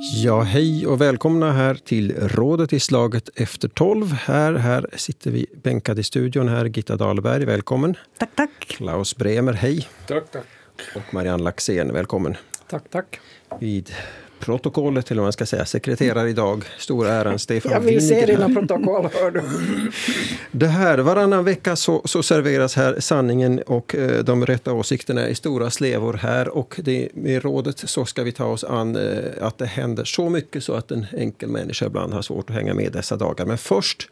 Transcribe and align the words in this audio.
Ja, 0.00 0.40
hej 0.40 0.86
och 0.86 1.00
välkomna 1.00 1.52
här 1.52 1.74
till 1.74 2.16
Rådet 2.28 2.72
i 2.72 2.80
slaget 2.80 3.28
efter 3.34 3.68
tolv. 3.68 4.12
Här, 4.12 4.54
här 4.54 4.86
sitter 4.96 5.30
vi 5.30 5.46
bänkade 5.62 6.00
i 6.00 6.04
studion. 6.04 6.48
Här 6.48 6.64
Gitta 6.64 6.96
Dahlberg, 6.96 7.44
välkommen. 7.44 7.94
Tack, 8.18 8.30
tack. 8.34 8.50
Klaus 8.58 9.16
Bremer, 9.16 9.52
hej. 9.52 9.88
Tack, 10.06 10.30
tack. 10.30 10.46
Och 10.94 11.14
Marianne 11.14 11.42
Laxén, 11.42 11.92
välkommen. 11.92 12.36
Tack, 12.66 12.90
tack. 12.90 13.20
Vid 13.60 13.92
protokollet, 14.40 15.10
eller 15.10 15.20
vad 15.20 15.26
man 15.26 15.32
ska 15.32 15.46
säga, 15.46 15.64
sekreterare 15.64 16.30
idag, 16.30 16.64
stora 16.78 17.12
äran 17.12 17.38
Stefan 17.48 17.72
Jag 17.72 17.80
vill 17.80 18.08
se 18.08 18.26
dina 18.26 18.48
protokoll, 18.48 19.08
hör 19.14 19.30
du. 19.30 19.42
Det 20.50 20.66
här, 20.66 20.98
varannan 20.98 21.44
vecka 21.44 21.76
så, 21.76 22.02
så 22.04 22.22
serveras 22.22 22.76
här 22.76 23.00
sanningen 23.00 23.58
och 23.66 23.94
eh, 23.94 24.24
de 24.24 24.46
rätta 24.46 24.72
åsikterna 24.72 25.28
i 25.28 25.34
stora 25.34 25.70
slevor 25.70 26.14
här. 26.14 26.48
Och 26.48 26.80
det, 26.82 27.08
med 27.14 27.42
rådet 27.42 27.78
så 27.78 28.04
ska 28.04 28.22
vi 28.22 28.32
ta 28.32 28.44
oss 28.44 28.64
an 28.64 28.96
eh, 28.96 29.46
att 29.46 29.58
det 29.58 29.66
händer 29.66 30.04
så 30.04 30.28
mycket 30.28 30.64
så 30.64 30.74
att 30.74 30.90
en 30.90 31.06
enkel 31.16 31.48
människa 31.48 31.86
ibland 31.86 32.12
har 32.12 32.22
svårt 32.22 32.50
att 32.50 32.56
hänga 32.56 32.74
med 32.74 32.92
dessa 32.92 33.16
dagar. 33.16 33.46
Men 33.46 33.58
först, 33.58 34.08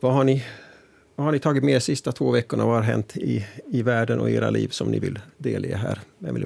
vad 0.00 0.12
har 0.12 0.24
ni, 0.24 0.44
vad 1.16 1.24
har 1.24 1.32
ni 1.32 1.38
tagit 1.38 1.64
med 1.64 1.74
de 1.74 1.80
sista 1.80 2.12
två 2.12 2.30
veckorna? 2.30 2.66
Vad 2.66 2.74
har 2.74 2.82
hänt 2.82 3.16
i, 3.16 3.46
i 3.72 3.82
världen 3.82 4.20
och 4.20 4.30
i 4.30 4.34
era 4.34 4.50
liv 4.50 4.68
som 4.68 4.88
ni 4.88 4.98
vill 4.98 5.18
delge 5.38 5.76
här? 5.76 6.00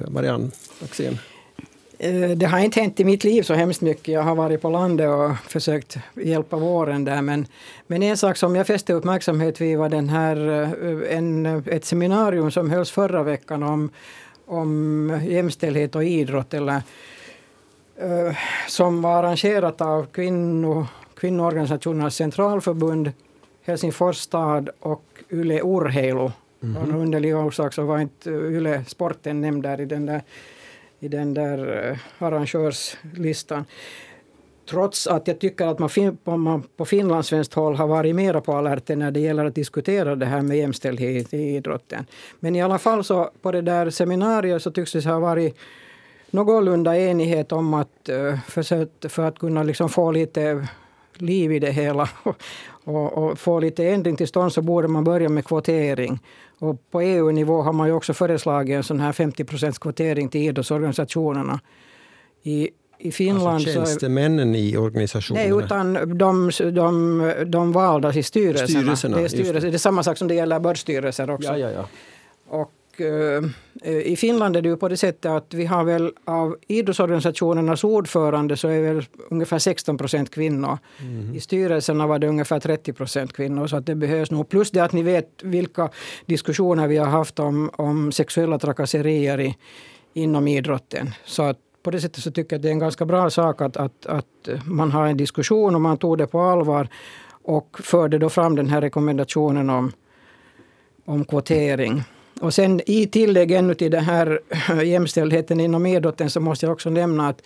Marianne 0.09 0.51
Axén. 0.83 1.17
Eh, 1.99 2.29
Det 2.29 2.45
har 2.45 2.59
inte 2.59 2.79
hänt 2.81 2.99
i 2.99 3.03
mitt 3.03 3.23
liv 3.23 3.43
så 3.43 3.53
hemskt 3.53 3.81
mycket. 3.81 4.07
Jag 4.07 4.21
har 4.21 4.35
varit 4.35 4.61
på 4.61 4.69
landet 4.69 5.09
och 5.09 5.37
försökt 5.51 5.97
hjälpa 6.13 6.57
våren 6.57 7.05
där. 7.05 7.21
Men, 7.21 7.45
men 7.87 8.03
en 8.03 8.17
sak 8.17 8.37
som 8.37 8.55
jag 8.55 8.67
fäste 8.67 8.93
uppmärksamhet 8.93 9.61
vid 9.61 9.77
var 9.77 9.89
den 9.89 10.09
här, 10.09 10.49
eh, 10.49 11.17
en, 11.17 11.45
ett 11.65 11.85
seminarium 11.85 12.51
som 12.51 12.69
hölls 12.69 12.91
förra 12.91 13.23
veckan 13.23 13.63
om, 13.63 13.89
om 14.45 15.19
jämställdhet 15.27 15.95
och 15.95 16.03
idrott. 16.03 16.53
Eller, 16.53 16.81
eh, 17.95 18.35
som 18.67 19.01
var 19.01 19.23
arrangerat 19.23 19.81
av 19.81 20.05
kvinno, 20.05 20.87
Kvinnoorganisationernas 21.15 22.15
centralförbund, 22.15 23.11
Helsingfors 23.65 24.17
stad 24.17 24.69
och 24.79 25.03
Yle 25.31 25.61
Urheilu. 25.61 26.31
Av 26.61 26.87
någon 26.87 26.95
underlig 26.95 27.35
orsak 27.35 27.73
så 27.73 27.83
var 27.83 27.99
inte 27.99 28.29
Yle 28.29 28.83
Sporten 28.87 29.41
nämnd 29.41 29.63
där 29.63 29.81
i 29.81 29.85
den 29.85 30.05
där 30.05 30.21
i 30.99 31.07
den 31.07 31.33
där 31.33 31.89
eh, 31.89 31.97
arrangörslistan. 32.25 33.65
Trots 34.69 35.07
att 35.07 35.27
jag 35.27 35.39
tycker 35.39 35.67
att 35.67 35.79
man, 35.79 35.89
fin- 35.89 36.17
på- 36.17 36.37
man 36.37 36.63
på 36.77 36.85
finlandssvenskt 36.85 37.53
håll 37.53 37.75
har 37.75 37.87
varit 37.87 38.15
mera 38.15 38.41
på 38.41 38.53
alerten 38.53 38.99
när 38.99 39.11
det 39.11 39.19
gäller 39.19 39.45
att 39.45 39.55
diskutera 39.55 40.15
det 40.15 40.25
här 40.25 40.41
med 40.41 40.57
jämställdhet 40.57 41.33
i 41.33 41.55
idrotten. 41.55 42.05
Men 42.39 42.55
i 42.55 42.61
alla 42.61 42.77
fall 42.79 43.03
så 43.03 43.29
på 43.41 43.51
det 43.51 43.61
där 43.61 43.89
seminariet 43.89 44.61
så 44.61 44.71
tycks 44.71 44.91
det 44.91 45.05
ha 45.05 45.19
varit 45.19 45.57
någorlunda 46.31 46.97
enighet 46.97 47.51
om 47.51 47.73
att 47.73 48.09
eh, 48.09 48.39
för, 48.47 49.07
för 49.09 49.23
att 49.23 49.39
kunna 49.39 49.63
liksom 49.63 49.89
få 49.89 50.11
lite 50.11 50.67
liv 51.13 51.51
i 51.51 51.59
det 51.59 51.71
hela 51.71 52.09
och, 52.83 53.13
och 53.13 53.39
få 53.39 53.59
lite 53.59 53.87
ändring 53.87 54.15
till 54.15 54.27
stånd 54.27 54.53
så 54.53 54.61
borde 54.61 54.87
man 54.87 55.03
börja 55.03 55.29
med 55.29 55.45
kvotering. 55.45 56.19
Och 56.59 56.91
på 56.91 57.01
EU-nivå 57.01 57.61
har 57.61 57.73
man 57.73 57.87
ju 57.87 57.93
också 57.93 58.13
föreslagit 58.13 58.75
en 58.75 58.83
sån 58.83 58.99
här 58.99 59.11
50% 59.11 59.79
kvotering 59.79 60.29
till 60.29 60.41
idrottsorganisationerna. 60.41 61.59
I, 62.43 62.69
i 62.99 63.11
Finland 63.11 63.47
Alltså 63.47 63.73
så 63.73 63.81
är, 63.81 63.85
tjänstemännen 63.85 64.55
i 64.55 64.77
organisationerna. 64.77 65.55
Nej, 65.55 65.65
utan 65.65 66.17
de, 66.17 66.51
de, 66.71 67.33
de 67.47 67.71
valda 67.71 68.13
i 68.13 68.23
styrelserna. 68.23 68.67
Styrelserna, 68.67 69.15
det, 69.15 69.21
är 69.21 69.23
just 69.23 69.35
styrelse, 69.35 69.67
det. 69.67 69.71
det. 69.71 69.75
är 69.75 69.77
samma 69.77 70.03
sak 70.03 70.17
som 70.17 70.27
det 70.27 70.35
gäller 70.35 70.59
börsstyrelser 70.59 71.29
också. 71.29 71.49
Ja, 71.49 71.57
ja, 71.57 71.69
ja. 71.71 71.87
Och, 72.47 72.71
I 73.83 74.15
Finland 74.15 74.55
är 74.55 74.61
det 74.61 74.69
ju 74.69 74.77
på 74.77 74.87
det 74.87 74.97
sättet 74.97 75.31
att 75.31 75.53
vi 75.53 75.65
har 75.65 75.83
väl 75.83 76.11
av 76.25 76.57
idrottsorganisationernas 76.67 77.83
ordförande 77.83 78.57
så 78.57 78.67
är 78.67 78.81
väl 78.81 79.05
ungefär 79.29 79.59
16 79.59 79.97
procent 79.97 80.29
kvinnor. 80.29 80.77
I 81.35 81.39
styrelserna 81.39 82.07
var 82.07 82.19
det 82.19 82.27
ungefär 82.27 82.59
30 82.59 82.93
procent 82.93 83.33
kvinnor. 83.33 83.67
Så 83.67 83.75
att 83.75 83.85
det 83.85 83.95
behövs 83.95 84.31
nog. 84.31 84.49
Plus 84.49 84.71
det 84.71 84.79
att 84.79 84.93
ni 84.93 85.03
vet 85.03 85.43
vilka 85.43 85.89
diskussioner 86.25 86.87
vi 86.87 86.97
har 86.97 87.07
haft 87.07 87.39
om, 87.39 87.69
om 87.73 88.11
sexuella 88.11 88.59
trakasserier 88.59 89.39
i, 89.39 89.57
inom 90.13 90.47
idrotten. 90.47 91.09
Så 91.25 91.43
att 91.43 91.57
på 91.83 91.91
det 91.91 92.01
sättet 92.01 92.23
så 92.23 92.31
tycker 92.31 92.55
jag 92.55 92.57
att 92.59 92.63
det 92.63 92.69
är 92.69 92.73
en 92.73 92.79
ganska 92.79 93.05
bra 93.05 93.29
sak 93.29 93.61
att, 93.61 93.77
att, 93.77 94.05
att 94.05 94.49
man 94.65 94.91
har 94.91 95.07
en 95.07 95.17
diskussion 95.17 95.75
och 95.75 95.81
man 95.81 95.97
tog 95.97 96.17
det 96.17 96.27
på 96.27 96.41
allvar 96.41 96.87
och 97.43 97.77
förde 97.83 98.17
då 98.17 98.29
fram 98.29 98.55
den 98.55 98.69
här 98.69 98.81
rekommendationen 98.81 99.69
om, 99.69 99.91
om 101.05 101.25
kvotering. 101.25 102.03
Och 102.41 102.53
sen 102.53 102.81
i 102.85 103.07
tillägg 103.07 103.51
ännu 103.51 103.73
till 103.73 103.91
den 103.91 104.03
här 104.03 104.39
äh, 104.69 104.83
jämställdheten 104.83 105.59
inom 105.59 105.85
idrotten 105.85 106.29
så 106.29 106.39
måste 106.39 106.65
jag 106.65 106.73
också 106.73 106.89
nämna 106.89 107.27
att, 107.27 107.41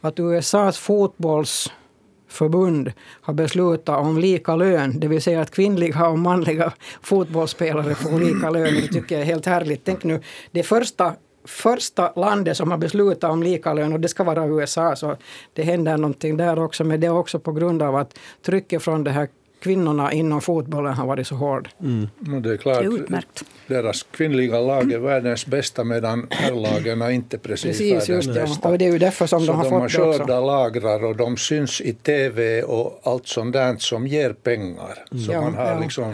att 0.00 0.20
USAs 0.20 0.78
fotbollsförbund 0.78 2.92
har 3.20 3.34
beslutat 3.34 3.98
om 3.98 4.18
lika 4.18 4.56
lön. 4.56 5.00
Det 5.00 5.08
vill 5.08 5.22
säga 5.22 5.40
att 5.40 5.50
kvinnliga 5.50 6.08
och 6.08 6.18
manliga 6.18 6.72
fotbollsspelare 7.02 7.94
får 7.94 8.20
lika 8.20 8.50
lön. 8.50 8.74
Det 8.74 8.88
tycker 8.88 9.14
jag 9.14 9.22
är 9.22 9.26
helt 9.26 9.46
härligt. 9.46 9.80
Tänk 9.84 10.04
nu, 10.04 10.20
det 10.50 10.62
första 10.62 11.14
första 11.44 12.12
landet 12.16 12.56
som 12.56 12.70
har 12.70 12.78
beslutat 12.78 13.30
om 13.30 13.42
lika 13.42 13.72
lön 13.72 13.92
och 13.92 14.00
det 14.00 14.08
ska 14.08 14.24
vara 14.24 14.46
USA. 14.46 14.96
Så 14.96 15.16
det 15.52 15.62
händer 15.62 15.96
någonting 15.96 16.36
där 16.36 16.58
också. 16.58 16.84
Men 16.84 17.00
det 17.00 17.06
är 17.06 17.18
också 17.18 17.38
på 17.38 17.52
grund 17.52 17.82
av 17.82 17.96
att 17.96 18.18
trycket 18.42 18.82
från 18.82 19.04
det 19.04 19.10
här 19.10 19.28
kvinnorna 19.60 20.12
inom 20.12 20.40
fotbollen 20.40 20.94
har 20.94 21.06
varit 21.06 21.26
så 21.26 21.34
hård. 21.34 21.68
No, 21.78 22.40
det 22.40 22.52
är 22.52 22.56
klart, 22.56 22.84
Utmärkt. 22.84 23.44
deras 23.66 24.02
kvinnliga 24.02 24.60
lag 24.60 24.92
är 24.92 24.98
världens 24.98 25.46
bästa 25.46 25.84
medan 25.84 26.26
herrlagen 26.30 27.02
är 27.02 27.10
inte 27.10 27.38
precis, 27.38 27.64
Precis, 27.78 27.90
världens 27.92 28.08
just 28.08 28.34
det. 28.34 28.40
bästa. 28.40 28.68
Och 28.68 28.78
det 28.78 28.86
är 28.86 28.92
ju 28.92 28.98
därför 28.98 29.26
som 29.26 29.40
Så 29.40 29.46
de 29.46 29.56
har 29.56 29.64
de 29.64 29.70
fått 29.70 29.92
det 29.92 30.02
också. 30.22 30.40
lagrar 30.40 31.04
och 31.04 31.16
de 31.16 31.36
syns 31.36 31.80
i 31.80 31.92
tv 31.92 32.62
och 32.62 33.00
allt 33.02 33.26
sånt 33.26 33.52
där 33.52 33.76
som 33.78 34.06
ger 34.06 34.32
pengar. 34.32 35.04
Så 35.26 35.32
Ja, 35.32 35.40
man 35.40 35.54
har 35.54 35.66
ja. 35.72 35.80
liksom, 35.80 36.12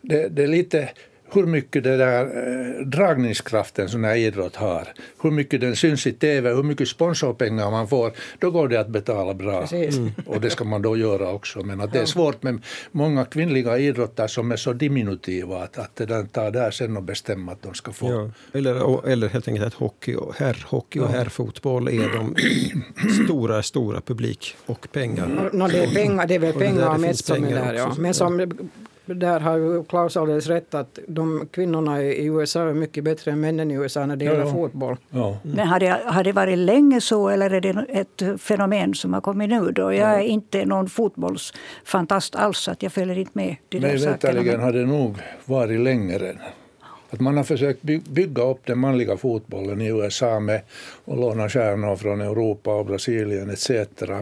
det, 0.00 0.28
det 0.28 0.42
är 0.42 0.46
lite 0.48 0.88
hur 1.32 1.46
mycket 1.46 1.84
det 1.84 1.96
där 1.96 2.24
eh, 2.24 2.86
dragningskraften 2.86 3.88
sån 3.88 4.04
här 4.04 4.16
idrott 4.16 4.56
har, 4.56 4.88
hur 5.22 5.30
mycket 5.30 5.60
den 5.60 5.76
syns 5.76 6.06
i 6.06 6.12
tv, 6.12 6.54
hur 6.54 6.62
mycket 6.62 6.88
sponsorpengar 6.88 7.70
man 7.70 7.88
får, 7.88 8.12
då 8.38 8.50
går 8.50 8.68
det 8.68 8.76
att 8.76 8.88
betala 8.88 9.34
bra. 9.34 9.60
Precis. 9.60 9.98
Och 10.26 10.40
det 10.40 10.50
ska 10.50 10.64
man 10.64 10.82
då 10.82 10.96
göra 10.96 11.30
också. 11.30 11.62
Men 11.62 11.80
att 11.80 11.92
det 11.92 11.98
är 11.98 12.04
svårt 12.06 12.42
med 12.42 12.62
många 12.90 13.24
kvinnliga 13.24 13.78
idrottare 13.78 14.28
som 14.28 14.52
är 14.52 14.56
så 14.56 14.72
diminutiva 14.72 15.62
att, 15.62 15.78
att 15.78 15.96
där 15.96 16.24
tar 16.24 16.50
där 16.50 16.70
sen 16.70 16.96
och 16.96 17.02
bestämma 17.02 17.52
att 17.52 17.62
de 17.62 17.74
ska 17.74 17.92
få. 17.92 18.10
Ja, 18.10 18.30
eller, 18.58 18.82
och- 18.82 19.08
eller 19.08 19.28
helt 19.28 19.48
enkelt 19.48 19.66
att 19.66 19.74
hockey 19.74 20.14
och 20.14 20.34
herrhockey 20.36 21.00
och 21.00 21.08
herrfotboll 21.08 21.88
är 21.88 22.08
de 22.16 22.34
stora, 23.24 23.62
stora 23.62 24.00
publik 24.00 24.56
och 24.66 24.88
pengar. 24.92 25.50
No, 25.52 25.68
det 25.68 25.78
är 25.84 25.94
pengar, 25.94 26.26
det 26.26 26.34
är 26.34 26.38
väl 26.38 26.52
pengar 26.52 26.92
det 26.92 26.98
mest 26.98 27.26
där. 27.26 27.74
Ja. 27.74 27.94
Men 27.96 28.04
ja. 28.06 28.12
som, 28.12 28.52
där 29.14 29.40
har 29.40 29.84
Klaus 29.84 30.16
alldeles 30.16 30.46
rätt 30.46 30.74
att 30.74 30.98
de 31.08 31.48
kvinnorna 31.52 32.02
i 32.02 32.26
USA 32.26 32.60
är 32.60 32.74
mycket 32.74 33.04
bättre 33.04 33.30
än 33.30 33.40
männen 33.40 33.70
i 33.70 33.74
USA 33.74 34.06
när 34.06 34.16
det 34.16 34.24
gäller 34.24 34.40
ja. 34.40 34.52
fotboll. 34.52 34.96
Ja. 35.10 35.36
Men 35.42 35.68
har 35.68 35.80
det, 35.80 36.00
har 36.04 36.24
det 36.24 36.32
varit 36.32 36.58
länge 36.58 37.00
så 37.00 37.28
eller 37.28 37.50
är 37.50 37.60
det 37.60 37.86
ett 37.88 38.40
fenomen 38.40 38.94
som 38.94 39.12
har 39.14 39.20
kommit 39.20 39.48
nu? 39.48 39.72
Då? 39.72 39.92
Jag 39.94 40.14
är 40.14 40.20
inte 40.20 40.64
någon 40.64 40.88
fotbollsfantast 40.88 42.36
alls 42.36 42.58
så 42.58 42.70
att 42.70 42.82
jag 42.82 42.92
följer 42.92 43.18
inte 43.18 43.30
med 43.34 43.56
de 43.68 43.80
sakerna. 43.80 44.12
veterligen 44.12 44.56
Men- 44.56 44.64
har 44.64 44.72
det 44.72 44.86
nog 44.86 45.16
varit 45.44 45.80
längre. 45.80 46.34
Att 47.12 47.20
man 47.20 47.36
har 47.36 47.44
försökt 47.44 47.82
by- 47.82 47.98
bygga 48.10 48.42
upp 48.42 48.66
den 48.66 48.78
manliga 48.78 49.16
fotbollen 49.16 49.80
i 49.80 49.88
USA 49.88 50.40
med 50.40 50.60
att 51.06 51.18
låna 51.18 51.48
stjärnor 51.48 51.96
från 51.96 52.20
Europa 52.20 52.74
och 52.74 52.86
Brasilien 52.86 53.50
etc. 53.50 53.70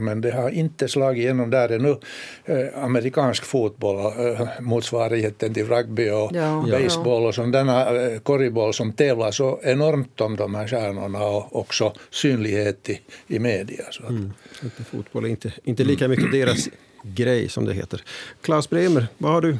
Men 0.01 0.21
det 0.21 0.31
har 0.31 0.51
inte 0.51 0.89
slagit 0.89 1.21
igenom 1.23 1.51
där 1.51 1.69
ännu. 1.73 1.97
Eh, 2.45 2.85
amerikansk 2.85 3.45
fotboll, 3.45 3.97
eh, 4.27 4.49
motsvarigheten 4.61 5.55
till 5.55 5.67
rugby 5.69 6.11
och 6.11 6.31
Ja. 6.35 6.67
baseball 6.71 7.27
och 7.27 7.35
sådana 7.35 7.91
eh, 8.03 8.19
korgboll 8.19 8.75
som 8.75 8.93
tävlar 8.93 9.31
så 9.31 9.61
enormt 9.63 10.21
om 10.21 10.37
de 10.37 10.55
här 10.55 10.67
stjärnorna 10.67 11.25
och 11.25 11.57
också 11.57 11.93
synlighet 12.11 12.89
i, 12.91 13.01
i 13.27 13.39
media. 13.39 13.85
Så 13.91 14.03
att, 14.03 14.11
Mm. 14.11 14.33
Fotboll 14.91 15.25
är 15.25 15.29
inte, 15.29 15.53
inte 15.65 15.85
lika 15.85 16.09
mycket 16.09 16.33
deras 16.33 16.69
grej 17.03 17.49
som 17.49 17.65
det 17.65 17.75
heter. 17.75 18.03
Klaus 18.43 18.71
Bremer, 18.71 19.07
vad 19.19 19.33
har 19.33 19.41
du 19.41 19.57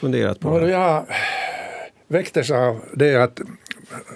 funderat 0.00 0.40
på? 0.40 0.68
Jag 0.68 1.06
väcktes 2.08 2.50
av 2.50 2.84
det 2.92 3.14
att 3.14 3.40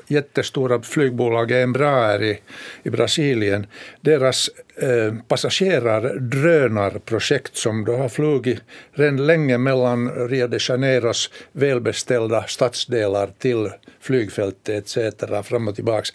jättestora 0.06 0.82
flygbolag 0.82 1.50
Embraer 1.50 2.22
i, 2.22 2.40
i 2.82 2.90
Brasilien, 2.90 3.66
deras 4.00 4.50
eh, 4.76 5.14
passagerardrönarprojekt 5.28 7.56
som 7.56 7.84
då 7.84 7.96
har 7.96 8.08
flugit 8.08 8.60
redan 8.92 9.26
länge 9.26 9.58
mellan 9.58 10.28
Rio 10.28 10.46
de 10.46 10.58
Janeiros 10.68 11.30
välbeställda 11.52 12.44
stadsdelar 12.46 13.30
till 13.38 13.70
flygfältet 14.00 14.96
etc. 14.96 15.48
fram 15.48 15.68
och 15.68 15.74
tillbaks 15.74 16.12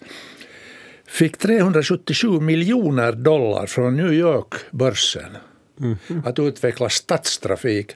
fick 1.06 1.38
377 1.38 2.40
miljoner 2.40 3.12
dollar 3.12 3.66
från 3.66 3.96
New 3.96 4.12
York-börsen 4.12 5.36
att 6.24 6.38
utveckla 6.38 6.88
stadstrafik. 6.88 7.94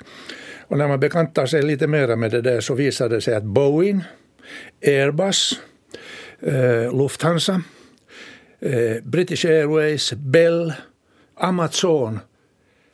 Och 0.73 0.79
när 0.79 0.89
man 0.89 1.01
bekantar 1.01 1.47
sig 1.47 1.63
lite 1.63 1.87
mer 1.87 2.17
med 2.17 2.31
det 2.31 2.41
där 2.41 2.61
så 2.61 2.75
visar 2.75 3.09
det 3.09 3.21
sig 3.21 3.35
att 3.35 3.45
Boeing, 3.45 4.05
Airbus, 4.83 5.61
eh, 6.41 6.97
Lufthansa, 6.97 7.63
eh, 8.61 9.03
British 9.03 9.45
Airways, 9.45 10.13
Bell, 10.13 10.73
Amazon 11.35 12.21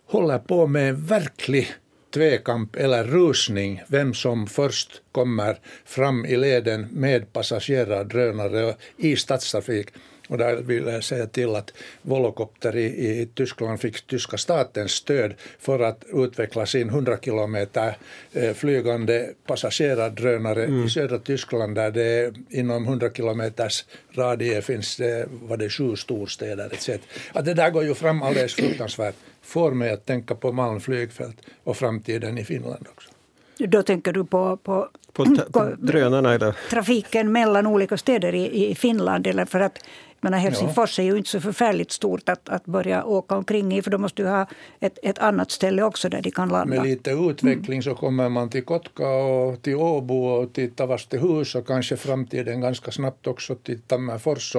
håller 0.06 0.38
på 0.38 0.66
med 0.66 0.88
en 0.88 1.06
verklig 1.06 1.72
tvekamp 2.14 2.76
eller 2.76 3.04
rusning 3.04 3.82
vem 3.88 4.14
som 4.14 4.46
först 4.46 5.02
kommer 5.12 5.58
fram 5.84 6.24
i 6.24 6.36
leden 6.36 6.88
med 6.92 7.32
passagerardrönare 7.32 8.74
i 8.96 9.16
stadstrafik. 9.16 9.88
Och 10.28 10.38
där 10.38 10.56
vill 10.56 10.86
jag 10.86 11.04
säga 11.04 11.26
till 11.26 11.54
att 11.54 11.72
Volocopter 12.02 12.76
i, 12.76 12.84
i 12.84 13.28
Tyskland 13.34 13.80
fick 13.80 14.06
tyska 14.06 14.38
statens 14.38 14.92
stöd 14.92 15.34
för 15.58 15.80
att 15.80 16.04
utveckla 16.12 16.66
sin 16.66 16.88
100 16.88 17.18
kilometer 17.18 17.96
eh, 18.32 18.54
flygande 18.54 19.30
passagerardrönare 19.46 20.64
mm. 20.64 20.84
i 20.84 20.90
södra 20.90 21.18
Tyskland 21.18 21.74
där 21.74 21.90
det 21.90 22.34
inom 22.50 22.84
100 22.84 23.10
kilometers 23.10 23.84
radie 24.14 24.62
finns 24.62 24.96
det, 24.96 25.28
var 25.30 25.56
det 25.56 25.70
sju 25.70 25.96
storstäder 25.96 26.70
etc. 26.72 26.90
Att 27.32 27.44
det 27.44 27.54
där 27.54 27.70
går 27.70 27.84
ju 27.84 27.94
fram 27.94 28.22
alldeles 28.22 28.54
fruktansvärt. 28.54 29.14
Får 29.42 29.70
mig 29.70 29.90
att 29.90 30.06
tänka 30.06 30.34
på 30.34 30.52
Malm 30.52 30.80
flygfält 30.80 31.36
och 31.64 31.76
framtiden 31.76 32.38
i 32.38 32.44
Finland 32.44 32.86
också. 32.94 33.10
Då 33.58 33.82
tänker 33.82 34.12
du 34.12 34.24
på, 34.24 34.56
på, 34.56 34.88
på, 35.12 35.36
på 35.52 35.74
drönarna? 35.78 36.34
Eller? 36.34 36.56
Trafiken 36.70 37.32
mellan 37.32 37.66
olika 37.66 37.96
städer 37.96 38.34
i, 38.34 38.70
i 38.70 38.74
Finland. 38.74 39.26
Eller 39.26 39.44
för 39.44 39.60
att 39.60 39.78
men 40.20 40.32
Helsingfors 40.32 40.98
är 40.98 41.02
ju 41.02 41.16
inte 41.16 41.30
så 41.30 41.40
förfärligt 41.40 41.92
stort 41.92 42.28
att, 42.28 42.48
att 42.48 42.64
börja 42.64 43.04
åka 43.04 43.36
omkring 43.36 43.78
i 43.78 43.82
för 43.82 43.90
då 43.90 43.98
måste 43.98 44.22
du 44.22 44.28
ha 44.28 44.46
ett, 44.80 44.98
ett 45.02 45.18
annat 45.18 45.50
ställe 45.50 45.82
också 45.82 46.08
där 46.08 46.22
de 46.22 46.30
kan 46.30 46.48
landa. 46.48 46.76
Med 46.76 46.84
lite 46.84 47.10
utveckling 47.10 47.82
så 47.82 47.94
kommer 47.94 48.28
man 48.28 48.50
till 48.50 48.64
Kotka 48.64 49.08
och 49.08 49.62
till 49.62 49.76
Åbo 49.76 50.26
och 50.26 50.52
till 50.52 50.70
Tavastehus 50.70 51.54
och 51.54 51.66
kanske 51.66 51.96
framtiden 51.96 52.60
ganska 52.60 52.90
snabbt 52.90 53.26
också 53.26 53.54
till 53.54 53.80
Tammerfors. 53.80 54.56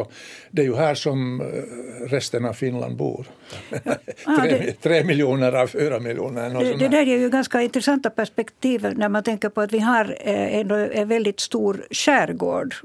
det 0.52 0.62
är 0.62 0.66
ju 0.66 0.76
här 0.76 0.96
som 0.96 1.42
eh, 1.42 1.46
resten 2.10 2.46
av 2.46 2.54
Finland 2.54 2.98
bor. 2.98 3.28
Ja. 3.84 3.96
Ah, 4.26 4.42
tre, 4.42 4.50
det, 4.50 4.74
tre, 4.82 5.04
miljoner 5.04 5.54
av 5.54 5.68
fyra 5.68 6.00
miljoner. 6.00 6.50
Det, 6.50 6.74
det 6.74 6.88
där 6.88 7.08
är 7.08 7.18
ju 7.18 7.30
ganska 7.30 7.62
intressanta 7.62 8.10
perspektiv 8.10 8.94
när 8.96 9.10
man 9.10 9.24
tänker 9.24 9.50
på 9.50 9.62
att 9.62 9.72
vi 9.72 9.80
har 9.80 10.18
eh, 10.20 10.60
ändå 10.60 10.76
en 10.76 11.08
väldigt 11.08 11.40
stor 11.40 11.86
skärgård 11.92 12.76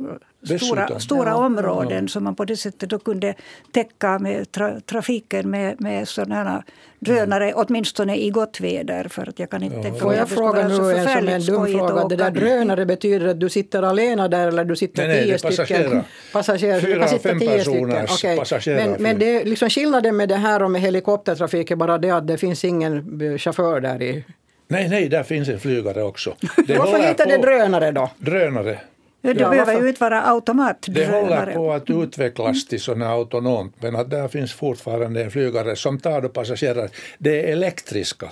stora, 0.45 1.01
stora 1.01 1.31
ja, 1.31 1.35
områden 1.35 2.05
ja. 2.05 2.09
som 2.09 2.25
man 2.25 2.35
på 2.35 2.45
det 2.45 2.57
sättet 2.57 2.91
då 2.91 2.99
kunde 2.99 3.35
täcka 3.73 4.19
med 4.19 4.53
tra, 4.53 4.81
trafiken 4.81 5.51
med, 5.51 5.81
med 5.81 6.09
sådana 6.09 6.65
drönare, 6.99 7.45
mm. 7.45 7.65
åtminstone 7.67 8.17
i 8.17 8.31
gott 8.31 8.61
väder. 8.61 9.09
För 9.09 9.29
att 9.29 9.39
jag 9.39 9.51
kan 9.51 9.63
inte 9.63 9.89
ja. 9.89 9.95
Får 9.95 10.15
jag 10.15 10.29
fråga 10.29 10.69
nu 10.69 10.75
en 10.75 11.09
som 11.09 11.29
en 11.29 11.47
dum 11.47 11.67
fråga. 11.67 12.09
Det 12.09 12.17
där 12.17 12.31
drönare 12.31 12.87
betyder 12.87 13.27
att 13.27 13.41
du 13.41 13.49
sitter 13.49 13.83
alena 13.83 14.29
där 14.29 14.49
eller 14.49 14.65
du 14.65 14.77
sitter 14.77 15.09
nej, 15.09 15.23
tio 15.23 15.39
nej, 15.43 15.53
stycken? 15.53 16.03
Passagerare. 16.33 16.81
Fyra, 16.81 17.09
fem 17.09 17.39
personers 17.39 18.13
okay. 18.13 18.37
passagerare. 18.37 18.89
Men, 18.89 19.03
men 19.03 19.19
det, 19.19 19.45
liksom 19.45 19.71
skillnaden 19.71 20.17
med 20.17 20.29
det 20.29 20.37
här 20.37 20.63
och 20.63 20.71
med 20.71 20.81
helikoptertrafik 20.81 21.71
är 21.71 21.77
bara 21.77 21.99
det 21.99 22.11
att 22.11 22.27
det 22.27 22.39
finns 22.39 22.65
ingen 22.65 23.39
chaufför 23.39 23.81
där 23.81 24.03
i 24.03 24.25
Nej, 24.69 24.89
nej, 24.89 25.09
där 25.09 25.23
finns 25.23 25.49
en 25.49 25.61
flygare 25.61 26.03
också. 26.03 26.31
Varför 26.57 26.99
heter 26.99 27.27
det 27.27 27.37
drönare 27.37 27.93
då? 27.93 28.11
Drönare. 28.19 28.79
Det 29.25 29.41
ja, 29.41 29.51
behöver 29.51 29.83
ju 29.83 29.89
inte 29.89 30.01
vara 30.01 30.23
automatdrönare. 30.23 31.11
Det 31.21 31.37
håller 31.37 31.55
på 31.55 31.73
att 31.73 31.91
utvecklas 31.91 32.67
till 32.67 32.81
sådana 32.81 33.09
autonomt 33.09 33.75
men 33.81 33.97
att 33.97 34.11
där 34.11 34.29
finns 34.29 34.53
fortfarande 34.53 35.25
en 35.25 35.31
flygare 35.31 35.77
som 35.77 35.99
tar 35.99 36.21
då 36.21 36.29
passagerare. 36.29 36.89
Det 37.19 37.41
är 37.41 37.53
elektriska 37.53 38.31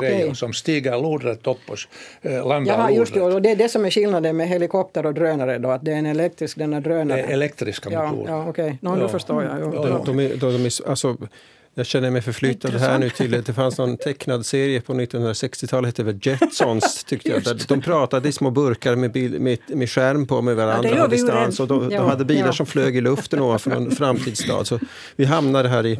grejer 0.00 0.24
okay. 0.24 0.34
som 0.34 0.52
stiger 0.52 1.02
lodrätt 1.02 1.46
upp 1.46 1.58
och 1.66 1.78
eh, 2.22 2.48
landar 2.48 2.78
Jaha, 2.78 2.90
just 2.90 3.14
det, 3.14 3.20
och 3.20 3.42
det 3.42 3.50
är 3.50 3.56
det 3.56 3.68
som 3.68 3.84
är 3.84 3.90
skillnaden 3.90 4.36
med 4.36 4.48
helikopter 4.48 5.06
och 5.06 5.14
drönare 5.14 5.58
då, 5.58 5.70
att 5.70 5.84
det 5.84 5.92
är 5.92 5.96
en 5.96 6.06
elektrisk 6.06 6.58
den 6.58 6.72
här 6.72 6.80
drönaren. 6.80 7.08
Det 7.08 7.20
är 7.20 7.32
elektriska 7.32 7.90
motorer. 7.90 8.28
Ja, 8.28 8.36
ja 8.36 8.48
okej. 8.48 8.64
Okay. 8.64 8.76
No, 8.80 8.88
ja. 8.88 9.02
Nu 9.02 9.08
förstår 9.08 9.42
jag. 9.42 9.60
Ja. 9.60 10.04
De, 10.04 10.16
de, 10.16 10.28
de, 10.28 10.58
de, 10.58 10.70
alltså, 10.86 11.16
jag 11.74 11.86
känner 11.86 12.10
mig 12.10 12.22
förflyttad 12.22 12.74
här 12.74 12.98
nu 12.98 13.10
till 13.10 13.30
det 13.30 13.52
fanns 13.52 13.78
någon 13.78 13.96
tecknad 13.96 14.46
serie 14.46 14.80
på 14.80 14.94
1960-talet, 14.94 15.88
hette 15.88 16.02
väl 16.02 16.18
Jetsons, 16.22 17.04
tyckte 17.04 17.28
jag. 17.28 17.42
Där 17.44 17.60
de 17.68 17.80
pratade 17.80 18.28
i 18.28 18.32
små 18.32 18.50
burkar 18.50 18.96
med, 18.96 19.12
bil, 19.12 19.40
med, 19.40 19.58
med 19.66 19.90
skärm 19.90 20.26
på 20.26 20.42
med 20.42 20.56
varandra 20.56 20.90
ja, 20.96 21.06
distans. 21.06 21.60
Och 21.60 21.68
de, 21.68 21.90
ja, 21.90 21.98
de 21.98 22.08
hade 22.08 22.24
bilar 22.24 22.46
ja. 22.46 22.52
som 22.52 22.66
flög 22.66 22.96
i 22.96 23.00
luften 23.00 23.40
ovanför 23.40 23.70
någon 23.70 23.90
framtidsstad. 23.90 24.64
Så 24.64 24.80
vi 25.16 25.24
hamnade 25.24 25.68
här 25.68 25.86
i 25.86 25.98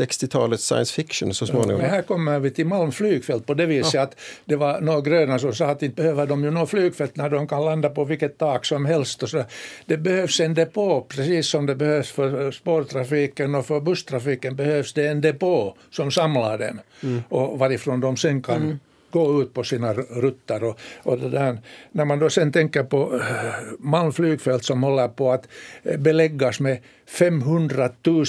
60-talets 0.00 0.64
science 0.64 0.94
fiction 0.94 1.34
så 1.34 1.46
småningom. 1.46 1.80
men 1.80 1.90
här 1.90 2.02
kommer 2.02 2.38
vi 2.38 2.50
till 2.50 2.66
Malm 2.66 2.92
flygfält 2.92 3.46
på 3.46 3.54
det 3.54 3.66
viset 3.66 4.00
att 4.00 4.16
det 4.44 4.56
var 4.56 4.80
några 4.80 5.00
gröna 5.00 5.38
som 5.38 5.54
sa 5.54 5.66
att 5.66 5.82
inte 5.82 6.02
behöver 6.02 6.26
de 6.26 6.44
ju 6.44 6.50
något 6.50 6.70
flygfält 6.70 7.16
när 7.16 7.30
de 7.30 7.46
kan 7.46 7.64
landa 7.64 7.90
på 7.90 8.04
vilket 8.04 8.38
tak 8.38 8.64
som 8.64 8.86
helst. 8.86 9.22
Och 9.22 9.28
så. 9.28 9.44
Det 9.86 9.96
behövs 9.96 10.40
en 10.40 10.54
depå, 10.54 11.00
precis 11.08 11.48
som 11.48 11.66
det 11.66 11.74
behövs 11.74 12.10
för 12.10 12.50
spårtrafiken 12.50 13.54
och 13.54 13.66
för 13.66 13.80
busstrafiken 13.80 14.56
behövs 14.56 14.92
det 14.92 15.08
en 15.08 15.20
depå 15.20 15.76
som 15.90 16.10
samlar 16.10 16.58
dem 16.58 16.80
mm. 17.02 17.22
och 17.28 17.58
varifrån 17.58 18.00
de 18.00 18.16
sen 18.16 18.42
kan 18.42 18.62
mm 18.62 18.78
gå 19.12 19.42
ut 19.42 19.54
på 19.54 19.64
sina 19.64 19.92
rutter. 19.92 20.64
Och, 20.64 20.78
och 21.02 21.18
det 21.18 21.28
där, 21.28 21.58
när 21.92 22.04
man 22.04 22.18
då 22.18 22.30
sen 22.30 22.52
tänker 22.52 22.82
på 22.82 23.14
eh, 23.14 23.54
Malm 23.78 24.12
flygfält 24.12 24.64
som 24.64 24.82
håller 24.82 25.08
på 25.08 25.32
att 25.32 25.48
eh, 25.82 25.98
beläggas 25.98 26.60
med 26.60 26.78
500 27.06 27.90
000 28.06 28.24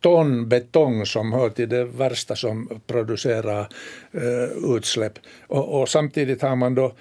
ton 0.00 0.48
betong 0.48 1.06
som 1.06 1.32
hör 1.32 1.50
till 1.50 1.68
det 1.68 1.84
värsta 1.84 2.36
som 2.36 2.80
producerar 2.86 3.68
eh, 4.12 4.76
utsläpp. 4.76 5.18
Och, 5.46 5.80
och 5.80 5.88
samtidigt 5.88 6.42
har 6.42 6.56
man 6.56 6.74
då 6.74 6.92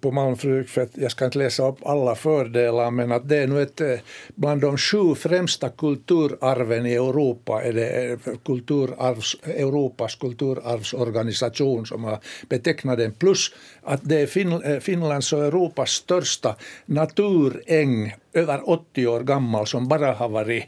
på 0.00 0.10
Malm 0.10 0.36
flygfält, 0.36 0.90
jag 0.94 1.10
ska 1.10 1.24
inte 1.24 1.38
läsa 1.38 1.68
upp 1.68 1.86
alla 1.86 2.14
fördelar, 2.14 2.90
men 2.90 3.12
att 3.12 3.28
det 3.28 3.36
är 3.36 3.46
nu 3.46 3.62
ett, 3.62 3.80
eh, 3.80 3.98
bland 4.34 4.60
de 4.60 4.78
sju 4.78 5.14
främsta 5.14 5.68
kulturarven 5.68 6.86
i 6.86 6.94
Europa, 6.94 7.62
är 7.62 7.72
det 7.72 8.12
eh, 8.12 8.18
kulturarvs, 8.44 9.36
Europas 9.44 10.14
kulturarvsorganisation 10.14 11.86
som 11.86 12.04
har 12.04 12.18
betecknat 12.48 12.98
den, 12.98 13.12
plus 13.12 13.50
att 13.82 14.00
det 14.02 14.36
är 14.36 14.72
eh, 14.72 14.80
Finlands 14.80 15.32
och 15.32 15.44
Europas 15.44 15.90
största 15.90 16.56
naturäng, 16.86 18.14
över 18.32 18.70
80 18.70 19.06
år 19.06 19.20
gammal, 19.20 19.66
som 19.66 19.88
bara 19.88 20.12
har 20.12 20.28
varit 20.28 20.64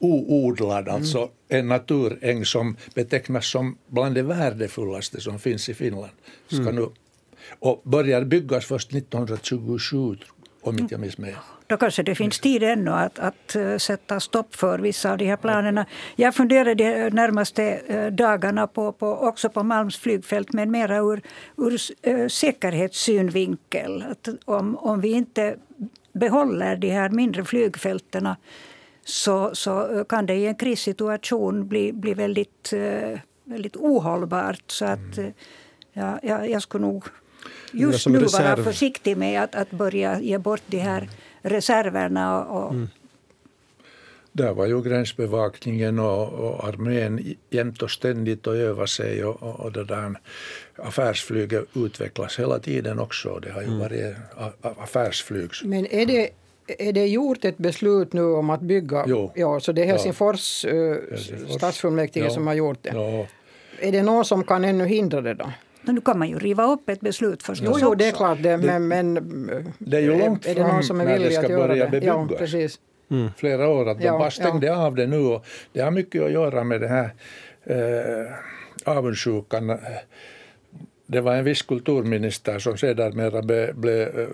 oodlad, 0.00 0.88
alltså 0.88 1.18
mm. 1.18 1.30
en 1.48 1.68
naturäng 1.68 2.44
som 2.44 2.76
betecknas 2.94 3.46
som 3.46 3.78
bland 3.86 4.14
det 4.14 4.22
värdefullaste 4.22 5.20
som 5.20 5.38
finns 5.38 5.68
i 5.68 5.74
Finland. 5.74 6.12
Ska 6.46 6.60
mm. 6.60 6.74
nu 6.74 6.88
och 7.58 7.82
började 7.84 8.26
byggas 8.26 8.66
först 8.66 8.94
1927 8.94 10.16
om 10.62 10.78
inte 10.78 10.94
jag 10.94 11.00
missminner 11.00 11.36
Då 11.66 11.76
kanske 11.76 12.02
det 12.02 12.14
finns 12.14 12.40
tid 12.40 12.62
ännu 12.62 12.90
att, 12.90 13.18
att 13.18 13.56
eh, 13.56 13.76
sätta 13.76 14.20
stopp 14.20 14.54
för 14.54 14.78
vissa 14.78 15.12
av 15.12 15.18
de 15.18 15.24
här 15.24 15.36
planerna. 15.36 15.86
Jag 16.16 16.34
funderade 16.34 16.74
de 16.74 17.10
närmaste 17.10 17.64
eh, 17.64 18.06
dagarna 18.06 18.66
på, 18.66 18.92
på, 18.92 19.06
också 19.06 19.48
på 19.48 19.62
Malms 19.62 19.96
flygfält 19.96 20.52
men 20.52 20.70
mera 20.70 20.96
ur, 20.96 21.22
ur 21.56 21.80
äh, 22.02 22.28
säkerhetssynvinkel. 22.28 24.04
Att 24.10 24.28
om, 24.44 24.76
om 24.76 25.00
vi 25.00 25.08
inte 25.08 25.56
behåller 26.12 26.76
de 26.76 26.90
här 26.90 27.08
mindre 27.08 27.44
flygfälten 27.44 28.28
så, 29.04 29.54
så 29.54 30.04
kan 30.08 30.26
det 30.26 30.34
i 30.34 30.46
en 30.46 30.54
krissituation 30.54 31.68
bli, 31.68 31.92
bli 31.92 32.14
väldigt, 32.14 32.72
väldigt 33.44 33.76
ohållbart. 33.76 34.62
Så 34.66 34.84
att, 34.84 35.18
mm. 35.18 35.32
ja, 35.92 36.18
jag, 36.22 36.50
jag 36.50 36.62
skulle 36.62 36.86
nog 36.86 37.04
just 37.72 38.06
nu 38.06 38.18
reserv. 38.18 38.44
vara 38.44 38.64
försiktig 38.64 39.16
med 39.16 39.42
att, 39.42 39.54
att 39.54 39.70
börja 39.70 40.20
ge 40.20 40.38
bort 40.38 40.62
de 40.66 40.78
här 40.78 41.08
reserverna. 41.42 42.44
Och, 42.44 42.70
mm. 42.70 42.88
Där 44.32 44.52
var 44.52 44.66
ju 44.66 44.82
gränsbevakningen 44.82 45.98
och, 45.98 46.32
och 46.32 46.68
armén 46.68 47.34
jämt 47.50 47.82
och 47.82 47.90
ständigt 47.90 48.46
och 48.46 48.56
öva 48.56 48.86
sig 48.86 49.24
och, 49.24 49.42
och, 49.42 49.60
och 49.60 49.72
det 49.72 49.84
där 49.84 50.20
affärsflyget 50.76 51.64
utvecklas 51.74 52.38
hela 52.38 52.58
tiden 52.58 52.98
också. 52.98 53.38
Det 53.38 53.50
har 53.50 53.60
ju 53.60 53.66
mm. 53.66 53.78
varit 53.78 54.16
affärsflyg. 54.60 55.50
Men 55.64 55.86
är 55.86 56.06
det 56.06 56.30
är 56.78 56.92
det 56.92 57.06
gjort 57.06 57.44
ett 57.44 57.58
beslut 57.58 58.12
nu 58.12 58.22
om 58.22 58.50
att 58.50 58.60
bygga? 58.60 59.04
Jo. 59.06 59.32
Ja, 59.34 59.60
så 59.60 59.72
det 59.72 59.82
är 59.82 59.86
Helsingfors, 59.86 60.64
ja. 60.64 60.72
Helsingfors. 61.10 61.56
stadsfullmäktige 61.56 62.24
ja. 62.24 62.30
som 62.30 62.46
har 62.46 62.54
gjort 62.54 62.78
det. 62.82 62.90
Ja. 62.94 63.26
Är 63.80 63.92
det 63.92 64.02
någon 64.02 64.24
som 64.24 64.44
kan 64.44 64.64
ännu 64.64 64.86
hindra 64.86 65.20
det 65.20 65.34
då? 65.34 65.52
Nu 65.82 66.00
kan 66.00 66.18
man 66.18 66.28
ju 66.28 66.38
riva 66.38 66.64
upp 66.64 66.88
ett 66.88 67.00
beslut 67.00 67.42
förstås 67.42 67.78
Jo, 67.80 67.88
jo 67.88 67.94
det 67.94 68.08
är 68.08 68.12
klart 68.12 68.38
det, 68.42 68.56
men, 68.56 68.88
men 68.88 69.14
det 69.78 69.96
är 69.96 70.00
ju 70.00 70.18
långt 70.18 70.46
är, 70.46 70.50
är 70.50 70.54
det 70.54 70.66
någon 70.66 70.82
som 70.82 71.00
är 71.00 71.18
villig 71.18 71.36
att 71.36 71.48
göra 71.48 71.74
det? 71.74 71.90
Bebyggas. 71.90 72.30
Ja, 72.30 72.36
precis. 72.38 72.80
Mm. 73.10 73.28
Flera 73.36 73.68
år, 73.68 73.88
att 73.88 73.98
de 73.98 74.04
ja, 74.04 74.18
bara 74.18 74.30
stängde 74.30 74.66
ja. 74.66 74.86
av 74.86 74.94
det 74.94 75.06
nu 75.06 75.18
och 75.18 75.46
det 75.72 75.80
har 75.80 75.90
mycket 75.90 76.22
att 76.22 76.32
göra 76.32 76.64
med 76.64 76.80
det 76.80 76.88
här 76.88 77.10
eh, 77.64 78.32
avundsjukan. 78.84 79.78
Det 81.06 81.20
var 81.20 81.34
en 81.34 81.44
viss 81.44 81.62
kulturminister 81.62 82.58
som 82.58 82.76
sedermera 82.76 83.42
blev 83.42 83.74
ble, 83.74 84.02
eh, 84.02 84.28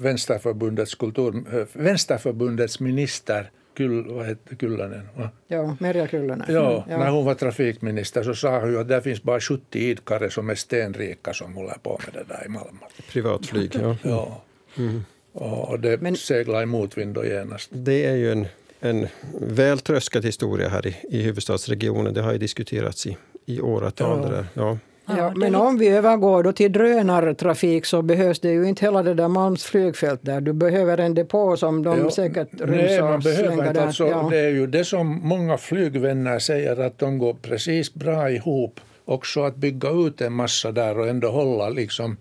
Vänsterförbundets, 0.00 0.94
kultur, 0.94 1.44
eh, 1.54 1.66
Vänsterförbundets 1.72 2.80
minister 2.80 3.50
Kyll, 3.78 4.04
vad 4.08 4.26
heter 4.26 4.56
Kyllönen? 4.56 5.08
Va? 5.16 5.30
Ja, 5.48 5.76
Merja 5.80 6.08
Kyllönen. 6.08 6.46
Ja, 6.48 6.70
mm, 6.70 6.82
ja, 6.90 6.98
när 6.98 7.10
hon 7.10 7.24
var 7.24 7.34
trafikminister 7.34 8.22
så 8.22 8.34
sa 8.34 8.60
hon 8.60 8.80
att 8.80 8.88
det 8.88 9.02
finns 9.02 9.22
bara 9.22 9.40
70 9.40 9.78
idkare 9.78 10.30
som 10.30 10.50
är 10.50 10.54
stenrika 10.54 11.32
som 11.32 11.54
håller 11.54 11.74
på 11.82 12.00
med 12.06 12.14
det 12.14 12.34
där 12.34 12.46
i 12.46 12.48
Malmö. 12.48 12.80
Privatflyg, 13.12 13.70
ja. 13.82 13.96
ja. 14.02 14.42
Mm. 14.76 15.04
Och 15.32 15.80
det 15.80 16.00
Men- 16.00 16.16
seglade 16.16 16.62
i 16.62 16.66
motvind 16.66 17.14
då 17.14 17.24
genast. 17.24 17.70
Det 17.72 18.06
är 18.06 18.14
ju 18.14 18.32
en, 18.32 18.46
en 18.80 19.06
väl 19.40 19.78
tröskad 19.78 20.24
historia 20.24 20.68
här 20.68 20.86
i, 20.86 20.96
i 21.10 21.22
huvudstadsregionen. 21.22 22.14
Det 22.14 22.22
har 22.22 22.32
ju 22.32 22.38
diskuterats 22.38 23.06
i, 23.06 23.16
i 23.46 23.60
åratal. 23.60 24.20
Ja. 24.22 24.28
Där. 24.30 24.46
Ja. 24.54 24.78
Ja, 25.16 25.32
men 25.36 25.54
om 25.54 25.78
vi 25.78 25.88
övergår 25.88 26.42
då 26.42 26.52
till 26.52 26.72
drönartrafik 26.72 27.84
så 27.84 28.02
behövs 28.02 28.40
det 28.40 28.50
ju 28.50 28.68
inte 28.68 28.84
hela 28.84 29.02
det 29.02 29.14
där 29.14 29.28
Malms 29.28 29.64
flygfält 29.64 30.20
där. 30.22 30.40
Du 30.40 30.52
behöver 30.52 30.98
en 30.98 31.14
depå 31.14 31.56
som 31.56 31.82
de 31.82 31.98
Ja, 31.98 32.10
säkert 32.10 32.48
Nej, 32.52 32.66
ryms 32.66 33.00
man 33.00 33.14
och 33.14 33.20
behöver 33.20 33.68
inte. 33.68 33.82
Alltså, 33.82 34.06
ja. 34.06 34.28
Det 34.30 34.38
är 34.38 34.50
ju 34.50 34.66
det 34.66 34.84
som 34.84 35.28
många 35.28 35.58
flygvänner 35.58 36.38
säger 36.38 36.80
att 36.80 36.98
de 36.98 37.18
går 37.18 37.34
precis 37.34 37.94
bra 37.94 38.30
ihop. 38.30 38.80
Också 39.04 39.42
att 39.42 39.56
bygga 39.56 39.90
ut 39.90 40.20
en 40.20 40.32
massa 40.32 40.72
där 40.72 40.98
och 40.98 41.08
ändå 41.08 41.28
hålla 41.28 41.68
liksom 41.68 42.16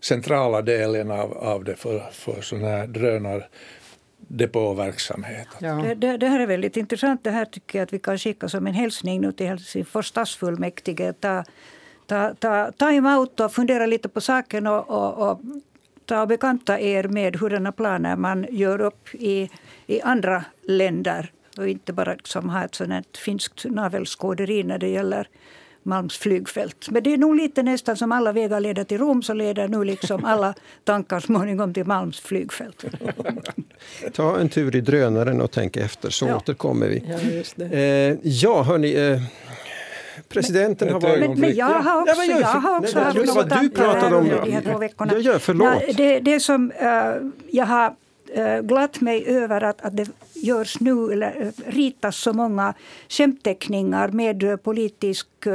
centrala 0.00 0.62
delen 0.62 1.10
av, 1.10 1.38
av 1.38 1.64
det 1.64 1.76
för, 1.76 2.02
för 2.12 2.40
sån 2.40 2.62
här 2.62 2.86
drönardepåverksamhet. 2.86 5.48
Ja. 5.58 5.74
Det, 5.74 5.94
det, 5.94 6.16
det 6.16 6.26
här 6.26 6.40
är 6.40 6.46
väldigt 6.46 6.76
intressant. 6.76 7.24
Det 7.24 7.30
här 7.30 7.44
tycker 7.44 7.78
jag 7.78 7.86
att 7.86 7.92
vi 7.92 7.98
kan 7.98 8.18
skicka 8.18 8.48
som 8.48 8.66
en 8.66 8.74
hälsning 8.74 9.20
nu 9.20 9.32
till 9.32 9.46
Helsingfors 9.46 10.06
stadsfullmäktige. 10.06 11.12
Ta, 11.20 11.44
ta, 12.08 12.34
ta 12.34 12.72
time 12.78 13.16
out 13.16 13.40
och 13.40 13.52
fundera 13.52 13.86
lite 13.86 14.08
på 14.08 14.20
saken 14.20 14.66
och, 14.66 14.90
och, 14.90 15.30
och 15.30 15.40
ta 16.06 16.22
och 16.22 16.28
bekanta 16.28 16.80
er 16.80 17.04
med 17.08 17.36
hurdana 17.36 17.72
planer 17.72 18.16
man 18.16 18.46
gör 18.50 18.80
upp 18.80 19.14
i, 19.14 19.50
i 19.86 20.00
andra 20.00 20.44
länder. 20.68 21.30
Och 21.58 21.68
inte 21.68 21.92
bara 21.92 22.14
liksom 22.14 22.48
ha 22.48 22.64
ett 22.64 22.74
sånt 22.74 22.90
här 22.90 23.04
finskt 23.24 23.64
navelskåderi 23.64 24.62
när 24.62 24.78
det 24.78 24.88
gäller 24.88 25.28
Malms 25.82 26.16
flygfält. 26.18 26.88
Men 26.90 27.02
det 27.02 27.12
är 27.12 27.18
nog 27.18 27.36
lite 27.36 27.62
nästan 27.62 27.96
som 27.96 28.12
alla 28.12 28.32
vägar 28.32 28.60
leder 28.60 28.84
till 28.84 28.98
Rom 28.98 29.22
så 29.22 29.34
leder 29.34 29.68
nu 29.68 29.84
liksom 29.84 30.24
alla 30.24 30.54
tankar 30.84 31.20
småningom 31.20 31.74
till 31.74 31.84
Malms 31.84 32.20
flygfält. 32.20 32.84
Ta 34.12 34.38
en 34.38 34.48
tur 34.48 34.76
i 34.76 34.80
drönaren 34.80 35.40
och 35.40 35.50
tänk 35.50 35.76
efter 35.76 36.10
så 36.10 36.26
Ja. 36.26 36.36
återkommer 36.36 36.88
vi. 36.88 37.02
Ja, 37.08 37.18
just 37.20 37.56
det. 37.56 37.64
Eh, 37.64 38.16
ja, 38.22 38.62
hörni. 38.62 38.94
Eh, 38.94 39.20
presidenten 40.28 40.86
Men- 40.86 40.94
har 40.94 41.00
varit... 41.00 41.30
Men, 41.30 41.40
men 41.40 41.54
jag 41.56 41.66
har 41.66 42.02
också, 42.02 42.14
Ja, 42.16 42.24
jag- 42.24 42.40
jag 42.40 42.46
har 42.46 42.78
också 42.78 42.94
nej, 42.98 43.04
haft 43.04 43.16
något 43.16 43.44
du 43.44 43.50
tankar 43.50 43.84
pratade 43.84 44.16
om. 44.16 44.28
de 44.28 44.52
här 44.52 44.62
två 44.62 44.78
veckorna. 44.78 45.12
Ja, 45.12 45.18
ja, 45.32 45.38
förlåt. 45.38 45.68
Nej, 45.68 45.94
det, 45.96 46.20
det 46.20 46.40
som 46.40 46.70
eh, 46.70 46.88
jag 47.50 47.66
har 47.66 47.94
uh, 48.38 48.60
glatt 48.60 49.00
mig 49.00 49.24
över 49.26 49.60
att, 49.64 49.80
att 49.80 49.96
det 49.96 50.08
görs 50.34 50.80
nu, 50.80 51.12
eller 51.12 51.42
uh, 51.42 51.50
ritas 51.72 52.16
så 52.16 52.32
många 52.32 52.74
skämtteckningar 53.08 54.08
med 54.08 54.42
uh, 54.42 54.56
politisk 54.56 55.26
uh, 55.46 55.52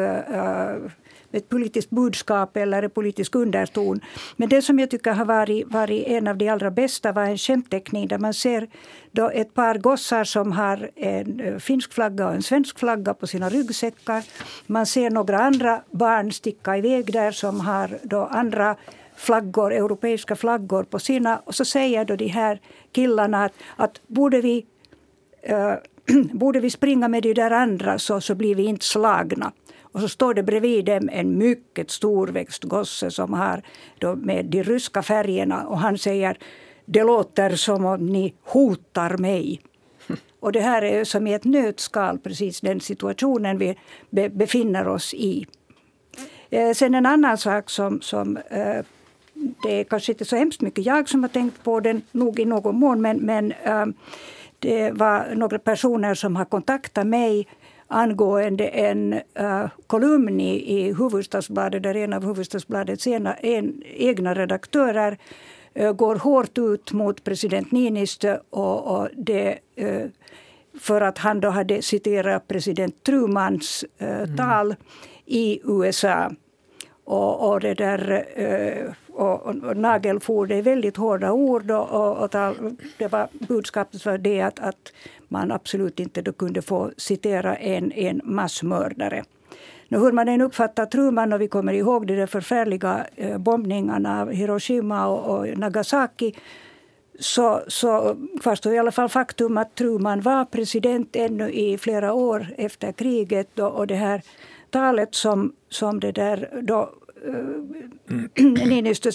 ett 1.34 1.50
politiskt 1.50 1.90
budskap 1.90 2.58
eller 2.58 2.84
en 2.84 2.90
politisk 2.90 3.36
underton. 3.36 4.00
Men 4.36 4.50
det 4.50 4.62
som 4.62 4.80
jag 4.80 4.90
tycker 4.90 5.12
har 5.12 5.26
varit, 5.26 5.68
varit 5.68 6.08
en 6.08 6.28
av 6.28 6.38
de 6.38 6.50
allra 6.50 6.72
bästa 6.72 7.12
var 7.12 7.24
en 7.24 7.38
skämtteckning 7.38 8.08
där 8.08 8.18
man 8.18 8.34
ser 8.34 8.68
då 9.12 9.30
ett 9.30 9.54
par 9.54 9.78
gossar 9.78 10.24
som 10.24 10.52
har 10.52 10.90
en 10.96 11.40
eh, 11.40 11.58
finsk 11.58 11.94
flagga 11.94 12.28
och 12.28 12.34
en 12.34 12.44
svensk 12.44 12.80
flagga 12.80 13.14
på 13.14 13.28
sina 13.28 13.50
ryggsäckar. 13.50 14.24
Man 14.68 14.86
ser 14.86 15.10
några 15.10 15.40
andra 15.40 15.82
barn 15.92 16.32
sticka 16.32 16.78
iväg 16.78 17.14
där 17.14 17.32
som 17.32 17.60
har 17.60 17.98
då 18.04 18.26
andra 18.26 18.76
flaggor, 19.16 19.74
europeiska 19.74 20.36
flaggor 20.36 20.84
på 20.84 21.00
sina. 21.00 21.42
Och 21.46 21.56
så 21.56 21.66
säger 21.66 22.06
då 22.06 22.16
de 22.16 22.28
här 22.28 22.60
killarna 22.92 23.46
att, 23.46 23.54
att 23.76 24.02
borde 24.08 24.42
vi 24.42 24.66
eh, 25.42 25.74
borde 26.34 26.60
vi 26.60 26.70
springa 26.70 27.08
med 27.08 27.24
de 27.24 27.34
där 27.34 27.52
andra 27.52 28.00
så, 28.00 28.22
så 28.22 28.36
blir 28.36 28.56
vi 28.56 28.64
inte 28.64 28.86
slagna. 28.86 29.52
Och 29.94 30.02
så 30.02 30.10
står 30.10 30.34
det 30.34 30.44
bredvid 30.44 30.86
dem 30.86 31.10
en 31.12 31.38
mycket 31.38 31.92
storväxt 31.92 32.64
gosse 32.64 33.12
som 33.12 33.34
har 33.34 33.62
med 34.16 34.46
de 34.46 34.64
ryska 34.64 35.04
färgerna 35.04 35.68
och 35.68 35.80
han 35.80 35.98
säger 35.98 36.38
det 36.86 37.04
låter 37.04 37.56
som 37.56 37.86
om 37.86 38.06
ni 38.06 38.34
hotar 38.44 39.18
mig. 39.18 39.62
Och 40.40 40.52
det 40.52 40.62
här 40.62 40.82
är 40.82 41.04
som 41.04 41.28
i 41.28 41.34
ett 41.34 41.46
nötskal 41.46 42.20
precis 42.20 42.62
den 42.62 42.80
situationen 42.80 43.58
vi 43.58 43.76
be, 44.10 44.30
befinner 44.30 44.88
oss 44.88 45.14
i. 45.14 45.46
Eh, 46.50 46.74
sen 46.74 46.96
en 46.96 47.06
annan 47.06 47.38
sak 47.38 47.70
som, 47.70 48.02
som 48.02 48.38
eh, 48.38 48.86
det 49.64 49.80
är 49.80 49.84
kanske 49.84 50.12
inte 50.12 50.26
så 50.26 50.36
hemskt 50.36 50.62
mycket 50.62 50.86
jag 50.86 51.10
som 51.10 51.24
har 51.24 51.30
tänkt 51.30 51.64
på 51.64 51.80
den, 51.80 52.02
nog 52.12 52.40
i 52.40 52.46
någon 52.46 52.76
mån, 52.76 53.02
men, 53.02 53.18
men 53.18 53.52
eh, 53.52 53.86
det 54.60 54.92
var 54.92 55.36
några 55.36 55.60
personer 55.60 56.14
som 56.14 56.36
har 56.36 56.46
kontaktat 56.46 57.08
mig 57.08 57.48
angående 57.88 58.68
en 58.68 59.14
uh, 59.14 59.68
kolumn 59.88 60.40
i, 60.40 60.80
i 60.80 60.94
Hufvudstadsbladet 60.94 61.84
där 61.84 61.96
en 61.96 62.14
av 62.14 62.24
Hufvudstadsbladets 62.24 63.08
ena, 63.08 63.34
en, 63.34 63.84
egna 63.86 64.34
redaktörer 64.34 65.18
uh, 65.80 65.92
går 65.92 66.16
hårt 66.16 66.58
ut 66.58 66.92
mot 66.92 67.24
president 67.24 67.72
Niinistö 67.72 68.38
och, 68.50 68.98
och 68.98 69.10
det, 69.18 69.60
uh, 69.82 70.06
för 70.80 71.02
att 71.02 71.18
han 71.18 71.40
då 71.40 71.50
hade 71.50 71.82
citerat 71.82 72.48
president 72.48 73.04
Trumans 73.04 73.86
uh, 74.02 74.36
tal 74.36 74.76
i 75.26 75.60
USA. 75.64 76.32
Och, 77.06 77.50
och, 77.50 77.60
det 77.60 77.74
där, 77.74 78.26
eh, 78.36 78.94
och, 79.14 79.46
och, 79.46 79.56
och 79.56 79.78
nagelfor, 79.78 80.48
det 80.48 80.56
är 80.56 80.62
väldigt 80.62 80.98
hårda 80.98 81.32
ord. 81.32 81.72
Och, 81.72 81.90
och, 81.90 82.18
och 82.18 82.30
det 82.98 83.08
var, 83.08 83.28
budskapet 83.48 84.06
var 84.06 84.18
det 84.18 84.42
att, 84.42 84.60
att 84.60 84.94
man 85.34 85.52
absolut 85.52 86.00
inte 86.00 86.22
då 86.22 86.34
kunde 86.34 86.62
få 86.62 86.92
citera 86.98 87.56
en, 87.56 87.92
en 87.92 88.22
massmördare. 88.24 89.24
Nu, 89.88 89.98
hur 89.98 90.12
man 90.12 90.28
än 90.28 90.42
uppfattar 90.42 90.86
Truman, 90.86 91.34
och 91.34 91.42
vi 91.42 91.48
kommer 91.48 91.74
ihåg 91.74 92.08
de 92.08 92.16
där 92.16 92.28
förfärliga 92.28 93.06
eh, 93.16 93.38
bombningarna 93.38 94.22
av 94.22 94.32
Hiroshima 94.32 95.08
och, 95.08 95.38
och 95.38 95.58
Nagasaki 95.58 96.34
så, 97.20 97.62
så 97.68 98.18
kvarstår 98.42 98.74
i 98.74 98.80
alla 98.80 98.92
fall 98.92 99.10
faktum 99.10 99.58
att 99.58 99.76
Truman 99.76 100.22
var 100.22 100.46
president 100.46 101.16
ännu 101.16 101.52
i 101.52 101.78
flera 101.78 102.14
år 102.14 102.48
efter 102.58 102.92
kriget. 102.92 103.60
Och, 103.60 103.72
och 103.72 103.88
det 103.88 103.96
här 103.96 104.22
talet 104.70 105.16
som, 105.16 105.54
som 105.70 106.00
det 106.00 106.12
där 106.12 106.62
då 106.62 106.90
eh, 107.28 108.46
äh, 108.46 108.68
Niinistö 108.68 109.12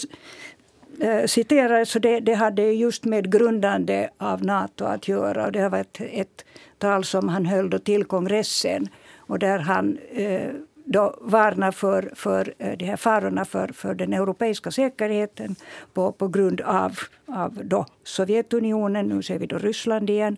Eh, 1.00 1.26
citerade, 1.26 1.86
så 1.86 1.98
det, 1.98 2.20
det 2.20 2.34
hade 2.34 2.62
just 2.62 3.04
med 3.04 3.32
grundande 3.32 4.10
av 4.18 4.44
Nato 4.44 4.84
att 4.84 5.08
göra. 5.08 5.46
Och 5.46 5.52
det 5.52 5.68
var 5.68 5.78
ett, 5.78 6.00
ett 6.00 6.44
tal 6.78 7.04
som 7.04 7.28
han 7.28 7.46
höll 7.46 7.70
då 7.70 7.78
till 7.78 8.04
kongressen 8.04 8.88
och 9.16 9.38
där 9.38 9.58
han 9.58 9.98
eh, 10.12 10.50
då 10.84 11.18
varnar 11.20 11.72
för, 11.72 12.10
för 12.14 12.54
eh, 12.58 12.78
de 12.78 12.84
här 12.84 12.96
farorna 12.96 13.44
för, 13.44 13.68
för 13.68 13.94
den 13.94 14.12
europeiska 14.12 14.70
säkerheten 14.70 15.56
på, 15.94 16.12
på 16.12 16.28
grund 16.28 16.60
av, 16.60 16.98
av 17.26 17.60
då 17.64 17.86
Sovjetunionen, 18.04 19.06
nu 19.06 19.22
ser 19.22 19.38
vi 19.38 19.46
då 19.46 19.58
Ryssland 19.58 20.10
igen. 20.10 20.36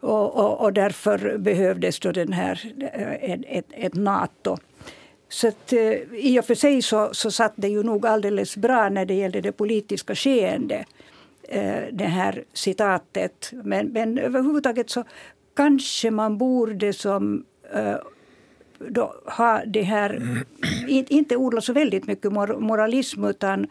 Och, 0.00 0.36
och, 0.36 0.60
och 0.60 0.72
därför 0.72 1.38
behövdes 1.38 2.00
då 2.00 2.12
den 2.12 2.32
här, 2.32 2.72
eh, 2.94 3.32
ett, 3.32 3.40
ett, 3.46 3.66
ett 3.70 3.94
Nato. 3.94 4.56
Så 5.28 5.48
att, 5.48 5.72
eh, 5.72 5.92
I 6.12 6.40
och 6.40 6.44
för 6.44 6.54
sig 6.54 6.82
så, 6.82 7.08
så 7.12 7.30
satt 7.30 7.52
det 7.56 7.68
ju 7.68 7.82
nog 7.82 8.06
alldeles 8.06 8.56
bra 8.56 8.88
när 8.88 9.04
det 9.04 9.14
gällde 9.14 9.40
det 9.40 9.52
politiska 9.52 10.14
skeendet, 10.14 10.86
eh, 11.42 11.82
det 11.92 12.04
här 12.04 12.44
citatet. 12.52 13.52
Men, 13.64 13.86
men 13.86 14.18
överhuvudtaget 14.18 14.90
så 14.90 15.04
kanske 15.56 16.10
man 16.10 16.38
borde 16.38 16.92
som 16.92 17.44
eh, 17.74 17.96
då 18.78 19.14
ha 19.24 19.62
det 19.66 19.82
här, 19.82 20.22
inte 20.88 21.36
odla 21.36 21.60
så 21.60 21.72
väldigt 21.72 22.06
mycket 22.06 22.32
moralism 22.32 23.24
utan 23.24 23.66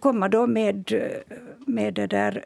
komma 0.00 0.28
då 0.28 0.46
med, 0.46 0.92
med 1.66 1.94
det 1.94 2.06
där 2.06 2.44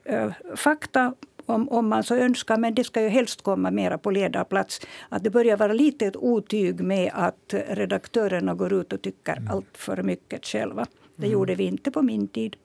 fakta 0.57 1.15
om, 1.47 1.69
om 1.69 1.89
man 1.89 2.05
så 2.05 2.15
önskar, 2.15 2.57
men 2.57 2.75
det 2.75 2.85
ska 2.85 3.03
ju 3.03 3.09
helst 3.09 3.43
komma 3.43 3.71
mera 3.71 3.99
på 3.99 4.11
ledarplats. 4.11 4.81
Att 5.09 5.25
det 5.25 5.31
börjar 5.31 5.57
vara 5.57 5.73
lite 5.73 6.07
ett 6.07 6.17
otyg 6.17 6.81
med 6.81 7.11
att 7.15 7.55
redaktörerna 7.69 8.55
går 8.55 8.73
ut 8.73 8.93
och 8.93 9.03
tycker 9.03 9.37
mm. 9.37 9.49
allt 9.49 9.77
för 9.77 10.03
mycket 10.03 10.47
själva. 10.47 10.87
Det 11.17 11.27
mm. 11.27 11.33
gjorde 11.33 11.55
vi 11.55 11.65
inte 11.65 11.91
på 11.91 12.03
min 12.03 12.29
tid. 12.29 12.57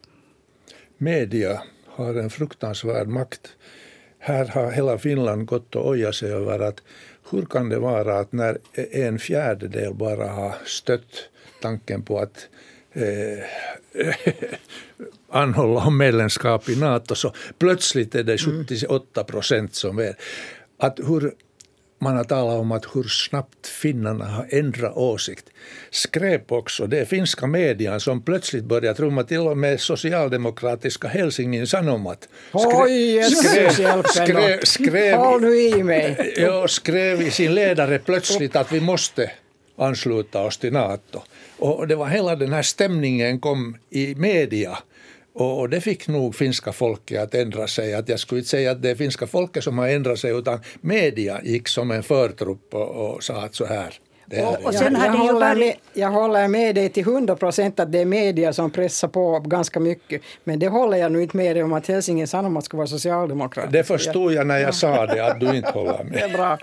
Media 0.97 1.61
har 1.85 2.15
en 2.15 2.29
fruktansvärd 2.29 3.07
makt. 3.07 3.49
Här 4.19 4.45
har 4.45 4.71
hela 4.71 4.97
Finland 4.97 5.45
gått 5.45 5.75
och 5.75 5.89
ojat 5.89 6.15
sig 6.15 6.31
över 6.31 6.59
att 6.59 6.83
hur 7.31 7.45
kan 7.45 7.69
det 7.69 7.79
vara 7.79 8.19
att 8.19 8.31
när 8.31 8.57
en 8.91 9.19
fjärdedel 9.19 9.93
bara 9.93 10.27
har 10.27 10.55
stött 10.65 11.29
tanken 11.61 12.03
på 12.03 12.19
att 12.19 12.47
anhålla 15.29 15.81
om 15.81 15.97
medlemskap 15.97 16.69
i 16.69 16.75
Nato 16.75 17.15
så 17.15 17.33
plötsligt 17.59 18.15
är 18.15 18.23
det 18.23 18.37
78 18.37 19.23
procent 19.23 19.75
som 19.75 19.99
är. 19.99 20.15
Att 20.77 20.99
hur 20.99 21.33
man 21.99 22.17
har 22.17 22.23
talat 22.23 22.59
om 22.59 22.71
att 22.71 22.85
hur 22.95 23.03
snabbt 23.03 23.67
finnarna 23.67 24.25
har 24.25 24.47
ändrat 24.49 24.97
åsikt. 24.97 25.45
Skrev 25.89 26.41
också 26.47 26.87
det 26.87 27.05
finska 27.05 27.47
median 27.47 27.99
som 27.99 28.21
plötsligt 28.21 28.63
började 28.63 28.97
trumma 28.97 29.23
till 29.23 29.39
och 29.39 29.57
med 29.57 29.81
socialdemokratiska 29.81 31.07
Helsingin 31.07 31.67
Sanomat. 31.67 32.29
Oj, 32.51 33.15
hjälp 33.15 34.07
skrev, 34.07 34.59
skrev, 34.63 35.41
nu 35.41 35.59
i 35.59 35.83
mig. 35.83 36.33
Ja, 36.37 36.67
skrev 36.67 37.21
i 37.21 37.31
sin 37.31 37.55
ledare 37.55 37.99
plötsligt 37.99 38.55
att 38.55 38.71
vi 38.71 38.81
måste 38.81 39.31
ansluta 39.77 40.43
oss 40.43 40.57
till 40.57 40.73
Nato. 40.73 41.21
Och 41.57 41.87
det 41.87 41.95
var 41.95 42.07
hela 42.07 42.35
den 42.35 42.53
här 42.53 42.61
stämningen 42.61 43.39
kom 43.39 43.77
i 43.89 44.15
media 44.15 44.77
Och, 45.33 45.69
det 45.69 45.81
fick 45.81 46.07
nog 46.07 46.35
finska 46.35 46.71
folket 46.71 47.21
att 47.21 47.35
ändra 47.35 47.67
sig. 47.67 47.93
Att 47.93 48.09
jag 48.09 48.19
skulle 48.19 48.39
inte 48.39 48.49
säga 48.49 48.71
att 48.71 48.81
det 48.81 48.89
är 48.89 48.95
finska 48.95 49.27
folket 49.27 49.63
som 49.63 49.77
har 49.77 49.87
ändrat 49.87 50.19
sig 50.19 50.31
utan 50.31 50.59
media 50.81 51.41
gick 51.43 51.67
som 51.67 51.91
en 51.91 52.03
förtrupp 52.03 52.73
och, 52.73 53.15
och 53.15 53.23
sa 53.23 53.41
att 53.41 53.55
så 53.55 53.65
här. 53.65 53.93
Och, 54.31 54.65
och 54.65 54.73
sen 54.73 54.93
jag, 54.93 55.05
jag, 55.05 55.11
håller 55.11 55.33
varit... 55.33 55.57
med, 55.57 55.75
jag 55.93 56.11
håller 56.11 56.47
med 56.47 56.75
dig 56.75 56.89
till 56.89 57.05
hundra 57.05 57.35
procent 57.35 57.79
att 57.79 57.91
det 57.91 57.99
är 57.99 58.05
media 58.05 58.53
som 58.53 58.71
pressar 58.71 59.07
på 59.07 59.39
ganska 59.39 59.79
mycket. 59.79 60.21
Men 60.43 60.59
det 60.59 60.67
håller 60.67 60.97
jag 60.97 61.11
nu 61.11 61.21
inte 61.21 61.37
med 61.37 61.55
dig 61.55 61.63
om 61.63 61.73
att 61.73 61.87
Helsingin 61.87 62.27
Sanomat 62.27 62.65
ska 62.65 62.77
vara 62.77 62.87
socialdemokrat. 62.87 63.71
Det 63.71 63.83
förstod 63.83 64.33
jag 64.33 64.47
när 64.47 64.57
jag 64.57 64.75
sa 64.75 65.05
det, 65.05 65.25
att 65.25 65.39
du 65.39 65.55
inte 65.55 65.69
håller 65.69 66.03
med. 66.03 66.13
Det 66.17 66.19
är 66.19 66.29
bra. 66.29 66.57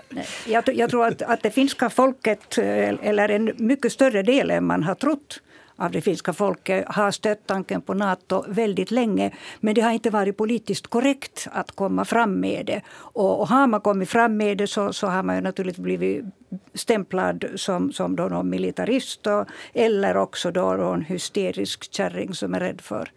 Jag, 0.47 0.75
jag 0.75 0.89
tror 0.89 1.05
att, 1.05 1.21
att 1.21 1.43
det 1.43 1.51
finska 1.51 1.89
folket, 1.89 2.57
eh, 2.57 3.07
eller 3.07 3.29
en 3.29 3.51
mycket 3.57 3.91
större 3.91 4.23
del 4.23 4.51
än 4.51 4.65
man 4.65 4.83
har 4.83 4.95
trott, 4.95 5.39
av 5.77 5.91
det 5.91 6.01
finska 6.01 6.33
folket 6.33 6.85
har 6.87 7.11
stött 7.11 7.47
tanken 7.47 7.81
på 7.81 7.93
Nato 7.93 8.43
väldigt 8.47 8.91
länge. 8.91 9.31
Men 9.59 9.75
det 9.75 9.81
har 9.81 9.91
inte 9.91 10.09
varit 10.09 10.37
politiskt 10.37 10.87
korrekt 10.87 11.47
att 11.51 11.71
komma 11.71 12.05
fram 12.05 12.39
med 12.39 12.65
det. 12.65 12.81
Och, 12.89 13.39
och 13.39 13.47
har 13.47 13.67
man 13.67 13.81
kommit 13.81 14.09
fram 14.09 14.37
med 14.37 14.57
det 14.57 14.67
så, 14.67 14.93
så 14.93 15.07
har 15.07 15.23
man 15.23 15.35
ju 15.35 15.41
naturligtvis 15.41 15.83
blivit 15.83 16.25
stämplad 16.73 17.45
som, 17.55 17.91
som 17.91 18.15
då 18.15 18.23
någon 18.23 18.49
militarist 18.49 19.27
och, 19.27 19.45
eller 19.73 20.17
också 20.17 20.51
då 20.51 20.73
någon 20.73 21.01
hysterisk 21.01 21.93
kärring 21.93 22.33
som 22.33 22.53
är 22.53 22.59
rädd 22.59 22.81
för 22.81 23.11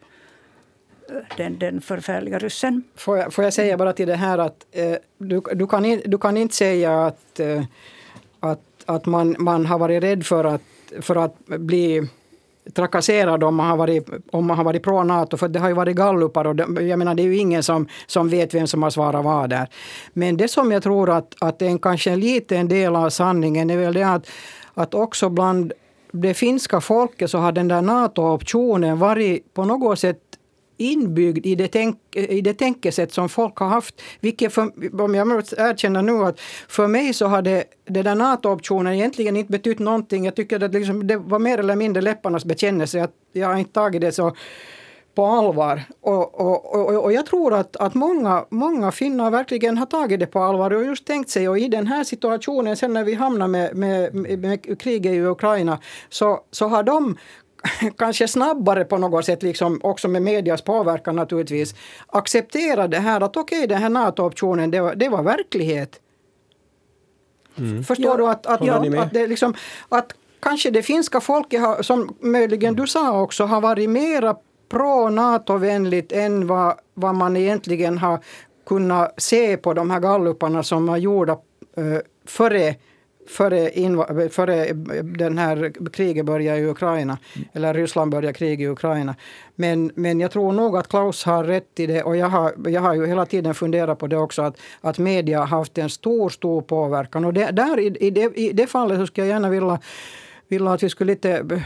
eh, 1.09 1.37
den, 1.37 1.59
den 1.59 1.81
förfärliga 1.81 2.39
ryssen. 2.39 2.83
Får 2.97 3.19
jag, 3.19 3.33
får 3.33 3.45
jag 3.45 3.53
säga 3.53 3.77
bara 3.77 3.93
till 3.93 4.09
det 4.09 4.17
här 4.17 4.39
att 4.39 4.67
eh, 4.73 4.95
du, 5.19 5.43
du, 5.53 5.67
kan 5.67 5.85
in, 5.85 6.03
du 6.05 6.19
kan 6.19 6.37
inte 6.37 6.55
säga 6.55 7.05
att, 7.07 7.41
eh, 7.41 7.63
att, 8.41 8.61
att 8.87 9.07
man, 9.07 9.37
man 9.39 9.67
har 9.67 9.79
varit 9.79 10.03
rädd 10.03 10.27
för 10.27 10.45
att, 10.45 10.63
för 11.01 11.17
att 11.17 11.47
bli 11.47 12.09
trakasserad 12.75 13.45
om 13.45 13.55
man 13.55 13.67
har 13.67 13.77
varit, 13.77 14.09
om 14.33 14.47
man 14.47 14.57
har 14.57 14.65
varit 14.65 14.83
pro-Nato, 14.83 15.37
för 15.37 15.49
det 15.49 15.59
har 15.59 15.69
ju 15.69 15.75
varit 15.75 15.97
gallupar 15.97 16.47
och 16.47 16.57
det, 16.57 16.83
jag 16.83 16.99
menar 16.99 17.15
det 17.15 17.23
är 17.23 17.25
ju 17.25 17.37
ingen 17.37 17.63
som, 17.63 17.89
som 18.07 18.29
vet 18.29 18.55
vem 18.55 18.67
som 18.67 18.83
har 18.83 18.91
svarat 18.91 19.25
vad 19.25 19.51
där. 19.51 19.69
Men 20.13 20.37
det 20.37 20.49
som 20.49 20.73
jag 20.73 20.83
tror 20.83 21.11
att, 21.11 21.35
att 21.41 21.63
är 21.63 21.67
en, 21.67 21.79
kanske 21.79 22.11
en 22.11 22.21
liten 22.21 22.69
del 22.69 22.97
av 22.97 23.11
sanningen 23.11 23.71
är 23.71 23.77
väl 23.77 23.95
det 23.95 24.03
att, 24.03 24.27
att 24.75 24.95
också 24.95 25.29
bland 25.29 25.73
det 26.13 26.35
finska 26.35 26.81
folket 26.81 27.31
så 27.31 27.39
har 27.39 27.53
den 27.53 27.69
där 27.69 27.83
NATO-optionen 27.83 28.99
varit 28.99 29.55
på 29.55 29.65
något 29.65 29.99
sätt 29.99 30.19
inbyggd 30.79 31.47
i 31.47 31.55
det, 31.55 31.69
tänk, 31.69 31.99
i 32.17 32.41
det 32.41 32.55
tänkesätt 32.55 33.13
som 33.13 33.29
folk 33.29 33.57
har 33.57 33.69
haft. 33.69 34.03
Vilket 34.21 34.53
för, 34.53 35.01
om 35.03 35.15
jag 35.15 35.27
måste 35.27 35.57
erkänna 35.57 36.03
nu 36.03 36.25
att 36.25 36.41
för 36.69 36.87
mig 36.87 37.15
så 37.15 37.27
har 37.27 37.43
det, 37.43 37.65
det 37.89 38.03
där 38.03 38.15
NATO-optionen 38.15 38.95
egentligen 38.95 39.37
inte 39.37 39.53
betytt 39.53 39.79
någonting. 39.79 40.25
Jag 40.25 40.37
tycker 40.37 40.65
att 40.65 40.73
liksom, 40.73 41.07
det 41.07 41.17
var 41.17 41.39
mer 41.39 41.59
eller 41.59 41.77
mindre 41.77 42.03
läpparnas 42.03 42.45
bekännelse. 42.45 43.03
Att 43.03 43.13
jag 43.33 43.49
har 43.49 43.57
inte 43.57 43.73
tagit 43.73 44.01
det 44.01 44.13
så 44.13 44.37
på 45.19 45.27
allvar. 45.27 45.83
Och, 46.01 46.41
och, 46.41 46.75
och, 46.75 47.05
och 47.05 47.13
jag 47.13 47.27
tror 47.27 47.55
att, 47.55 47.77
att 47.77 47.95
många, 47.95 48.45
många 48.51 48.93
finnar 48.93 49.31
verkligen 49.31 49.79
har 49.79 49.87
tagit 49.87 50.21
det 50.21 50.27
på 50.27 50.39
allvar 50.39 50.71
och 50.71 50.85
just 50.85 51.07
tänkt 51.07 51.31
sig, 51.31 51.49
och 51.49 51.59
i 51.59 51.69
den 51.69 51.87
här 51.87 52.05
situationen, 52.05 52.77
sen 52.77 52.93
när 52.93 53.05
vi 53.05 53.15
hamnar 53.15 53.49
med, 53.49 53.77
med, 53.77 54.15
med, 54.15 54.39
med 54.39 54.81
kriget 54.81 55.13
i 55.13 55.21
Ukraina, 55.21 55.79
så, 56.09 56.41
så 56.51 56.69
har 56.69 56.83
de 56.83 57.17
kanske 57.99 58.29
snabbare 58.29 58.85
på 58.85 58.99
något 58.99 59.25
sätt, 59.25 59.43
liksom, 59.43 59.81
också 59.83 60.09
med 60.09 60.23
medias 60.23 60.63
påverkan 60.63 61.17
naturligtvis, 61.17 61.75
acceptera 62.07 62.89
det 62.89 62.99
här 62.99 63.21
att 63.21 63.37
okej, 63.37 63.59
okay, 63.59 63.67
den 63.67 63.79
här 63.79 63.89
NATO-optionen, 63.89 64.71
det, 64.71 64.81
var, 64.81 64.95
det 64.95 65.09
var 65.09 65.23
verklighet. 65.23 66.01
Mm. 67.59 67.85
Förstår 67.85 68.07
ja, 68.07 68.17
du 68.17 68.27
att, 68.27 68.47
att, 68.47 68.67
ja, 68.67 69.03
att, 69.03 69.13
det 69.13 69.27
liksom, 69.27 69.55
att 69.89 70.13
kanske 70.41 70.71
det 70.71 70.83
finska 70.83 71.21
folket, 71.21 71.61
har, 71.61 71.83
som 71.83 72.17
möjligen 72.21 72.77
du 72.77 72.87
sa 72.87 73.21
också, 73.21 73.45
har 73.45 73.61
varit 73.61 73.91
mera 73.91 74.37
pro-NATO-vänligt 74.69 76.13
än 76.13 76.47
vad, 76.47 76.75
vad 76.95 77.15
man 77.15 77.37
egentligen 77.37 77.99
har 77.99 78.21
kunnat 78.67 79.15
se 79.17 79.57
på 79.57 79.75
de 79.75 79.91
här 79.91 80.01
galluparna 80.01 80.63
som 80.63 80.87
var 80.87 80.97
gjorda 80.97 81.33
uh, 81.79 81.99
före 82.27 82.75
före, 83.29 84.29
före 84.29 84.73
den 85.03 85.39
här 85.39 85.89
kriget 85.93 86.27
började 86.27 86.59
i 86.59 86.67
Ukraina, 86.67 87.19
eller 87.53 87.75
Ryssland 87.75 88.11
började 88.11 88.33
krig 88.33 88.63
i 88.63 88.67
Ukraina. 88.67 89.15
Men, 89.55 89.93
men 89.95 90.21
jag 90.21 90.31
tror 90.31 90.53
nog 90.53 90.77
att 90.77 90.89
Klaus 90.89 91.25
har 91.25 91.45
rätt 91.45 91.81
i 91.81 91.87
det 91.87 92.03
och 92.03 92.17
jag 92.17 92.27
har, 92.27 92.55
jag 92.67 92.81
har 92.81 92.95
ju 92.95 93.07
hela 93.07 93.27
tiden 93.27 93.55
funderat 93.55 93.99
på 93.99 94.07
det 94.07 94.17
också 94.17 94.43
att, 94.43 94.61
att 94.81 94.99
media 94.99 95.39
har 95.39 95.47
haft 95.47 95.79
en 95.79 95.91
stor, 95.91 96.29
stor 96.29 96.63
påverkan. 96.63 97.25
Och 97.25 97.33
det, 97.33 97.51
där, 97.51 97.79
i, 97.81 97.87
i, 98.01 98.11
det, 98.11 98.39
i 98.39 98.53
det 98.53 98.67
fallet 98.67 98.99
så 98.99 99.07
skulle 99.07 99.27
jag 99.27 99.35
gärna 99.35 99.51
vilja, 99.51 99.79
vilja 100.49 100.71
att 100.71 100.83
vi 100.83 100.89
skulle 100.89 101.13
lite 101.13 101.61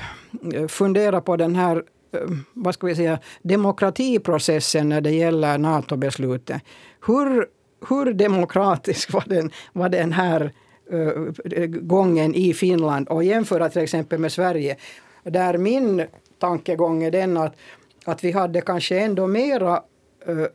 eh, 0.54 0.66
fundera 0.66 1.20
på 1.20 1.36
den 1.36 1.56
här 1.56 1.76
eh, 2.12 2.20
vad 2.52 2.74
ska 2.74 2.86
vi 2.86 2.94
säga, 2.94 3.18
demokratiprocessen 3.42 4.88
när 4.88 5.00
det 5.00 5.10
gäller 5.10 5.58
NATO-beslutet. 5.58 6.62
Hur, 7.06 7.46
hur 7.88 8.12
demokratisk 8.12 9.12
var 9.12 9.24
den, 9.26 9.50
var 9.72 9.88
den 9.88 10.12
här 10.12 10.42
Eh, 10.44 10.50
Eh, 10.90 11.66
gången 11.66 12.34
i 12.34 12.54
Finland 12.54 13.08
och 13.08 13.24
jämföra 13.24 13.68
till 13.68 13.82
exempel 13.82 14.18
med 14.18 14.32
Sverige. 14.32 14.76
Där 15.24 15.58
min 15.58 16.04
tankegång 16.38 17.02
är 17.02 17.10
den 17.10 17.36
att, 17.36 17.56
att 18.04 18.24
vi 18.24 18.32
hade 18.32 18.60
kanske 18.60 18.98
ändå 18.98 19.26
mera 19.26 19.82
uh, 20.28 20.46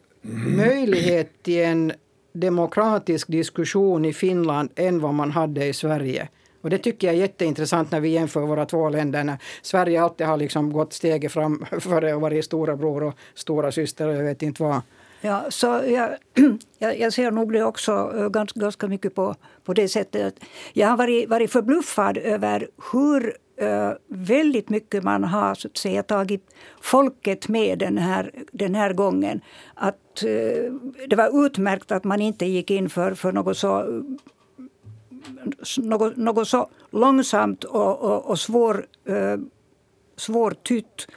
möjlighet 0.57 1.43
till 1.43 1.61
en 1.61 1.91
demokratisk 2.33 3.27
diskussion 3.27 4.05
i 4.05 4.13
Finland 4.13 4.69
än 4.75 4.99
vad 4.99 5.13
man 5.13 5.31
hade 5.31 5.65
i 5.65 5.73
Sverige. 5.73 6.27
Och 6.61 6.69
det 6.69 6.77
tycker 6.77 7.07
jag 7.07 7.15
är 7.15 7.19
jätteintressant 7.19 7.91
när 7.91 7.99
vi 7.99 8.09
jämför 8.09 8.41
våra 8.41 8.65
två 8.65 8.89
länder. 8.89 9.23
När 9.23 9.37
Sverige 9.61 10.01
alltid 10.01 10.27
har 10.27 10.37
liksom 10.37 10.73
gått 10.73 10.93
steget 10.93 11.31
fram 11.31 11.65
före 11.79 12.13
och 12.13 12.21
varit 12.21 12.45
storebror 12.45 13.03
och 13.03 13.13
stora 13.33 13.71
syster 13.71 14.07
och 14.07 14.15
jag 14.15 14.23
vet 14.23 14.41
inte 14.41 14.63
vad. 14.63 14.81
Ja, 15.21 15.45
så 15.49 15.67
jag, 16.79 16.99
jag, 16.99 17.13
ser 17.13 17.31
nog 17.31 17.53
det 17.53 17.63
också 17.63 18.13
eh, 18.15 18.29
ganska, 18.29 18.59
ganska 18.59 18.87
mycket 18.87 19.15
på, 19.15 19.35
på 19.63 19.73
det 19.73 19.87
sättet. 19.87 20.39
Jag 20.73 20.87
har 20.87 20.97
varit, 20.97 21.29
varit 21.29 21.51
förbluffad 21.51 22.17
över 22.17 22.67
hur 22.91 23.37
uh, 23.61 23.93
väldigt 24.07 24.69
mycket 24.69 25.03
man 25.03 25.23
har 25.23 25.55
så 25.55 25.67
att 25.67 25.77
säga, 25.77 26.03
tagit 26.03 26.49
folket 26.81 27.47
med 27.47 27.79
den 27.79 27.97
här, 27.97 28.31
den 28.51 28.75
här 28.75 28.93
gången. 28.93 29.41
Att, 29.73 30.23
uh, 30.25 30.73
det 31.07 31.15
var 31.15 31.45
utmärkt 31.45 31.91
att 31.91 32.03
man 32.03 32.21
inte 32.21 32.45
gick 32.45 32.71
in 32.71 32.89
för, 32.89 33.13
för 33.13 33.31
något 33.31 33.57
så 33.57 34.03
något, 35.77 36.17
något 36.17 36.47
så 36.47 36.69
långsamt 36.89 37.63
och, 37.63 37.99
och, 37.99 38.25
och 38.25 38.39
svår, 38.39 38.85
uh, 39.09 39.37
svårtytt 40.17 41.07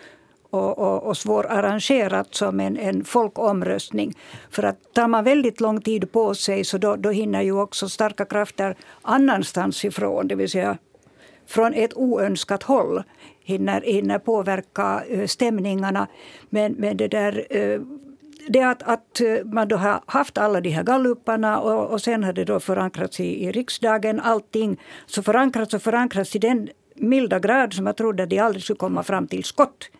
och, 0.50 0.78
och, 0.78 1.02
och 1.02 1.16
svårarrangerat 1.16 2.34
som 2.34 2.60
en, 2.60 2.76
en 2.76 3.04
folkomröstning. 3.04 4.14
För 4.50 4.62
att 4.62 4.92
tar 4.92 5.08
man 5.08 5.24
väldigt 5.24 5.60
lång 5.60 5.80
tid 5.80 6.12
på 6.12 6.34
sig 6.34 6.64
så 6.64 6.78
då, 6.78 6.96
då 6.96 7.10
hinner 7.10 7.42
ju 7.42 7.52
också 7.52 7.88
starka 7.88 8.24
krafter 8.24 8.76
annanstans 9.02 9.84
ifrån, 9.84 10.28
det 10.28 10.34
vill 10.34 10.50
säga 10.50 10.78
från 11.46 11.74
ett 11.74 11.94
oönskat 11.96 12.62
håll 12.62 13.02
hinner, 13.44 13.80
hinner 13.80 14.18
påverka 14.18 15.02
eh, 15.08 15.26
stämningarna. 15.26 16.06
Men, 16.50 16.72
men 16.72 16.96
det 16.96 17.08
där 17.08 17.46
eh, 17.50 17.80
det 18.48 18.62
att, 18.62 18.82
att 18.82 19.20
eh, 19.20 19.44
man 19.44 19.68
då 19.68 19.76
har 19.76 20.00
haft 20.06 20.38
alla 20.38 20.60
de 20.60 20.70
här 20.70 20.82
galluparna 20.82 21.60
och, 21.60 21.92
och 21.92 22.02
sen 22.02 22.24
har 22.24 22.32
det 22.32 22.44
då 22.44 22.60
förankrats 22.60 23.20
i, 23.20 23.44
i 23.44 23.52
riksdagen, 23.52 24.20
allting. 24.20 24.80
Så 25.06 25.22
förankrats 25.22 25.74
och 25.74 25.82
förankrats 25.82 26.36
i 26.36 26.38
den 26.38 26.68
milda 26.94 27.38
grad 27.38 27.72
som 27.72 27.86
jag 27.86 27.96
trodde 27.96 28.22
att 28.22 28.30
de 28.30 28.38
aldrig 28.38 28.62
skulle 28.62 28.76
komma 28.76 29.02
fram 29.02 29.26
till 29.26 29.44
skott. 29.44 29.90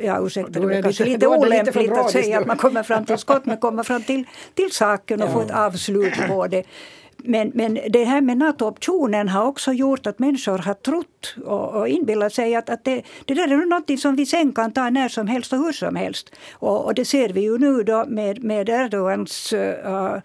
Ja, 0.00 0.26
ursäkta, 0.26 0.60
det 0.60 0.76
är 0.76 0.82
kanske 0.82 1.04
lite 1.04 1.26
olämpligt 1.26 1.76
lite 1.76 2.00
att 2.00 2.10
säga 2.10 2.38
att 2.38 2.46
man 2.46 2.56
kommer 2.56 2.82
fram 2.82 3.04
till 3.04 3.18
skott, 3.26 3.46
men 3.46 3.56
kommer 3.56 3.82
fram 3.82 4.02
till, 4.02 4.24
till 4.54 4.72
saken 4.72 5.22
och 5.22 5.28
ja. 5.28 5.32
får 5.32 5.42
ett 5.42 5.50
avslut 5.50 6.14
på 6.28 6.46
det. 6.46 6.64
Men, 7.24 7.52
men 7.54 7.78
det 7.88 8.04
här 8.04 8.20
med 8.20 8.36
NATO-optionen 8.36 9.28
har 9.28 9.44
också 9.44 9.72
gjort 9.72 10.06
att 10.06 10.18
människor 10.18 10.58
har 10.58 10.74
trott 10.74 11.34
och, 11.44 11.74
och 11.74 11.88
inbillat 11.88 12.32
sig 12.32 12.54
att, 12.54 12.70
att 12.70 12.84
det, 12.84 13.02
det 13.24 13.34
där 13.34 13.48
är 13.48 13.66
något 13.66 14.00
som 14.00 14.16
vi 14.16 14.26
sen 14.26 14.52
kan 14.52 14.72
ta 14.72 14.90
när 14.90 15.08
som 15.08 15.26
helst 15.26 15.52
och 15.52 15.58
hur 15.58 15.72
som 15.72 15.96
helst. 15.96 16.30
Och, 16.52 16.84
och 16.84 16.94
det 16.94 17.04
ser 17.04 17.28
vi 17.28 17.40
ju 17.40 17.58
nu 17.58 17.82
då 17.82 18.04
med, 18.08 18.44
med 18.44 18.68
Erdogans 18.68 19.52
uh, 19.52 20.18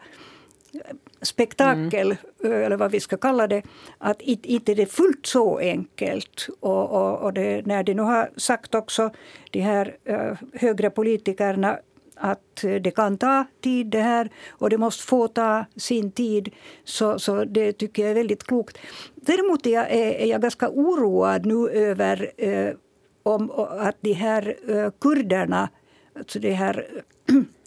spektakel, 1.24 2.16
mm. 2.44 2.64
eller 2.64 2.78
vad 2.78 2.92
vi 2.92 3.00
ska 3.00 3.18
kalla 3.18 3.48
det, 3.48 3.64
att 3.98 4.22
inte 4.22 4.72
är 4.72 4.76
det 4.76 4.86
fullt 4.86 5.26
så 5.26 5.58
enkelt. 5.58 6.48
Och, 6.60 6.92
och, 6.92 7.22
och 7.22 7.34
det, 7.34 7.66
när 7.66 7.84
de 7.84 7.94
nu 7.94 8.02
har 8.02 8.30
sagt 8.38 8.76
också, 8.76 9.10
de 9.52 9.60
här 9.60 9.96
uh, 10.10 10.34
högre 10.54 10.90
politikerna, 10.90 11.80
att 12.16 12.64
eh, 12.64 12.76
det 12.76 12.92
kan 12.92 13.18
ta 13.18 13.46
tid 13.62 13.88
det 13.88 14.02
här 14.02 14.30
och 14.50 14.70
det 14.70 14.78
måste 14.78 15.04
få 15.04 15.28
ta 15.28 15.66
sin 15.76 16.12
tid. 16.12 16.50
Så, 16.84 17.20
så 17.20 17.46
det 17.46 17.74
tycker 17.74 18.02
jag 18.02 18.12
är 18.12 18.16
väldigt 18.16 18.44
klokt. 18.44 18.78
Däremot 19.16 19.66
är 19.66 19.70
jag, 19.70 19.92
är, 19.92 20.26
jag 20.26 20.42
ganska 20.42 20.70
oroad 20.70 21.46
nu 21.46 21.70
över 21.70 22.32
eh, 22.38 22.74
om, 23.24 23.52
att 23.80 23.98
de 24.02 24.14
här 24.14 24.56
eh, 24.68 24.92
kurderna, 25.02 25.70
alltså 26.16 26.40
de 26.40 26.52
här 26.52 26.88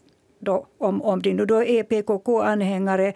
då, 0.46 0.66
om, 0.78 1.02
om 1.02 1.22
de 1.22 1.35
nu 1.35 1.46
då 1.46 1.64
är 1.64 1.82
PKK-anhängare 1.82 3.12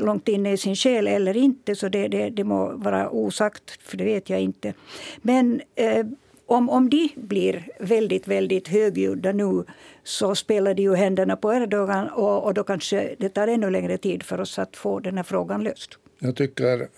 långt 0.00 0.28
inne 0.28 0.52
i 0.52 0.56
sin 0.56 0.76
själ 0.76 1.08
eller 1.08 1.36
inte, 1.36 1.74
så 1.74 1.88
det, 1.88 2.08
det, 2.08 2.30
det 2.30 2.44
må 2.44 2.72
vara 2.76 3.10
osagt, 3.10 3.78
för 3.82 3.96
det 3.96 4.04
vet 4.04 4.30
jag 4.30 4.40
inte. 4.40 4.74
Men 5.22 5.60
eh, 5.74 6.06
om, 6.46 6.70
om 6.70 6.90
de 6.90 7.10
blir 7.16 7.68
väldigt, 7.78 8.28
väldigt 8.28 8.68
högljudda 8.68 9.32
nu 9.32 9.64
så 10.04 10.34
spelar 10.34 10.74
de 10.74 10.82
ju 10.82 10.94
händerna 10.94 11.36
på 11.36 11.52
Erdogan 11.52 12.08
och, 12.08 12.44
och 12.44 12.54
då 12.54 12.64
kanske 12.64 13.14
det 13.18 13.28
tar 13.28 13.48
ännu 13.48 13.70
längre 13.70 13.98
tid 13.98 14.22
för 14.22 14.40
oss 14.40 14.58
att 14.58 14.76
få 14.76 15.00
den 15.00 15.16
här 15.16 15.24
frågan 15.24 15.64
löst. 15.64 15.98
Jag 16.18 16.36
tycker 16.36 16.88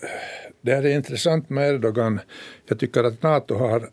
det 0.60 0.74
här 0.74 0.86
är 0.86 0.96
intressant 0.96 1.50
med 1.50 1.74
Erdogan. 1.74 2.20
Jag 2.66 2.78
tycker 2.78 3.04
att 3.04 3.22
Nato 3.22 3.54
har 3.54 3.88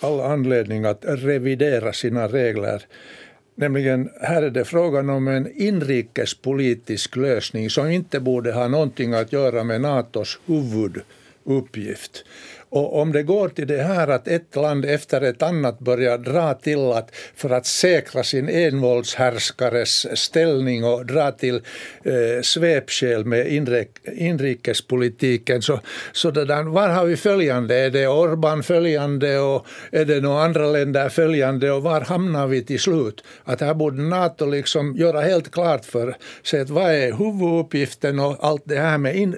all 0.00 0.20
anledning 0.20 0.84
att 0.84 1.04
revidera 1.04 1.92
sina 1.92 2.28
regler. 2.28 2.82
Nämligen, 3.60 4.10
här 4.20 4.42
är 4.42 4.50
det 4.50 4.64
frågan 4.64 5.10
om 5.10 5.28
en 5.28 5.52
inrikespolitisk 5.56 7.16
lösning 7.16 7.70
som 7.70 7.90
inte 7.90 8.20
borde 8.20 8.52
ha 8.52 8.68
någonting 8.68 9.14
att 9.14 9.32
göra 9.32 9.64
med 9.64 9.80
Natos 9.80 10.38
huvuduppgift. 10.46 12.24
Och 12.70 13.00
om 13.00 13.12
det 13.12 13.22
går 13.22 13.48
till 13.48 13.66
det 13.66 13.82
här 13.82 14.08
att 14.08 14.28
ett 14.28 14.56
land 14.56 14.84
efter 14.84 15.20
ett 15.20 15.42
annat 15.42 15.78
börjar 15.78 16.18
dra 16.18 16.54
till 16.54 16.92
att 16.92 17.10
för 17.36 17.50
att 17.50 17.66
säkra 17.66 18.22
sin 18.22 18.48
envåldshärskares 18.48 20.18
ställning 20.18 20.84
och 20.84 21.06
dra 21.06 21.30
till 21.30 21.54
eh, 22.02 22.42
svepskäl 22.42 23.24
med 23.24 23.52
inrik, 23.52 23.88
inrikespolitiken 24.04 25.62
så, 25.62 25.80
så 26.12 26.30
det 26.30 26.44
där, 26.44 26.62
var 26.62 26.88
har 26.88 27.04
vi 27.04 27.16
följande? 27.16 27.78
Är 27.78 27.90
det 27.90 28.08
Orban 28.08 28.62
följande 28.62 29.38
och 29.38 29.66
är 29.90 30.04
det 30.04 30.20
några 30.20 30.42
andra 30.42 30.66
länder 30.66 31.08
följande 31.08 31.72
och 31.72 31.82
var 31.82 32.00
hamnar 32.00 32.46
vi 32.46 32.64
till 32.64 32.80
slut? 32.80 33.24
Att 33.44 33.60
här 33.60 33.74
borde 33.74 34.02
NATO 34.02 34.46
liksom 34.46 34.96
göra 34.96 35.20
helt 35.20 35.50
klart 35.50 35.84
för 35.84 36.16
sig 36.42 36.60
att 36.60 36.70
vad 36.70 36.94
är 36.94 37.12
huvuduppgiften 37.12 38.18
och 38.20 38.36
allt 38.40 38.62
det 38.64 38.78
här 38.78 38.98
med 38.98 39.16
in, 39.16 39.36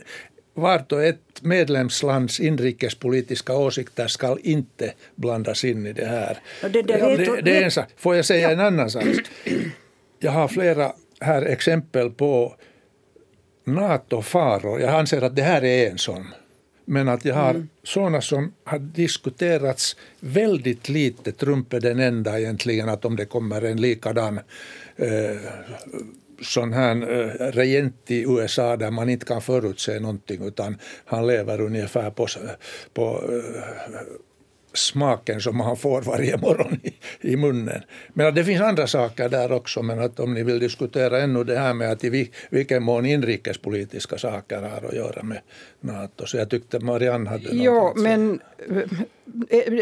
vart 0.61 0.92
och 0.92 1.05
ett 1.05 1.42
medlemslands 1.42 2.40
inrikespolitiska 2.40 3.57
åsikter 3.57 4.07
ska 4.07 4.38
inte 4.42 4.92
blandas 5.14 5.64
in 5.64 5.87
i 5.87 5.92
det 5.92 6.07
här. 6.07 6.38
Det, 6.61 6.68
det, 6.68 6.99
ja, 6.99 7.16
det, 7.16 7.40
det 7.40 7.57
är 7.57 7.64
en 7.64 7.70
sak. 7.70 7.88
Får 7.96 8.16
jag 8.16 8.25
säga 8.25 8.49
ja. 8.49 8.51
en 8.51 8.61
annan 8.61 8.90
sak? 8.90 9.05
Jag 10.23 10.33
har 10.33 10.49
flera 10.49 10.92
här 11.20 11.42
exempel 11.42 12.11
på 12.11 12.55
NATO-faror. 13.64 14.81
Jag 14.81 14.94
anser 14.94 15.23
att 15.23 15.37
det 15.37 15.42
här 15.42 15.64
är 15.64 15.90
en 15.90 15.99
sån. 15.99 16.27
Men 16.85 17.09
att 17.09 17.25
jag 17.25 17.35
har 17.35 17.51
mm. 17.51 17.68
sådana 17.83 18.20
som 18.20 18.53
har 18.64 18.79
diskuterats 18.79 19.96
väldigt 20.20 20.88
lite. 20.88 21.33
Trump 21.33 21.73
är 21.73 21.81
den 21.81 22.01
enda 22.01 22.40
egentligen, 22.40 22.88
att 22.88 23.05
om 23.05 23.16
det 23.16 23.25
kommer 23.25 23.62
en 23.62 23.81
likadan 23.81 24.40
eh, 24.96 25.37
sån 26.40 26.72
här 26.72 26.96
eh, 27.12 27.53
regent 27.53 28.11
i 28.11 28.22
USA 28.22 28.76
där 28.76 28.90
man 28.90 29.09
inte 29.09 29.26
kan 29.26 29.42
förutse 29.42 30.00
någonting 30.00 30.46
utan 30.46 30.79
han 31.05 31.26
lever 31.26 31.61
ungefär 31.61 32.11
på, 32.11 32.26
på 32.94 33.24
uh, 33.29 33.42
smaken 34.72 35.40
som 35.40 35.61
han 35.61 35.76
får 35.76 36.03
varje 36.03 36.37
morgon 36.37 36.79
i, 36.83 36.92
i 37.20 37.37
munnen. 37.37 37.83
Men 38.12 38.35
det 38.35 38.44
finns 38.44 38.61
andra 38.61 38.87
saker 38.87 39.29
där 39.29 39.53
också, 39.53 39.83
men 39.83 40.00
att 40.00 40.20
om 40.20 40.35
ni 40.35 40.42
vill 40.42 40.59
diskutera 40.59 41.20
ännu 41.20 41.44
det 41.44 41.59
här 41.59 41.74
med 41.74 41.92
att 41.92 42.05
i 42.05 42.31
vilken 42.50 42.83
mån 42.83 43.07
inrikespolitiska 43.07 44.18
saker 44.18 44.62
har 44.62 44.88
att 44.88 44.94
göra 44.94 45.22
med 45.22 45.40
Nato. 45.81 46.26
Så 46.26 46.37
jag 46.37 46.50
tyckte 46.50 46.79
Marianne 46.79 47.31
hade 47.31 47.44
något 47.44 47.53
Jo, 47.53 47.92
men 47.96 48.33
eh, 48.33 48.38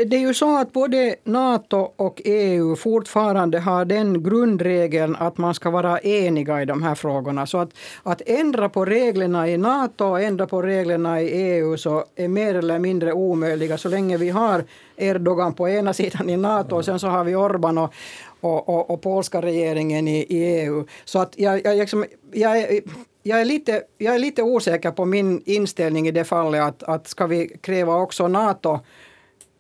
det 0.07 0.17
är 0.17 0.21
ju 0.21 0.35
så 0.35 0.59
att 0.59 0.73
både 0.73 1.17
Nato 1.25 1.93
och 1.97 2.23
EU 2.25 2.77
fortfarande 2.77 3.59
har 3.61 3.85
den 3.85 4.23
grundregeln 4.23 5.17
att 5.17 5.39
man 5.39 5.55
ska 5.55 5.71
vara 5.71 5.99
eniga 5.99 6.63
i 6.63 6.65
de 6.65 6.83
här 6.83 6.95
frågorna. 6.95 7.47
Så 7.47 7.59
att, 7.59 7.71
att 8.03 8.23
ändra 8.27 8.69
på 8.69 8.85
reglerna 8.85 9.49
i 9.49 9.57
Nato 9.57 10.05
och 10.05 10.23
ändra 10.23 10.47
på 10.47 10.63
reglerna 10.63 11.23
i 11.23 11.29
EU 11.29 11.77
så 11.77 12.05
är 12.17 12.29
mer 12.29 12.55
eller 12.55 12.79
mindre 12.79 13.13
omöjliga 13.13 13.79
så 13.79 13.89
länge 13.89 14.17
vi 14.17 14.31
har 14.31 14.65
Erdogan 14.97 15.55
på 15.55 15.69
ena 15.69 15.93
sidan 15.93 16.31
i 16.31 16.37
Nato 16.37 16.77
och 16.77 16.85
sen 16.85 16.99
så 16.99 17.07
har 17.07 17.25
vi 17.25 17.35
Orban 17.35 17.79
och, 17.79 17.93
och, 18.41 18.69
och, 18.69 18.91
och 18.91 19.03
polska 19.03 19.43
regeringen 19.43 20.09
i, 20.09 20.27
i, 20.29 20.61
EU. 20.61 20.87
Så 21.05 21.19
att 21.19 21.33
jag, 21.37 21.65
jag, 21.65 21.77
liksom, 21.77 22.05
jag, 22.33 22.81
jag 23.23 23.41
är, 23.41 23.45
lite, 23.45 23.83
jag 23.99 24.15
är 24.15 24.19
lite 24.19 24.43
osäker 24.43 24.91
på 24.91 25.05
min 25.05 25.43
inställning 25.45 26.09
i 26.09 26.11
det 26.11 26.25
fallet 26.25 26.63
att, 26.63 26.83
att 26.83 27.09
ska 27.09 27.27
vi 27.27 27.49
kräva 27.61 27.97
också 27.97 28.29
NATO 28.29 28.79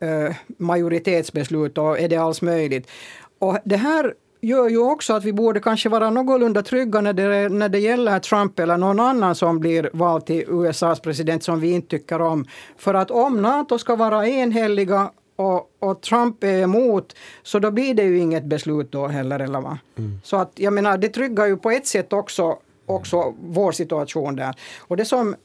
eh, 0.00 0.36
majoritetsbeslut 0.46 1.78
och 1.78 2.00
är 2.00 2.08
det 2.08 2.16
alls 2.16 2.42
möjligt? 2.42 2.90
Och 3.38 3.58
det 3.64 3.76
här 3.76 4.14
gör 4.40 4.68
ju 4.68 4.78
också 4.78 5.12
att 5.12 5.24
vi 5.24 5.32
borde 5.32 5.60
kanske 5.60 5.88
vara 5.88 6.10
någorlunda 6.10 6.62
trygga 6.62 7.00
när 7.00 7.12
det, 7.12 7.48
när 7.48 7.68
det 7.68 7.78
gäller 7.78 8.18
Trump 8.18 8.58
eller 8.58 8.76
någon 8.76 9.00
annan 9.00 9.34
som 9.34 9.60
blir 9.60 9.90
vald 9.92 10.26
till 10.26 10.44
USAs 10.48 11.00
president 11.00 11.42
som 11.42 11.60
vi 11.60 11.70
inte 11.70 11.88
tycker 11.88 12.20
om. 12.20 12.46
För 12.76 12.94
att 12.94 13.10
om 13.10 13.42
NATO 13.42 13.78
ska 13.78 13.96
vara 13.96 14.28
enhälliga 14.28 15.10
och, 15.36 15.70
och, 15.78 16.00
Trump 16.00 16.44
är 16.44 16.62
emot, 16.62 17.16
så 17.42 17.58
då 17.58 17.70
blir 17.70 17.94
det 17.94 18.02
ju 18.02 18.18
inget 18.18 18.44
beslut 18.44 18.92
då 18.92 19.06
heller. 19.06 19.40
Eller 19.40 19.60
va? 19.60 19.78
Mm. 19.98 20.20
Så 20.24 20.36
att 20.36 20.52
jag 20.54 20.72
menar, 20.72 20.98
det 20.98 21.08
tryggar 21.08 21.46
ju 21.46 21.56
på 21.56 21.70
ett 21.70 21.86
sätt 21.86 22.12
också 22.12 22.58
också 22.88 23.34
vår 23.40 23.72
situation 23.72 24.36
där. 24.36 24.54
Och 24.80 24.96
det 24.96 25.04
som, 25.04 25.36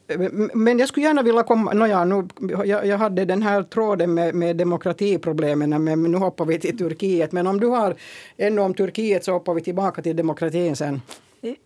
men 0.54 0.78
jag 0.78 0.88
skulle 0.88 1.06
gärna 1.06 1.22
vilja 1.22 1.42
komma... 1.42 1.72
Nåja, 1.72 2.04
nu, 2.04 2.28
jag, 2.66 2.86
jag 2.86 2.98
hade 2.98 3.24
den 3.24 3.42
här 3.42 3.62
tråden 3.62 4.14
med, 4.14 4.34
med 4.34 4.56
demokratiproblemen, 4.56 5.84
men 5.84 6.02
nu 6.02 6.18
hoppar 6.18 6.44
vi 6.44 6.58
till 6.58 6.78
Turkiet. 6.78 7.32
Men 7.32 7.46
om 7.46 7.60
du 7.60 7.66
har 7.66 7.94
ännu 8.36 8.60
om 8.60 8.74
Turkiet 8.74 9.24
så 9.24 9.32
hoppar 9.32 9.54
vi 9.54 9.60
tillbaka 9.60 10.02
till 10.02 10.16
demokratin 10.16 10.76
sen. 10.76 11.00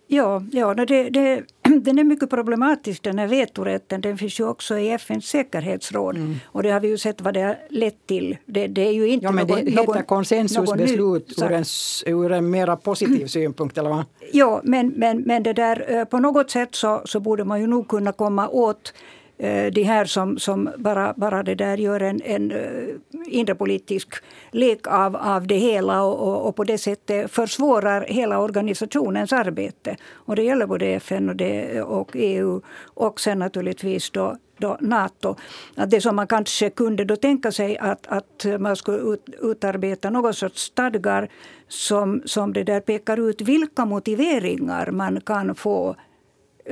Ja, 0.06 0.42
ja 0.52 0.74
det, 0.74 1.10
det, 1.10 1.42
den 1.82 1.98
är 1.98 2.04
mycket 2.04 2.30
problematisk 2.30 3.02
den 3.02 3.18
här 3.18 3.26
vetorätten. 3.26 4.00
Den 4.00 4.18
finns 4.18 4.40
ju 4.40 4.48
också 4.48 4.78
i 4.78 4.90
FNs 4.90 5.26
säkerhetsråd. 5.26 6.16
Mm. 6.16 6.36
Och 6.44 6.62
det 6.62 6.70
har 6.70 6.80
vi 6.80 6.88
ju 6.88 6.98
sett 6.98 7.20
vad 7.20 7.34
det 7.34 7.40
har 7.40 7.58
lett 7.68 8.06
till. 8.06 8.36
Det, 8.46 8.66
det 8.66 8.88
är 8.88 8.92
ju 8.92 9.08
inte 9.08 9.24
ja, 9.24 9.32
men 9.32 9.46
någon, 9.46 9.64
det 9.64 9.70
heter 9.70 10.02
konsensusbeslut 10.02 11.42
ur 11.42 11.52
en, 11.52 11.64
ur 12.06 12.32
en 12.32 12.50
mera 12.50 12.76
positiv 12.76 13.26
synpunkt, 13.26 13.78
eller 13.78 13.90
vad? 13.90 14.04
Ja, 14.32 14.60
men, 14.64 14.88
men, 14.88 15.20
men 15.20 15.42
det 15.42 15.52
där, 15.52 15.98
eh, 15.98 16.04
på 16.04 16.18
något 16.18 16.50
sätt 16.50 16.74
så, 16.74 17.02
så 17.04 17.20
borde 17.20 17.44
man 17.44 17.60
ju 17.60 17.66
nog 17.66 17.88
kunna 17.88 18.12
komma 18.12 18.48
åt 18.48 18.92
det 19.38 19.70
de 19.70 19.82
här 19.82 20.04
som, 20.04 20.38
som 20.38 20.70
bara, 20.76 21.14
bara 21.16 21.42
det 21.42 21.54
där 21.54 21.76
gör 21.76 22.00
en, 22.00 22.22
en 22.24 22.50
eh, 22.50 22.94
inre 23.26 23.54
politisk 23.54 24.14
lek 24.50 24.86
av, 24.86 25.16
av 25.16 25.46
det 25.46 25.56
hela 25.58 26.02
och, 26.02 26.28
och, 26.28 26.48
och, 26.48 26.56
på 26.56 26.64
det 26.64 26.78
sättet 26.78 27.30
försvårar 27.30 28.06
hela 28.08 28.38
organisationens 28.38 29.32
arbete. 29.32 29.96
Och 30.12 30.36
det 30.36 30.42
gäller 30.42 30.66
både 30.66 30.86
FN 30.86 31.28
och, 31.28 31.36
det, 31.36 31.82
och 31.82 32.10
EU 32.14 32.60
och 32.94 33.20
sen 33.20 33.38
naturligtvis 33.38 34.10
då, 34.10 34.36
då 34.58 34.76
Nato. 34.80 35.36
Att 35.76 35.90
det 35.90 36.00
som 36.00 36.16
man 36.16 36.26
kanske 36.26 36.70
kunde 36.70 37.04
då 37.04 37.16
tänka 37.16 37.52
sig 37.52 37.78
att, 37.78 38.06
att 38.06 38.46
man 38.58 38.76
skulle 38.76 38.98
ut, 38.98 39.28
utarbeta 39.40 40.10
någon 40.10 40.34
sorts 40.34 40.62
stadgar 40.62 41.28
som, 41.68 42.22
som 42.24 42.52
det 42.52 42.64
där 42.64 42.80
pekar 42.80 43.28
ut 43.28 43.40
vilka 43.40 43.84
motiveringar 43.84 44.90
man 44.90 45.20
kan 45.20 45.54
få 45.54 45.96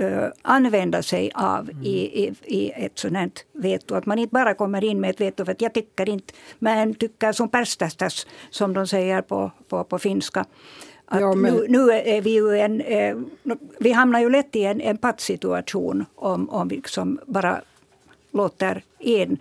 uh, 0.00 0.28
använda 0.42 1.02
sig 1.02 1.30
av 1.34 1.70
mm. 1.70 1.82
i, 1.82 2.24
i, 2.24 2.34
i 2.44 2.70
ett 2.70 2.98
sådant 2.98 3.44
veto. 3.52 3.94
Att 3.94 4.06
man 4.06 4.18
inte 4.18 4.32
bara 4.32 4.54
kommer 4.54 4.84
in 4.84 5.00
med 5.00 5.10
ett 5.10 5.20
veto 5.20 5.44
för 5.44 5.52
att 5.52 5.60
jag 5.60 5.74
tycker 5.74 6.08
inte, 6.08 6.34
men 6.58 6.94
tycker 6.94 7.32
som 7.32 7.48
perstastas, 7.48 8.26
som 8.50 8.74
de 8.74 8.86
säger 8.86 9.22
på, 9.22 9.50
på, 9.68 9.84
på 9.84 9.98
finska. 9.98 10.44
Att 11.06 11.20
ja, 11.20 11.34
men... 11.34 11.54
nu, 11.54 11.66
nu, 11.68 11.90
är 11.90 12.20
vi 12.20 12.30
ju 12.30 12.58
en, 12.58 12.80
eh, 12.80 13.16
vi 13.78 13.92
hamnar 13.92 14.20
ju 14.20 14.30
lätt 14.30 14.56
i 14.56 14.64
en, 14.64 14.80
en 14.80 14.96
pattsituation 14.96 16.04
om, 16.14 16.50
om 16.50 16.68
vi 16.68 16.76
liksom 16.76 17.20
bara 17.26 17.60
låter 18.32 18.82
en 18.98 19.38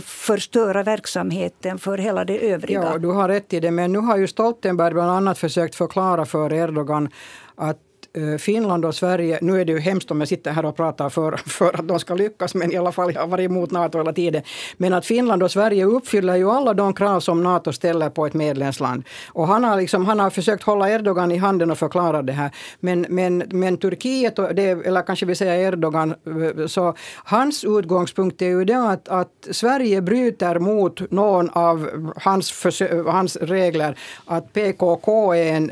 förstöra 0.00 0.82
verksamheten 0.82 1.78
för 1.78 1.98
hela 1.98 2.24
det 2.24 2.50
övriga. 2.52 2.82
Ja, 2.82 2.98
du 2.98 3.08
har 3.08 3.28
rätt 3.28 3.52
i 3.52 3.60
det. 3.60 3.70
Men 3.70 3.92
nu 3.92 3.98
har 3.98 4.16
ju 4.16 4.26
Stoltenberg 4.26 4.94
bland 4.94 5.10
annat 5.10 5.38
försökt 5.38 5.74
förklara 5.74 6.26
för 6.26 6.52
Erdogan 6.52 7.08
att 7.54 7.78
Eh, 8.12 8.38
Finland 8.38 8.84
och 8.84 8.94
Sverige, 8.94 9.38
nu 9.42 9.60
är 9.60 9.64
det 9.64 9.72
ju 9.72 9.78
hemskt 9.78 10.10
om 10.10 10.20
jag 10.20 10.28
sitter 10.28 10.50
här 10.52 10.64
och 10.64 10.76
pratar 10.76 11.08
för, 11.08 11.36
för 11.46 11.78
att 11.78 11.88
de 11.88 11.98
ska 11.98 12.14
lyckas, 12.14 12.54
men 12.54 12.72
i 12.72 12.76
alla 12.76 12.92
fall 12.92 13.12
jag 13.14 13.20
har 13.20 13.28
varit 13.28 13.50
emot 13.50 13.70
NATO 13.70 13.98
hela 13.98 14.12
tiden. 14.12 14.42
Men 14.76 14.92
att 14.92 15.06
Finland 15.06 15.42
och 15.42 15.50
Sverige 15.50 15.84
uppfyller 15.84 16.36
ju 16.36 16.50
alla 16.50 16.74
de 16.74 16.94
krav 16.94 17.20
som 17.20 17.42
NATO 17.42 17.72
ställer 17.72 18.10
på 18.10 18.26
ett 18.26 18.34
medlemsland. 18.34 19.04
Och 19.28 19.46
han 19.46 19.64
har, 19.64 19.76
liksom, 19.76 20.06
han 20.06 20.20
har 20.20 20.30
försökt 20.30 20.62
hålla 20.62 20.90
Erdogan 20.90 21.32
i 21.32 21.36
handen 21.36 21.70
och 21.70 21.78
förklara 21.78 22.22
det 22.22 22.32
här. 22.32 22.50
Men, 22.80 23.06
men, 23.08 23.38
men 23.50 23.76
Turkiet, 23.76 24.36
det, 24.36 24.86
eller 24.86 25.02
kanske 25.02 25.26
vi 25.26 25.34
säger 25.34 25.72
Erdogan, 25.72 26.10
eh, 26.10 26.66
så 26.66 26.94
hans 27.24 27.64
utgångspunkt 27.64 28.42
är 28.42 28.46
ju 28.46 28.64
det 28.64 28.88
att, 28.88 29.08
att 29.08 29.48
Sverige 29.50 30.02
bryter 30.02 30.58
mot 30.58 31.10
någon 31.10 31.50
av 31.50 32.12
hans, 32.16 32.66
hans 33.06 33.36
regler. 33.36 33.98
Att 34.26 34.52
PKK 34.52 35.34
är 35.34 35.52
en, 35.52 35.70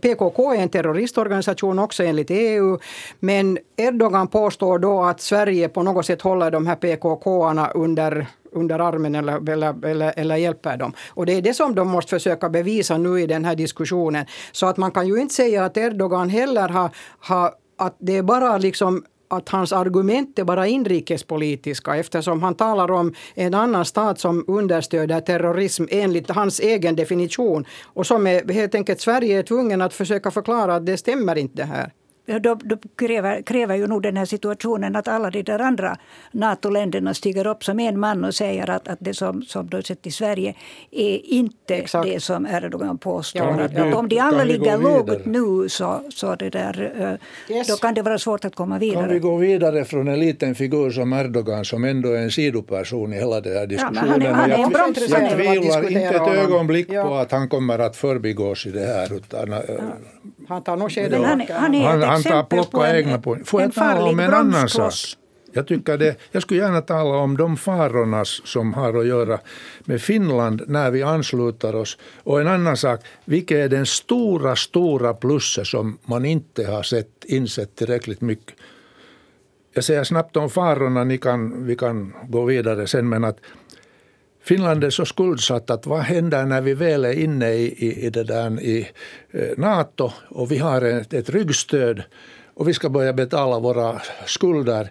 PKK 0.00 0.52
är 0.52 0.62
en 0.62 0.68
terroristorganisation 0.68 1.78
också 1.78 2.02
enligt 2.04 2.30
EU. 2.30 2.78
Men 3.20 3.58
Erdogan 3.76 4.28
påstår 4.28 4.78
då 4.78 5.02
att 5.02 5.20
Sverige 5.20 5.68
på 5.68 5.82
något 5.82 6.06
sätt 6.06 6.22
håller 6.22 6.50
de 6.50 6.66
här 6.66 6.76
PKK-arna 6.76 7.70
under 7.70 8.26
under 8.54 8.78
armen 8.78 9.14
eller, 9.14 9.50
eller, 9.50 9.86
eller, 9.86 10.12
eller 10.16 10.36
hjälper 10.36 10.76
dem. 10.76 10.92
Och 11.08 11.26
det 11.26 11.32
är 11.32 11.42
det 11.42 11.54
som 11.54 11.74
de 11.74 11.88
måste 11.88 12.10
försöka 12.10 12.48
bevisa 12.48 12.98
nu 12.98 13.20
i 13.20 13.26
den 13.26 13.44
här 13.44 13.54
diskussionen. 13.54 14.26
Så 14.52 14.66
att 14.66 14.76
man 14.76 14.90
kan 14.90 15.06
ju 15.06 15.20
inte 15.20 15.34
säga 15.34 15.64
att 15.64 15.76
Erdogan 15.76 16.28
heller 16.28 16.68
har, 16.68 16.90
har 17.18 17.54
att 17.78 17.96
det 17.98 18.16
är 18.16 18.22
bara 18.22 18.58
liksom 18.58 19.04
att 19.32 19.48
hans 19.48 19.72
argument 19.72 20.38
är 20.38 20.44
bara 20.44 20.66
inrikespolitiska 20.66 21.96
eftersom 21.96 22.42
han 22.42 22.54
talar 22.54 22.90
om 22.90 23.14
en 23.34 23.54
annan 23.54 23.84
stat 23.84 24.20
som 24.20 24.44
understöder 24.48 25.20
terrorism 25.20 25.84
enligt 25.90 26.30
hans 26.30 26.60
egen 26.60 26.96
definition. 26.96 27.64
Och 27.84 28.06
som 28.06 28.26
är 28.26 28.52
helt 28.52 28.74
enkelt 28.74 29.00
Sverige 29.00 29.38
är 29.38 29.42
tvungen 29.42 29.82
att 29.82 29.94
försöka 29.94 30.30
förklara 30.30 30.74
att 30.74 30.86
det 30.86 30.96
stämmer 30.96 31.38
inte 31.38 31.56
det 31.56 31.64
här 31.64 31.92
då, 32.26 32.54
då 32.54 32.76
kräver, 32.96 33.42
kräver 33.42 33.76
ju 33.76 33.86
nog 33.86 34.02
den 34.02 34.16
här 34.16 34.24
situationen 34.24 34.96
att 34.96 35.08
alla 35.08 35.30
de 35.30 35.42
där 35.42 35.58
andra 35.58 35.96
NATO-länderna 36.32 37.14
stiger 37.14 37.46
upp 37.46 37.64
som 37.64 37.80
en 37.80 38.00
man 38.00 38.24
och 38.24 38.34
säger 38.34 38.70
att, 38.70 38.88
att 38.88 38.98
det 39.00 39.14
som, 39.14 39.42
som 39.42 39.68
då 39.68 39.82
sett 39.82 40.06
i 40.06 40.10
Sverige 40.10 40.54
är 40.90 41.26
inte 41.26 41.74
Exakt. 41.74 42.08
det 42.08 42.20
som 42.20 42.46
Erdogan 42.46 42.98
påstår. 42.98 43.42
Ja, 43.42 43.60
att, 43.60 43.76
att 43.76 43.94
om 43.94 44.08
de 44.08 44.18
alla 44.18 44.44
ligger 44.44 44.78
lågt 44.78 45.26
nu 45.26 45.68
så, 45.68 46.00
så 46.14 46.34
det 46.34 46.50
där, 46.50 46.92
eh, 47.48 47.56
yes. 47.56 47.68
då 47.68 47.76
kan 47.76 47.94
det 47.94 48.02
vara 48.02 48.18
svårt 48.18 48.44
att 48.44 48.54
komma 48.54 48.78
vidare. 48.78 49.04
Kan 49.04 49.14
vi 49.14 49.18
gå 49.18 49.36
vidare 49.36 49.84
från 49.84 50.08
en 50.08 50.20
liten 50.20 50.54
figur 50.54 50.90
som 50.90 51.12
Erdogan 51.12 51.64
som 51.64 51.84
ändå 51.84 52.08
är 52.08 52.22
en 52.22 52.30
sidoperson 52.30 53.12
i 53.12 53.16
hela 53.16 53.40
den 53.40 53.56
här 53.56 53.66
diskussionen. 53.66 54.04
Ja, 54.04 54.10
han 54.10 54.22
är, 54.22 54.32
han 54.32 54.50
är 54.50 54.58
jag, 54.58 54.72
jag 54.72 55.30
tvivlar 55.30 55.88
inte 55.88 56.00
ett 56.00 56.44
ögonblick 56.44 56.86
ja. 56.90 57.04
på 57.04 57.14
att 57.14 57.32
han 57.32 57.48
kommer 57.48 57.78
att 57.78 57.96
förbigås 57.96 58.66
i 58.66 58.70
det 58.70 58.86
här. 58.86 59.16
Utan, 59.16 59.50
ja. 59.50 59.62
Han 60.52 60.62
tar 60.62 60.76
nog 60.76 60.90
skeden. 60.92 61.24
Han, 61.24 61.40
han, 61.40 61.74
han, 61.74 62.02
han 62.02 62.22
tar 62.22 62.42
plocka 62.42 62.96
egna 62.96 63.18
poäng. 63.18 63.44
Får 63.44 63.62
jag 63.62 63.74
tala 63.74 64.04
om 64.04 64.20
en 64.20 64.34
annan 64.34 64.68
sak? 64.68 64.92
Jag, 65.52 65.66
tycker 65.66 65.98
det, 65.98 66.16
jag 66.30 66.42
skulle 66.42 66.60
gärna 66.60 66.80
tala 66.80 67.16
om 67.16 67.36
de 67.36 67.56
farorna 67.56 68.24
som 68.24 68.74
har 68.74 69.00
att 69.00 69.06
göra 69.06 69.38
med 69.84 70.02
Finland 70.02 70.62
när 70.66 70.90
vi 70.90 71.02
ansluter 71.02 71.74
oss. 71.74 71.98
Och 72.22 72.40
en 72.40 72.48
annan 72.48 72.76
sak, 72.76 73.00
vilket 73.24 73.56
är 73.56 73.68
den 73.68 73.86
stora, 73.86 74.56
stora 74.56 75.14
plusset 75.14 75.66
som 75.66 75.98
man 76.04 76.24
inte 76.24 76.66
har 76.66 76.82
sett, 76.82 77.24
insett 77.24 77.76
tillräckligt 77.76 78.20
mycket. 78.20 78.54
Jag 79.74 79.84
säger 79.84 80.04
snabbt 80.04 80.36
om 80.36 80.50
farorna, 80.50 81.04
ni 81.04 81.18
kan, 81.18 81.66
vi 81.66 81.76
kan 81.76 82.14
gå 82.28 82.44
vidare 82.44 82.86
sen, 82.86 83.08
men 83.08 83.24
att 83.24 83.38
Finland 84.44 84.84
är 84.84 84.90
så 84.90 85.04
skuldsatt 85.04 85.70
att 85.70 85.86
vad 85.86 86.00
händer 86.00 86.46
när 86.46 86.60
vi 86.60 86.74
väl 86.74 87.04
är 87.04 87.12
inne 87.12 87.52
i, 87.52 87.86
i, 87.86 88.06
i, 88.06 88.10
det 88.10 88.24
där, 88.24 88.60
i 88.60 88.88
NATO 89.56 90.12
och 90.28 90.52
vi 90.52 90.58
har 90.58 90.82
ett, 90.82 91.12
ett 91.12 91.30
ryggstöd 91.30 92.02
och 92.54 92.68
vi 92.68 92.74
ska 92.74 92.88
börja 92.88 93.12
betala 93.12 93.58
våra 93.58 94.00
skulder. 94.26 94.90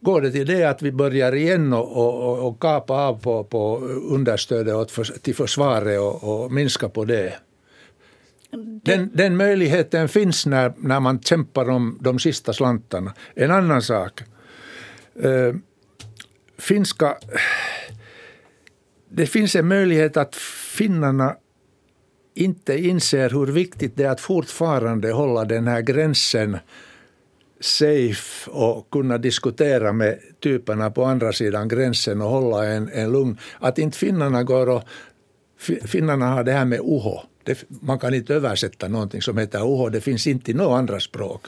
Går 0.00 0.20
det 0.20 0.30
till 0.30 0.46
det 0.46 0.64
att 0.64 0.82
vi 0.82 0.92
börjar 0.92 1.34
igen 1.34 1.72
och, 1.72 1.96
och, 1.96 2.48
och 2.48 2.60
kapa 2.60 2.94
av 2.94 3.20
på, 3.22 3.44
på 3.44 3.78
understödet 4.10 4.74
åt 4.74 4.90
för, 4.90 5.04
till 5.04 5.34
försvaret 5.34 6.00
och, 6.00 6.44
och 6.44 6.52
minska 6.52 6.88
på 6.88 7.04
det? 7.04 7.34
Den, 8.82 9.10
den 9.14 9.36
möjligheten 9.36 10.08
finns 10.08 10.46
när, 10.46 10.72
när 10.76 11.00
man 11.00 11.20
kämpar 11.20 11.70
om 11.70 11.98
de 12.00 12.18
sista 12.18 12.52
slantarna. 12.52 13.14
En 13.34 13.50
annan 13.50 13.82
sak. 13.82 14.20
Eh, 15.22 15.54
finska 16.58 17.16
det 19.16 19.26
finns 19.26 19.56
en 19.56 19.68
möjlighet 19.68 20.16
att 20.16 20.36
finnarna 20.76 21.36
inte 22.34 22.78
inser 22.78 23.30
hur 23.30 23.46
viktigt 23.46 23.96
det 23.96 24.04
är 24.04 24.10
att 24.10 24.20
fortfarande 24.20 25.12
hålla 25.12 25.44
den 25.44 25.66
här 25.66 25.80
gränsen 25.80 26.58
safe 27.60 28.50
och 28.50 28.90
kunna 28.90 29.18
diskutera 29.18 29.92
med 29.92 30.18
typerna 30.40 30.90
på 30.90 31.04
andra 31.04 31.32
sidan 31.32 31.68
gränsen 31.68 32.20
och 32.20 32.28
hålla 32.28 32.66
en, 32.66 32.88
en 32.92 33.12
lugn. 33.12 33.38
Att 33.58 33.78
inte 33.78 33.98
finnarna 33.98 34.42
går 34.42 34.68
och... 34.68 34.82
Finnarna 35.84 36.26
har 36.26 36.44
det 36.44 36.52
här 36.52 36.64
med 36.64 36.78
uho. 36.78 37.20
Det, 37.42 37.64
man 37.68 37.98
kan 37.98 38.14
inte 38.14 38.34
översätta 38.34 38.88
någonting 38.88 39.22
som 39.22 39.38
heter 39.38 39.58
uho. 39.58 39.88
Det 39.88 40.00
finns 40.00 40.26
inte 40.26 40.50
i 40.50 40.54
några 40.54 40.78
andra 40.78 41.00
språk. 41.00 41.46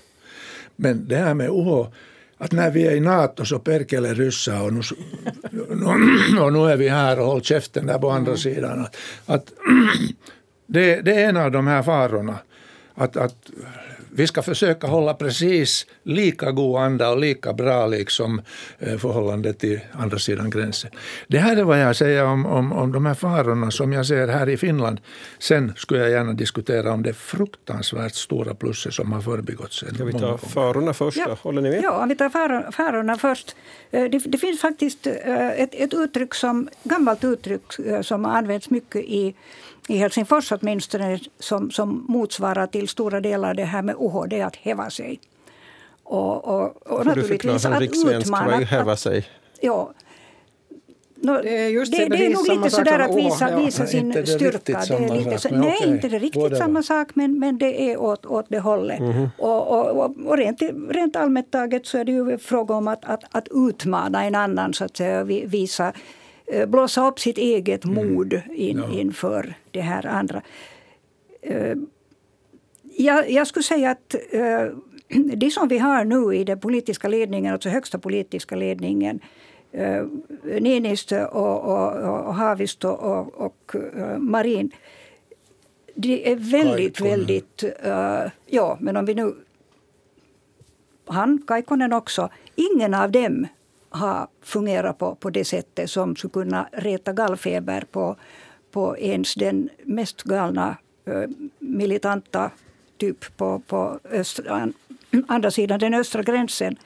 Men 0.77 1.09
det 1.09 1.17
här 1.17 1.35
med 1.35 1.49
uho 1.49 1.87
att 2.39 2.53
när 2.53 2.71
vi 2.71 2.87
är 2.87 2.93
i 2.93 3.01
NATO 3.01 3.45
så 3.45 3.59
perkele 3.59 4.15
ryssa 4.15 4.63
och 4.63 4.73
nu, 4.73 4.81
och 6.41 6.53
nu 6.53 6.71
är 6.71 6.77
vi 6.77 6.89
här 6.89 7.21
och 7.21 7.27
håll 7.27 7.43
käften 7.43 7.87
där 7.87 7.99
på 7.99 8.11
andra 8.11 8.31
mm. 8.31 8.39
sidan. 8.39 8.81
Att, 8.81 8.97
att 9.27 9.53
det, 10.67 11.01
det, 11.01 11.15
är 11.15 11.29
en 11.29 11.37
av 11.37 11.51
de 11.51 11.67
här 11.67 11.83
farorna. 11.83 12.39
Att, 12.95 13.17
att 13.17 13.51
vi 14.17 14.27
ska 14.27 14.43
försöka 14.43 14.87
hålla 14.87 15.15
precis 15.15 15.87
lika 16.03 16.51
god 16.51 16.81
anda 16.81 17.11
och 17.11 17.19
lika 17.19 17.53
bra 17.53 17.87
liksom 17.87 18.43
eh, 18.79 18.99
förhållande 18.99 19.53
till 19.53 19.81
andra 19.93 20.19
sidan 20.19 20.51
gränsen. 20.51 20.91
Det 21.29 21.39
här 21.39 21.57
är 21.57 21.65
vad 21.65 21.81
jag 21.81 21.97
säger 21.97 22.25
om, 22.25 22.47
om, 22.47 22.73
om 22.73 22.93
de 22.93 23.07
här 23.07 23.15
farorna 23.15 23.71
som 23.71 23.93
jag 23.93 24.07
ser 24.07 24.29
här 24.29 24.49
i 24.49 24.57
Finland. 24.57 25.01
Sen 25.39 25.73
skulle 25.77 26.01
jag 26.01 26.11
gärna 26.11 26.33
diskutera 26.33 26.93
om 26.93 27.03
det 27.03 27.13
fruktansvärt 27.13 28.15
stora 28.15 28.55
plusset 28.55 28.95
som 28.95 29.13
har 29.13 29.21
förbigåtts. 29.21 29.77
Ska 29.77 30.05
vi 30.05 30.13
ta 30.13 30.39
farorna 30.39 30.95
först? 30.95 31.17
Ja. 31.17 31.37
Håller 31.43 31.63
ni 31.63 31.71
med? 31.71 31.83
Ja, 31.83 32.03
om 32.03 32.09
vi 32.09 32.17
tar 32.17 32.71
farorna 32.73 33.17
först. 33.17 33.57
Eh, 33.91 34.05
det, 34.05 34.19
det 34.19 34.39
finns 34.39 34.61
faktiskt 34.61 35.07
eh, 35.07 35.61
ett, 35.61 35.75
ett 35.75 35.95
uttryck 35.95 36.35
som, 36.35 36.69
gammalt 36.83 37.25
uttryck 37.25 37.63
som 38.03 38.25
har 38.25 38.33
använts 38.33 38.71
mycket 38.71 39.03
i 39.03 39.35
i 39.89 39.97
Helsingfors 39.97 40.53
åtminstone 40.53 41.19
som, 41.39 41.71
som 41.71 42.05
motsvarar 42.09 42.67
till 42.67 42.89
stora 42.89 43.21
delar 43.21 43.55
det 43.55 43.65
här 43.65 43.83
med 43.83 43.95
OHD, 43.99 44.43
att 44.43 44.57
häva 44.57 44.91
sig. 44.91 45.21
Och, 46.03 46.45
och, 46.45 46.93
och 46.93 47.07
naturligtvis 47.07 47.65
att 47.65 47.83
utmana... 47.83 48.55
Är 48.55 48.65
häva 48.65 48.97
sig? 48.97 49.27
Ja, 49.61 49.93
No, 51.19 51.43
det, 51.43 51.59
är 51.59 51.69
just 51.69 51.93
det, 51.93 52.09
det 52.09 52.27
är 52.27 52.31
nog 52.31 52.49
lite 52.49 52.71
sådär 52.71 52.99
att 52.99 53.17
visa, 53.17 53.51
ja. 53.51 53.59
visa 53.59 53.87
sin 53.87 54.27
styrka. 54.27 54.83
Det 54.89 54.95
är 54.95 55.25
lite 55.25 55.39
så, 55.39 55.49
nej, 55.49 55.77
okay. 55.77 55.89
inte 55.89 56.09
det 56.09 56.19
riktigt 56.19 56.43
Både 56.43 56.57
samma 56.57 56.83
sak, 56.83 57.09
men, 57.15 57.39
men 57.39 57.59
det 57.59 57.91
är 57.91 57.97
åt, 58.01 58.27
åt 58.27 58.47
det 58.49 58.59
hållet. 58.59 58.99
Mm 58.99 59.13
-hmm. 59.13 59.29
Och, 59.39 59.97
och, 59.97 60.17
och, 60.27 60.37
rent, 60.37 60.63
rent 60.91 61.17
allmänt 61.17 61.51
taget 61.51 61.87
så 61.87 61.99
är 61.99 62.05
det 62.05 62.13
ju 62.13 62.39
fråga 62.39 62.75
om 62.75 62.89
att, 62.89 63.05
att, 63.05 63.25
att 63.31 63.49
utmana 63.51 64.25
en 64.25 64.35
annan, 64.35 64.75
så 64.75 64.85
att 64.85 64.97
säga, 64.97 65.25
visa 65.25 65.87
Eh, 65.87 65.93
blåsa 66.67 67.09
upp 67.09 67.21
sitt 67.21 67.39
eget 67.39 67.85
mm. 67.85 67.95
mod 67.95 68.41
in, 68.55 68.79
ja. 68.79 69.01
inför 69.01 69.55
det 69.71 69.81
här 69.81 70.07
andra. 70.07 70.43
Eh, 71.43 71.77
jag, 72.97 73.31
jag 73.31 73.47
skulle 73.47 73.63
säga 73.63 73.91
att 73.91 74.15
eh, 74.31 74.67
det 75.37 75.51
som 75.51 75.69
vi 75.69 75.79
har 75.79 76.05
nu 76.05 76.37
i 76.37 76.45
den 76.45 76.61
politiska 76.61 77.09
ledningen, 77.09 77.53
alltså 77.53 77.69
högsta 77.69 77.99
politiska 77.99 78.57
ledningen 78.57 79.21
Niinistö 80.43 81.27
och, 81.27 81.65
och, 81.65 82.27
och 82.27 82.35
Haavisto 82.35 82.89
och, 82.89 83.35
och 83.35 83.77
Marin. 84.19 84.71
Det 85.95 86.33
är 86.33 86.37
väldigt, 86.37 86.97
Kaikkonen. 86.97 87.19
väldigt... 87.19 87.65
Uh, 87.87 88.31
ja, 88.47 88.79
men 88.81 88.97
om 88.97 89.05
vi 89.05 89.15
nu... 89.15 89.35
Han, 91.07 91.43
Kaikkonen 91.47 91.93
också. 91.93 92.29
Ingen 92.55 92.95
av 92.95 93.11
dem 93.11 93.47
ha 93.97 94.29
fungerat 94.43 94.99
på, 94.99 95.15
på 95.15 95.31
det 95.31 95.45
sättet 95.45 95.91
som 95.91 96.17
skulle 96.17 96.33
kunna 96.33 96.69
reta 96.73 97.13
gallfeber 97.13 97.85
på, 97.91 98.17
på 98.71 98.99
ens 98.99 99.35
den 99.35 99.69
mest 99.85 100.23
galna 100.23 100.77
militanta 101.59 102.51
typ 102.99 103.37
på, 103.37 103.63
på 103.67 103.99
östra, 104.11 104.69
andra 105.29 105.51
sidan 105.51 105.81
den 105.81 105.95
östra 105.95 106.23
gränsen. 106.23 106.77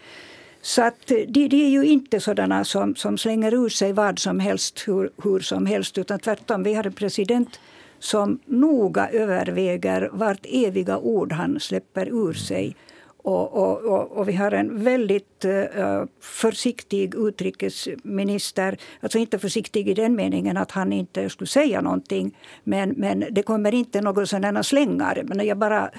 Så 0.62 0.82
att 0.82 1.06
de, 1.06 1.48
de 1.48 1.64
är 1.64 1.68
ju 1.68 1.84
inte 1.84 2.20
sådana 2.20 2.64
som, 2.64 2.96
som 2.96 3.18
slänger 3.18 3.54
ur 3.54 3.68
sig 3.68 3.92
vad 3.92 4.18
som 4.18 4.40
helst 4.40 4.84
hur, 4.86 5.10
hur 5.22 5.40
som 5.40 5.66
helst. 5.66 5.98
Utan 5.98 6.18
tvärtom, 6.18 6.62
vi 6.62 6.74
har 6.74 6.86
en 6.86 6.92
president 6.92 7.60
som 7.98 8.38
noga 8.46 9.08
överväger 9.08 10.10
vart 10.12 10.46
eviga 10.48 10.98
ord 10.98 11.32
han 11.32 11.60
släpper 11.60 12.08
ur 12.08 12.32
sig. 12.32 12.76
Och, 13.22 13.52
och, 13.52 13.84
och, 13.84 14.18
och, 14.18 14.28
vi 14.28 14.32
har 14.32 14.52
en 14.52 14.84
väldigt 14.84 15.44
uh, 15.44 16.04
försiktig 16.20 17.14
utrikesminister. 17.14 18.78
Alltså 19.00 19.18
inte 19.18 19.38
försiktig 19.38 19.88
i 19.88 19.94
den 19.94 20.16
meningen 20.16 20.56
att 20.56 20.70
han 20.70 20.92
inte 20.92 21.30
skulle 21.30 21.48
säga 21.48 21.80
någonting. 21.80 22.36
Men, 22.64 22.94
men 22.96 23.24
det 23.30 23.42
kommer 23.42 23.74
inte 23.74 24.00
några 24.00 24.26
sådana 24.26 24.62
slängar. 24.62 25.22
Men 25.24 25.46
jag 25.46 25.58
bara 25.58 25.90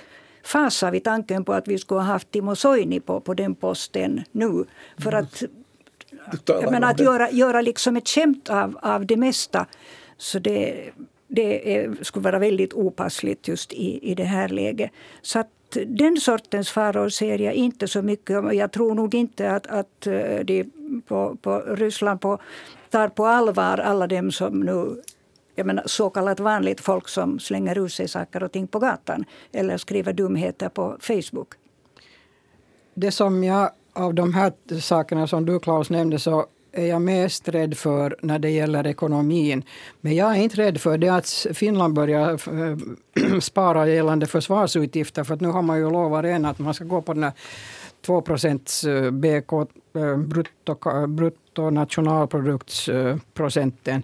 fasar 0.44 0.92
vid 0.92 1.04
tanken 1.04 1.46
på 1.46 1.54
att 1.54 1.68
vi 1.68 1.78
skulle 1.78 2.00
ha 2.00 2.08
haft 2.08 2.32
Timo 2.32 2.56
Soini 2.56 3.00
på, 3.00 3.20
på 3.20 3.34
den 3.34 3.56
posten 3.56 4.24
nu. 4.32 4.66
För 4.98 5.12
att, 5.12 5.44
jag 6.46 6.72
menar, 6.72 6.92
att 6.92 7.00
göra, 7.00 7.32
göra 7.32 7.62
liksom 7.62 7.98
ett 7.98 8.10
skämt 8.10 8.50
av, 8.50 8.80
av 8.82 9.06
det 9.06 9.18
mesta. 9.18 9.66
Så 10.18 10.40
det, 10.40 10.90
det 11.28 11.76
är, 11.78 12.04
skulle 12.04 12.24
vara 12.24 12.40
väldigt 12.40 12.74
opassligt 12.74 13.48
just 13.48 13.74
i, 13.74 14.12
i 14.12 14.16
det 14.16 14.24
här 14.24 14.50
läget. 14.50 14.92
Så 15.22 15.40
att 15.40 15.48
den 15.88 16.18
sortens 16.18 16.70
faror 16.70 17.10
ser 17.10 17.40
jag 17.40 17.54
inte 17.54 17.88
så 17.88 18.02
mycket 18.02 18.38
om. 18.38 18.56
Jag 18.56 18.72
tror 18.72 18.96
nog 18.96 19.16
inte 19.16 19.52
att, 19.52 19.68
att 19.68 20.08
eh, 20.08 20.40
de 20.44 20.66
på, 21.08 21.38
på 21.42 21.60
Ryssland 21.60 22.22
på, 22.22 22.40
tar 22.90 23.08
på 23.08 23.26
allvar 23.26 23.78
alla 23.78 24.08
dem 24.08 24.32
som 24.32 24.60
nu 24.60 25.02
jag 25.56 25.66
menar, 25.66 25.84
så 25.86 26.10
kallat 26.10 26.40
vanligt 26.40 26.82
folk 26.82 27.08
som 27.08 27.40
slänger 27.40 27.86
ut 27.86 27.94
sig 27.94 28.08
saker 28.08 28.44
och 28.44 28.52
ting 28.52 28.68
på 28.68 28.80
gatan 28.80 29.26
eller 29.52 29.78
skriver 29.78 30.14
dumheter 30.14 30.70
på 30.70 30.98
Facebook. 31.00 31.54
Det 32.94 33.12
som 33.12 33.44
jag 33.44 33.70
av 33.94 34.14
de 34.14 34.34
här 34.34 34.80
sakerna 34.80 35.28
som 35.28 35.46
du 35.46 35.60
Klaus 35.60 35.90
nämnde 35.90 36.20
så 36.20 36.46
är 36.72 36.86
jag 36.86 37.02
mest 37.02 37.48
rädd 37.48 37.78
för 37.78 38.16
när 38.22 38.40
det 38.40 38.50
gäller 38.50 38.88
ekonomin. 38.88 39.64
Men 40.02 40.16
jag 40.16 40.38
är 40.38 40.42
inte 40.42 40.56
rädd 40.56 40.82
för 40.82 40.98
det 40.98 41.10
att 41.10 41.48
Finland 41.54 41.94
börjar 41.94 42.32
eh, 42.32 42.40
spara 43.40 43.88
gällande 43.88 44.28
försvarsutgifter. 44.28 45.24
För 45.24 45.34
att 45.34 45.42
nu 45.42 45.48
har 45.48 45.62
man 45.62 45.78
ju 45.78 45.90
lovat 45.90 46.24
redan 46.24 46.46
att 46.46 46.60
man 46.60 46.74
ska 46.74 46.84
gå 46.84 47.02
på 47.02 47.14
den 47.14 47.24
här 47.24 47.34
2 48.06 48.18
eh, 48.18 48.24
BK, 49.12 49.54
eh, 49.54 49.66
brutto, 50.18 51.08
bruttonationalproduktsprocenten. 51.08 54.04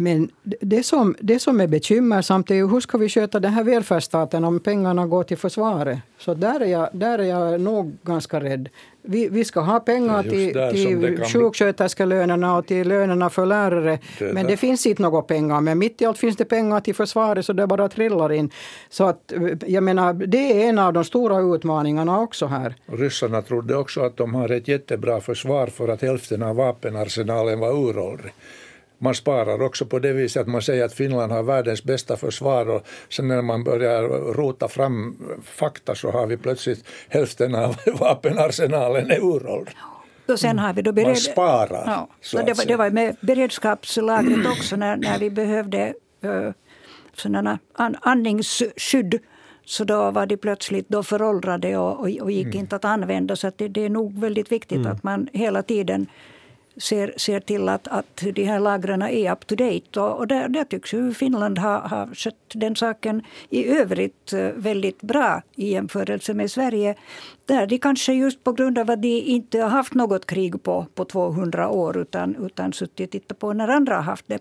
Men 0.00 0.30
det 0.60 0.82
som, 0.82 1.14
det 1.20 1.38
som 1.38 1.60
är 1.60 1.66
bekymmersamt 1.66 2.50
är 2.50 2.54
ju 2.54 2.68
hur 2.68 2.80
ska 2.80 2.98
vi 2.98 3.08
sköta 3.08 3.40
den 3.40 3.52
här 3.52 3.64
välfärdsstaten 3.64 4.44
om 4.44 4.60
pengarna 4.60 5.06
går 5.06 5.24
till 5.24 5.36
försvaret. 5.36 5.98
Så 6.18 6.34
där 6.34 6.60
är 6.60 6.66
jag, 6.66 6.88
där 6.92 7.18
är 7.18 7.24
jag 7.24 7.60
nog 7.60 7.96
ganska 8.02 8.40
rädd. 8.40 8.68
Vi, 9.02 9.28
vi 9.28 9.44
ska 9.44 9.60
ha 9.60 9.80
pengar 9.80 10.22
till, 10.22 10.52
till 10.52 11.24
sjuksköterskelönerna 11.24 12.56
och 12.56 12.66
till 12.66 12.88
lönerna 12.88 13.30
för 13.30 13.46
lärare. 13.46 13.98
Det 14.18 14.32
men 14.32 14.46
det 14.46 14.56
finns 14.56 14.86
inte 14.86 15.02
några 15.02 15.22
pengar. 15.22 15.60
Men 15.60 15.78
mitt 15.78 16.02
i 16.02 16.04
allt 16.04 16.18
finns 16.18 16.36
det 16.36 16.44
pengar 16.44 16.80
till 16.80 16.94
försvaret 16.94 17.46
så 17.46 17.52
det 17.52 17.66
bara 17.66 17.88
trillar 17.88 18.32
in. 18.32 18.50
Så 18.88 19.04
att, 19.04 19.32
jag 19.66 19.82
menar, 19.82 20.14
det 20.14 20.62
är 20.62 20.68
en 20.68 20.78
av 20.78 20.92
de 20.92 21.04
stora 21.04 21.54
utmaningarna 21.54 22.20
också 22.20 22.46
här. 22.46 22.74
Ryssarna 22.86 23.42
trodde 23.42 23.76
också 23.76 24.00
att 24.00 24.16
de 24.16 24.34
har 24.34 24.48
ett 24.52 24.68
jättebra 24.68 25.20
försvar 25.20 25.66
för 25.66 25.88
att 25.88 26.02
hälften 26.02 26.42
av 26.42 26.56
vapenarsenalen 26.56 27.60
var 27.60 27.90
uråldrig 27.90 28.32
man 29.00 29.14
sparar 29.14 29.62
också 29.62 29.86
på 29.86 29.98
det 29.98 30.12
viset 30.12 30.42
att 30.42 30.48
man 30.48 30.62
säger 30.62 30.84
att 30.84 30.92
Finland 30.92 31.32
har 31.32 31.42
världens 31.42 31.84
bästa 31.84 32.16
försvar 32.16 32.68
och 32.68 32.86
sen 33.08 33.28
när 33.28 33.42
man 33.42 33.64
börjar 33.64 34.02
rota 34.34 34.68
fram 34.68 35.16
fakta 35.44 35.94
så 35.94 36.10
har 36.10 36.26
vi 36.26 36.36
plötsligt 36.36 36.84
hälften 37.08 37.54
av 37.54 37.76
vapenarsenalen 38.00 39.10
är 39.10 39.20
uråldrig. 39.20 39.76
Och 40.28 40.40
sen 40.40 40.58
har 40.58 40.72
vi 40.72 40.82
då 40.82 40.92
bered... 40.92 41.08
Man 41.08 41.16
sparar. 41.16 41.82
Ja, 41.86 42.08
så 42.20 42.42
det, 42.42 42.52
var, 42.58 42.64
det 42.64 42.76
var 42.76 42.90
med 42.90 43.16
beredskapslagret 43.20 44.46
också 44.46 44.76
när, 44.76 44.96
när 44.96 45.18
vi 45.18 45.30
behövde 45.30 45.94
uh, 46.24 46.50
sådana 47.14 47.58
an, 47.72 47.96
andningsskydd. 48.00 49.18
Så 49.64 49.84
då 49.84 50.10
var 50.10 50.26
de 50.26 50.36
plötsligt 50.36 50.88
då 50.88 51.02
föråldrade 51.02 51.76
och, 51.76 52.00
och, 52.00 52.08
och 52.20 52.30
gick 52.30 52.46
mm. 52.46 52.58
inte 52.58 52.76
att 52.76 52.84
använda. 52.84 53.36
Så 53.36 53.46
att 53.46 53.58
det, 53.58 53.68
det, 53.68 53.84
är 53.84 53.90
nog 53.90 54.20
väldigt 54.20 54.52
viktigt 54.52 54.78
mm. 54.78 54.92
att 54.92 55.02
man 55.02 55.28
hela 55.32 55.62
tiden 55.62 56.06
ser, 56.76 57.14
ser 57.16 57.40
till 57.40 57.68
att, 57.68 57.88
att 57.88 58.22
de 58.34 58.44
här 58.44 58.60
lagren 58.60 59.02
är 59.02 59.32
up 59.32 59.46
to 59.46 59.54
date. 59.54 60.00
Och, 60.00 60.18
och 60.18 60.26
där, 60.26 60.48
där 60.48 60.64
tycks 60.64 60.92
ju 60.92 61.14
Finland 61.14 61.58
ha, 61.58 61.88
ha 61.88 62.08
skött 62.14 62.34
den 62.54 62.76
saken 62.76 63.22
i 63.50 63.68
övrigt 63.68 64.32
eh, 64.32 64.40
väldigt 64.40 65.02
bra 65.02 65.42
i 65.54 65.72
jämförelse 65.72 66.34
med 66.34 66.50
Sverige. 66.50 66.94
Där 67.46 67.66
de 67.66 67.78
kanske 67.78 68.12
just 68.12 68.44
på 68.44 68.52
grund 68.52 68.78
av 68.78 68.90
att 68.90 69.02
de 69.02 69.20
inte 69.20 69.58
har 69.60 69.68
haft 69.68 69.94
något 69.94 70.26
krig 70.26 70.62
på, 70.62 70.86
på 70.94 71.04
200 71.04 71.68
år 71.68 71.98
utan, 71.98 72.46
utan 72.46 72.72
suttit 72.72 73.06
och 73.06 73.12
tittat 73.12 73.38
på 73.38 73.52
när 73.52 73.68
andra 73.68 73.94
har 73.94 74.02
haft 74.02 74.28
det 74.28 74.38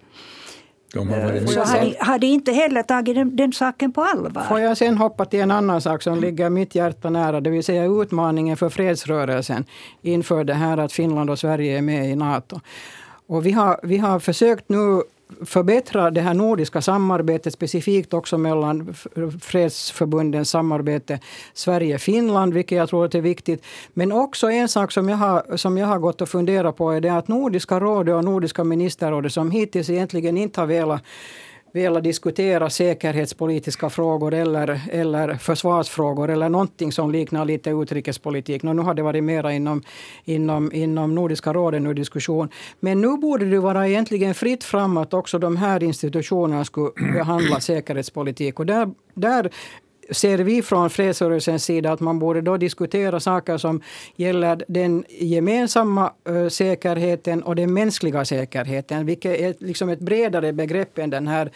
så 0.91 0.99
har 0.99 1.82
de, 1.82 1.95
har 1.99 2.19
de 2.19 2.28
inte 2.28 2.52
heller 2.52 2.84
tagit 2.84 3.15
den, 3.15 3.36
den, 3.36 3.54
saken 3.54 3.91
på 3.91 4.04
allvar. 4.04 4.43
Får 4.43 4.60
jag 4.60 4.78
sen 4.78 4.97
hoppa 4.97 5.25
till 5.25 5.39
en 5.39 5.52
annan 5.52 5.82
sak 5.82 6.02
som 6.04 6.19
ligger 6.19 6.49
mitt 6.49 6.75
hjärta 6.75 7.10
nära, 7.10 7.41
det 7.41 7.49
vill 7.49 7.63
säga 7.63 7.86
utmaningen 7.86 8.58
för 8.58 8.69
fredsrörelsen 8.69 9.65
inför 10.02 10.43
det 10.43 10.54
här 10.54 10.78
att 10.78 10.91
Finland 10.91 11.30
och 11.30 11.39
Sverige 11.39 11.78
är 11.78 11.82
med 11.82 12.10
i 12.10 12.15
Nato. 12.15 12.60
Och 13.28 13.45
vi, 13.45 13.52
har, 13.52 13.80
vi 13.84 13.97
har 13.97 14.19
försökt 14.19 14.69
nu 14.69 15.02
förbättra 15.46 16.12
det 16.12 16.22
här 16.22 16.34
nordiska 16.34 16.82
samarbetet 16.82 17.54
specifikt 17.54 18.13
också 18.13 18.38
mellan 18.38 18.94
fredsförbundens 19.42 20.50
samarbete 20.50 21.20
Sverige-Finland, 21.54 22.54
vilket 22.54 22.78
jag 22.78 22.89
tror 22.89 23.15
är 23.15 23.22
viktigt. 23.22 23.65
Men 23.94 24.12
också 24.12 24.50
en 24.52 24.68
sak 24.68 24.92
som 24.92 25.10
jag 25.10 25.18
har, 25.18 25.58
som 25.58 25.78
jag 25.78 25.88
har 25.88 26.00
gått 26.00 26.22
och 26.22 26.30
funderat 26.30 26.78
på 26.78 26.92
är 26.92 27.02
det 27.02 27.10
att 27.10 27.28
Nordiska 27.28 27.80
rådet 27.80 28.15
och 28.15 28.24
Nordiska 28.24 28.63
ministerrådet 28.63 29.34
som 29.34 29.52
hittills 29.52 29.89
egentligen 29.89 30.38
inte 30.38 30.62
har 30.62 30.68
velat 30.68 31.02
velat 31.73 32.03
diskutera 32.03 32.69
säkerhetspolitiska 32.69 33.89
frågor 33.89 34.34
eller, 34.34 34.82
eller 34.91 35.34
försvarsfrågor 35.34 36.29
eller 36.29 36.49
någonting 36.49 36.91
som 36.91 37.12
liknar 37.12 37.45
lite 37.45 37.69
utrikespolitik. 37.69 38.63
Nu 38.63 38.82
har 38.82 38.93
det 38.93 39.01
varit 39.01 39.23
mera 39.23 39.53
inom, 39.53 39.84
inom, 40.25 40.71
inom 40.73 41.15
Nordiska 41.15 41.53
rådet 41.53 41.82
nu 41.82 41.93
diskussion. 41.93 42.49
Men 42.79 43.01
nu 43.01 43.17
borde 43.17 43.45
det 43.45 43.60
vara 43.60 43.88
egentligen 43.88 44.34
fritt 44.34 44.63
fram 44.63 44.97
att 44.97 45.13
också 45.13 45.39
de 45.39 45.58
här 45.58 45.84
institutionerna 45.84 46.65
skulle 46.65 46.91
behandla 47.13 47.60
säkerhetspolitik. 47.60 48.60
Och 48.60 48.65
där, 48.65 48.89
där 49.13 49.51
ser 50.12 50.38
vi 50.38 50.62
från 50.62 50.89
fredsrörelsens 50.89 51.63
sida 51.63 51.91
att 51.91 52.00
man 52.00 52.19
borde 52.19 52.41
då 52.41 52.58
diskutera 52.58 53.19
saker 53.19 53.58
som 53.58 53.82
gäller 54.15 54.63
den 54.67 55.04
gemensamma 55.10 56.13
eh, 56.30 56.48
säkerheten 56.48 57.43
och 57.43 57.56
den 57.56 57.74
mänskliga 57.74 58.26
säkerheten, 58.26 59.06
vilket 59.06 59.39
är 59.39 59.56
liksom 59.60 59.89
ett 59.89 60.00
bredare 60.00 60.54
begrepp 60.54 60.98
än 60.98 61.10
den 61.10 61.28
här 61.28 61.52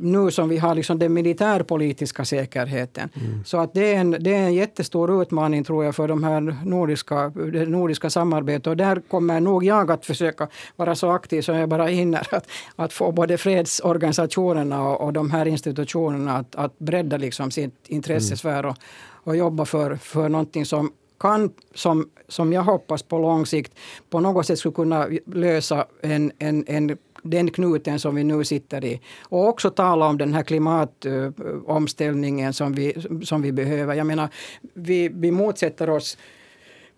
nu 0.00 0.30
som 0.30 0.48
vi 0.48 0.58
har 0.58 0.74
liksom 0.74 0.98
den 0.98 1.12
militärpolitiska 1.12 2.24
säkerheten. 2.24 3.08
Mm. 3.14 3.44
Så 3.44 3.58
att 3.58 3.74
det, 3.74 3.94
är 3.94 4.00
en, 4.00 4.10
det 4.10 4.34
är 4.34 4.42
en 4.42 4.54
jättestor 4.54 5.22
utmaning 5.22 5.64
tror 5.64 5.84
jag 5.84 5.94
för 5.94 6.08
de 6.08 6.24
här 6.24 6.40
nordiska, 6.64 7.28
det 7.28 7.66
nordiska 7.66 8.10
samarbetet. 8.10 8.66
Och 8.66 8.76
där 8.76 9.00
kommer 9.00 9.40
nog 9.40 9.64
jag 9.64 9.90
att 9.90 10.06
försöka 10.06 10.48
vara 10.76 10.94
så 10.94 11.10
aktiv 11.10 11.42
som 11.42 11.56
jag 11.56 11.68
bara 11.68 11.86
hinner. 11.86 12.26
Att, 12.34 12.46
att 12.76 12.92
få 12.92 13.12
både 13.12 13.38
fredsorganisationerna 13.38 14.88
och, 14.88 15.00
och 15.00 15.12
de 15.12 15.30
här 15.30 15.46
institutionerna 15.46 16.36
att, 16.36 16.54
att 16.54 16.78
bredda 16.78 17.16
liksom 17.16 17.50
sin 17.50 17.70
intressesfär 17.86 18.66
och, 18.66 18.76
och 19.24 19.36
jobba 19.36 19.64
för, 19.64 19.96
för 19.96 20.28
någonting 20.28 20.66
som 20.66 20.92
kan, 21.20 21.50
som, 21.74 22.08
som 22.28 22.52
jag 22.52 22.62
hoppas 22.62 23.02
på 23.02 23.18
lång 23.18 23.46
sikt, 23.46 23.74
på 24.10 24.20
något 24.20 24.46
sätt 24.46 24.58
skulle 24.58 24.74
kunna 24.74 25.08
lösa 25.26 25.86
en, 26.00 26.32
en, 26.38 26.64
en 26.66 26.98
den 27.22 27.50
knuten 27.50 27.98
som 27.98 28.14
vi 28.14 28.24
nu 28.24 28.44
sitter 28.44 28.84
i. 28.84 29.00
Och 29.20 29.48
också 29.48 29.70
tala 29.70 30.06
om 30.06 30.18
den 30.18 30.34
här 30.34 30.42
klimatomställningen 30.42 32.52
som 32.52 32.72
vi, 32.72 32.94
som 33.24 33.42
vi 33.42 33.52
behöver. 33.52 33.94
Jag 33.94 34.06
menar, 34.06 34.28
vi, 34.74 35.08
vi 35.08 35.30
motsätter 35.30 35.90
oss 35.90 36.18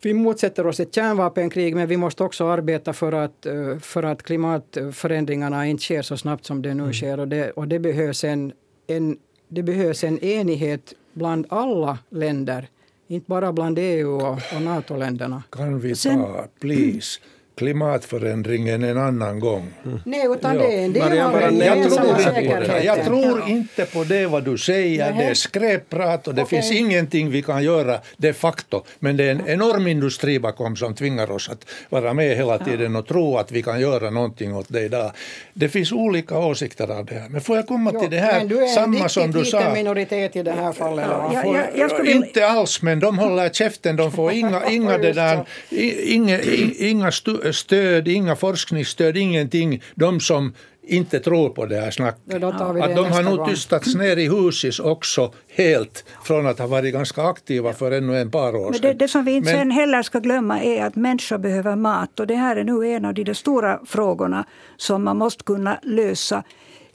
vi 0.02 0.14
motsätter 0.14 0.66
oss 0.66 0.80
ett 0.80 0.94
kärnvapenkrig 0.94 1.74
men 1.74 1.88
vi 1.88 1.96
måste 1.96 2.24
också 2.24 2.46
arbeta 2.46 2.92
för 2.92 3.12
att, 3.12 3.46
för 3.80 4.02
att 4.02 4.22
klimatförändringarna 4.22 5.66
inte 5.66 5.82
sker 5.82 6.02
så 6.02 6.16
snabbt 6.16 6.44
som 6.44 6.62
det 6.62 6.74
nu 6.74 6.82
mm. 6.82 6.92
sker. 6.92 7.20
Och 7.20 7.28
det, 7.28 7.50
och 7.50 7.68
det, 7.68 7.78
behövs 7.78 8.24
en, 8.24 8.52
en, 8.86 9.18
det 9.48 9.62
behövs 9.62 10.04
en 10.04 10.18
enighet 10.18 10.94
bland 11.12 11.46
alla 11.48 11.98
länder, 12.10 12.68
inte 13.08 13.24
bara 13.28 13.52
bland 13.52 13.78
EU 13.78 14.16
och, 14.16 14.38
och 14.56 14.62
NATO-länderna. 14.62 15.42
Kan 15.50 15.80
vi 15.80 15.94
ta, 15.94 16.46
please, 16.60 17.20
klimatförändringen 17.60 18.84
en 18.84 18.98
annan 18.98 19.40
gång. 19.40 19.68
Mm. 19.84 20.00
Nej, 20.04 20.26
utan 20.30 20.58
det 20.58 20.74
är 20.74 20.84
en 20.84 20.92
del 20.92 21.20
av 21.20 21.32
den 21.32 21.58
jag, 21.58 22.84
jag 22.84 23.04
tror 23.04 23.48
inte 23.48 23.84
på 23.84 24.04
det 24.04 24.26
vad 24.26 24.44
du 24.44 24.58
säger. 24.58 25.12
Det 25.12 25.24
är 25.24 25.34
skräpprat 25.34 26.28
och 26.28 26.34
det 26.34 26.42
okay. 26.42 26.62
finns 26.62 26.80
ingenting 26.80 27.30
vi 27.30 27.42
kan 27.42 27.62
göra 27.64 27.98
de 28.16 28.32
facto. 28.32 28.82
Men 28.98 29.16
det 29.16 29.24
är 29.24 29.30
en 29.30 29.48
enorm 29.48 29.86
industri 29.86 30.38
bakom 30.38 30.76
som 30.76 30.94
tvingar 30.94 31.30
oss 31.30 31.48
att 31.48 31.66
vara 31.88 32.14
med 32.14 32.36
hela 32.36 32.58
tiden 32.58 32.96
och 32.96 33.06
tro 33.06 33.38
att 33.38 33.52
vi 33.52 33.62
kan 33.62 33.80
göra 33.80 34.10
någonting 34.10 34.56
åt 34.56 34.66
det 34.68 34.80
idag. 34.80 35.12
Det 35.54 35.68
finns 35.68 35.92
olika 35.92 36.38
åsikter 36.38 36.90
av 36.90 37.04
det 37.04 37.14
här. 37.14 37.28
Men 37.28 37.40
får 37.40 37.56
jag 37.56 37.66
komma 37.66 37.90
jo, 37.94 38.00
till 38.00 38.10
det 38.10 38.18
här, 38.18 38.74
samma 38.74 39.08
som 39.08 39.30
du 39.30 39.44
sa. 39.44 39.74
minoritet 39.74 40.36
i 40.36 40.42
det 40.42 40.52
här 40.52 40.72
fallet. 40.72 41.06
Ja, 41.08 41.30
ja, 41.34 41.56
ja, 41.56 41.62
jag 41.74 41.90
skulle... 41.90 42.12
Inte 42.12 42.46
alls, 42.46 42.82
men 42.82 43.00
de 43.00 43.18
håller 43.18 43.48
käften. 43.48 43.96
De 43.96 44.12
får 44.12 44.32
inga, 44.32 44.70
inga, 44.70 44.98
det 44.98 45.12
där, 45.12 45.44
inga, 46.04 46.40
inga 46.78 47.10
stöd, 47.52 48.08
inga 48.08 48.36
forskningsstöd, 48.36 49.16
ingenting. 49.16 49.82
De 49.94 50.20
som 50.20 50.54
inte 50.82 51.20
tror 51.20 51.50
på 51.50 51.66
det 51.66 51.80
här 51.80 51.90
snacket. 51.90 52.20
Ja, 52.26 52.48
att 52.48 52.96
de 52.96 53.12
har 53.12 53.22
nog 53.22 53.48
tystats 53.48 53.94
ner 53.94 54.16
i 54.16 54.28
husis 54.28 54.80
också 54.80 55.32
helt 55.48 56.04
från 56.22 56.46
att 56.46 56.58
ha 56.58 56.66
varit 56.66 56.92
ganska 56.92 57.22
aktiva 57.22 57.72
för 57.72 57.92
ännu 57.92 58.18
en 58.18 58.30
par 58.30 58.56
år 58.56 58.72
sedan. 58.72 58.80
Men 58.82 58.98
det, 58.98 59.04
det 59.04 59.08
som 59.08 59.24
vi 59.24 59.32
inte 59.32 59.52
Men, 59.52 59.60
sen 59.60 59.70
heller 59.70 60.02
ska 60.02 60.18
glömma 60.18 60.60
är 60.60 60.84
att 60.84 60.96
människor 60.96 61.38
behöver 61.38 61.76
mat 61.76 62.20
och 62.20 62.26
det 62.26 62.34
här 62.34 62.56
är 62.56 62.64
nu 62.64 62.86
en 62.86 63.04
av 63.04 63.14
de 63.14 63.34
stora 63.34 63.80
frågorna 63.86 64.44
som 64.76 65.04
man 65.04 65.16
måste 65.16 65.44
kunna 65.44 65.78
lösa. 65.82 66.42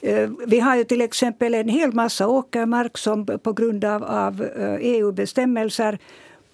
Eh, 0.00 0.30
vi 0.46 0.60
har 0.60 0.76
ju 0.76 0.84
till 0.84 1.00
exempel 1.00 1.54
en 1.54 1.68
hel 1.68 1.92
massa 1.92 2.28
åkermark 2.28 2.98
som 2.98 3.26
på 3.26 3.52
grund 3.52 3.84
av, 3.84 4.04
av 4.04 4.46
EU-bestämmelser 4.80 5.92
eh, 5.92 5.98
e 5.98 5.98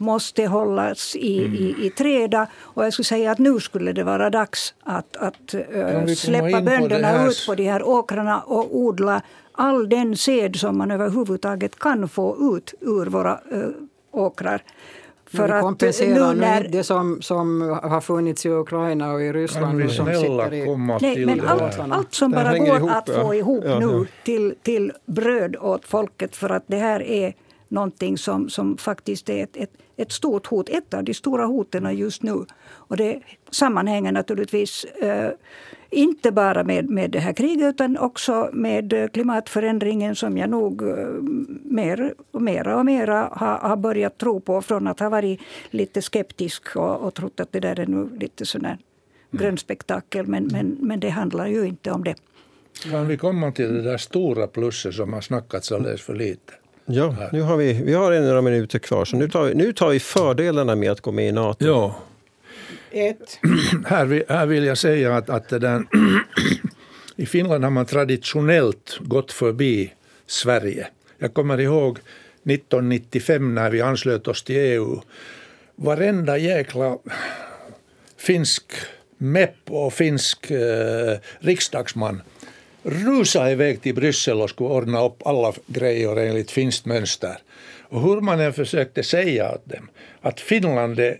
måste 0.02 0.46
hållas 0.46 1.16
i, 1.16 1.44
mm. 1.44 1.54
i, 1.54 1.86
i 1.86 1.90
träda. 1.90 2.46
Och 2.60 2.84
jag 2.84 2.92
skulle 2.92 3.04
säga 3.04 3.30
att 3.30 3.38
nu 3.38 3.60
skulle 3.60 3.92
det 3.92 4.04
vara 4.04 4.30
dags 4.30 4.74
att, 4.82 5.16
att 5.16 5.54
uh, 5.54 6.06
släppa 6.06 6.62
bönderna 6.62 7.26
ut 7.26 7.44
på 7.46 7.54
de 7.54 7.68
här 7.68 7.82
åkrarna 7.82 8.40
och 8.40 8.76
odla 8.76 9.22
all 9.52 9.88
den 9.88 10.16
sed 10.16 10.56
som 10.56 10.78
man 10.78 10.90
överhuvudtaget 10.90 11.78
kan 11.78 12.08
få 12.08 12.56
ut 12.56 12.74
ur 12.80 13.06
våra 13.06 13.40
uh, 13.52 13.68
åkrar. 14.10 14.62
För 15.36 15.48
att 15.48 15.62
kompensera 15.62 16.32
nu 16.32 16.40
när... 16.40 16.68
det 16.68 16.84
som, 16.84 17.22
som 17.22 17.60
har 17.82 18.00
funnits 18.00 18.46
i 18.46 18.48
Ukraina 18.48 19.12
och 19.12 19.22
i 19.22 19.32
Ryssland. 19.32 19.66
Kan 19.66 19.76
vi 19.76 19.88
snälla 19.88 20.54
i... 20.54 20.64
komma 20.66 20.98
Nej, 21.02 21.14
till 21.14 21.26
men 21.26 21.38
det 21.38 21.48
allt, 21.48 21.78
allt 21.78 22.14
som 22.14 22.30
bara 22.30 22.58
går 22.58 22.76
ihop, 22.76 22.90
att 22.90 23.08
ja. 23.08 23.22
få 23.22 23.34
ihop 23.34 23.64
ja, 23.66 23.78
nu 23.78 24.06
Till, 24.24 24.54
till 24.62 24.92
bröd 25.06 25.56
åt 25.56 25.84
folket 25.84 26.36
för 26.36 26.50
att 26.50 26.64
det 26.66 26.76
här 26.76 27.02
är 27.02 27.34
någonting 27.72 28.18
som, 28.18 28.50
som 28.50 28.76
faktiskt 28.76 29.28
är 29.28 29.42
ett, 29.42 29.56
ett, 29.56 29.70
ett 29.96 30.12
stort 30.12 30.46
hot. 30.46 30.68
Ett 30.68 30.94
av 30.94 31.04
de 31.04 31.14
stora 31.14 31.44
hoten 31.44 31.96
just 31.96 32.22
nu. 32.22 32.44
Och 32.64 32.96
det 32.96 33.20
sammanhänger 33.50 34.12
naturligtvis 34.12 34.84
eh, 34.84 35.30
inte 35.90 36.32
bara 36.32 36.64
med, 36.64 36.90
med 36.90 37.10
det 37.10 37.18
här 37.18 37.32
kriget 37.32 37.74
utan 37.74 37.98
också 37.98 38.50
med 38.52 39.12
klimatförändringen 39.12 40.16
som 40.16 40.38
jag 40.38 40.50
nog 40.50 40.82
eh, 40.82 41.06
mer 41.64 42.14
och 42.30 42.42
mera 42.42 42.78
och 42.78 42.84
mera 42.84 43.28
har, 43.32 43.58
har 43.58 43.76
börjat 43.76 44.18
tro 44.18 44.40
på 44.40 44.62
från 44.62 44.86
att 44.86 45.00
ha 45.00 45.08
varit 45.08 45.40
lite 45.70 46.02
skeptisk 46.02 46.76
och, 46.76 47.00
och 47.00 47.14
trott 47.14 47.40
att 47.40 47.52
det 47.52 47.60
där 47.60 47.80
är 47.80 47.86
nu 47.86 48.08
lite 48.18 48.46
sån 48.46 48.64
här 48.64 48.78
grön 49.30 49.58
spektakel. 49.58 50.26
Men, 50.26 50.48
men, 50.52 50.76
men 50.80 51.00
det 51.00 51.08
handlar 51.08 51.46
ju 51.46 51.64
inte 51.64 51.90
om 51.90 52.04
det. 52.04 52.14
Kan 52.90 53.06
vi 53.06 53.16
komma 53.16 53.52
till 53.52 53.74
det 53.74 53.82
där 53.82 53.98
stora 53.98 54.46
plusset 54.46 54.94
som 54.94 55.12
har 55.12 55.20
snackats 55.20 55.72
alldeles 55.72 56.02
för 56.02 56.14
lite? 56.14 56.52
Ja, 56.86 57.14
nu 57.32 57.40
har 57.40 57.56
vi, 57.56 57.72
vi 57.72 57.94
har 57.94 58.20
några 58.20 58.42
minuter 58.42 58.78
kvar, 58.78 59.04
så 59.04 59.16
nu 59.16 59.28
tar, 59.28 59.44
vi, 59.44 59.54
nu 59.54 59.72
tar 59.72 59.88
vi 59.88 60.00
fördelarna 60.00 60.76
med 60.76 60.90
att 60.90 61.00
gå 61.00 61.12
med 61.12 61.28
i 61.28 61.32
Nato. 61.32 61.66
Ja. 61.66 61.96
Ett. 62.90 63.38
Här, 63.86 64.04
vill, 64.04 64.22
här 64.28 64.46
vill 64.46 64.64
jag 64.64 64.78
säga 64.78 65.16
att, 65.16 65.30
att 65.30 65.48
där, 65.48 65.84
i 67.16 67.26
Finland 67.26 67.64
har 67.64 67.70
man 67.70 67.86
traditionellt 67.86 68.98
gått 69.00 69.32
förbi 69.32 69.92
Sverige. 70.26 70.86
Jag 71.18 71.34
kommer 71.34 71.60
ihåg 71.60 71.98
1995 72.44 73.54
när 73.54 73.70
vi 73.70 73.80
anslöt 73.80 74.28
oss 74.28 74.42
till 74.42 74.56
EU. 74.56 75.00
Varenda 75.76 76.38
jäkla 76.38 76.98
finsk 78.16 78.64
MEP 79.18 79.70
och 79.70 79.92
finsk 79.92 80.50
eh, 80.50 81.18
riksdagsman 81.38 82.22
rusa 82.82 83.50
iväg 83.50 83.82
till 83.82 83.94
Bryssel 83.94 84.40
och 84.40 84.50
skulle 84.50 84.70
ordna 84.70 85.04
upp 85.04 85.26
alla 85.26 85.52
grejer 85.66 86.16
enligt 86.16 86.50
finskt 86.50 86.86
mönster. 86.86 87.38
Och 87.82 88.02
hur 88.02 88.20
man 88.20 88.40
än 88.40 88.52
försökte 88.52 89.02
säga 89.02 89.52
åt 89.52 89.68
dem 89.68 89.90
att 90.20 90.40
Finland 90.40 90.98
är, 90.98 91.18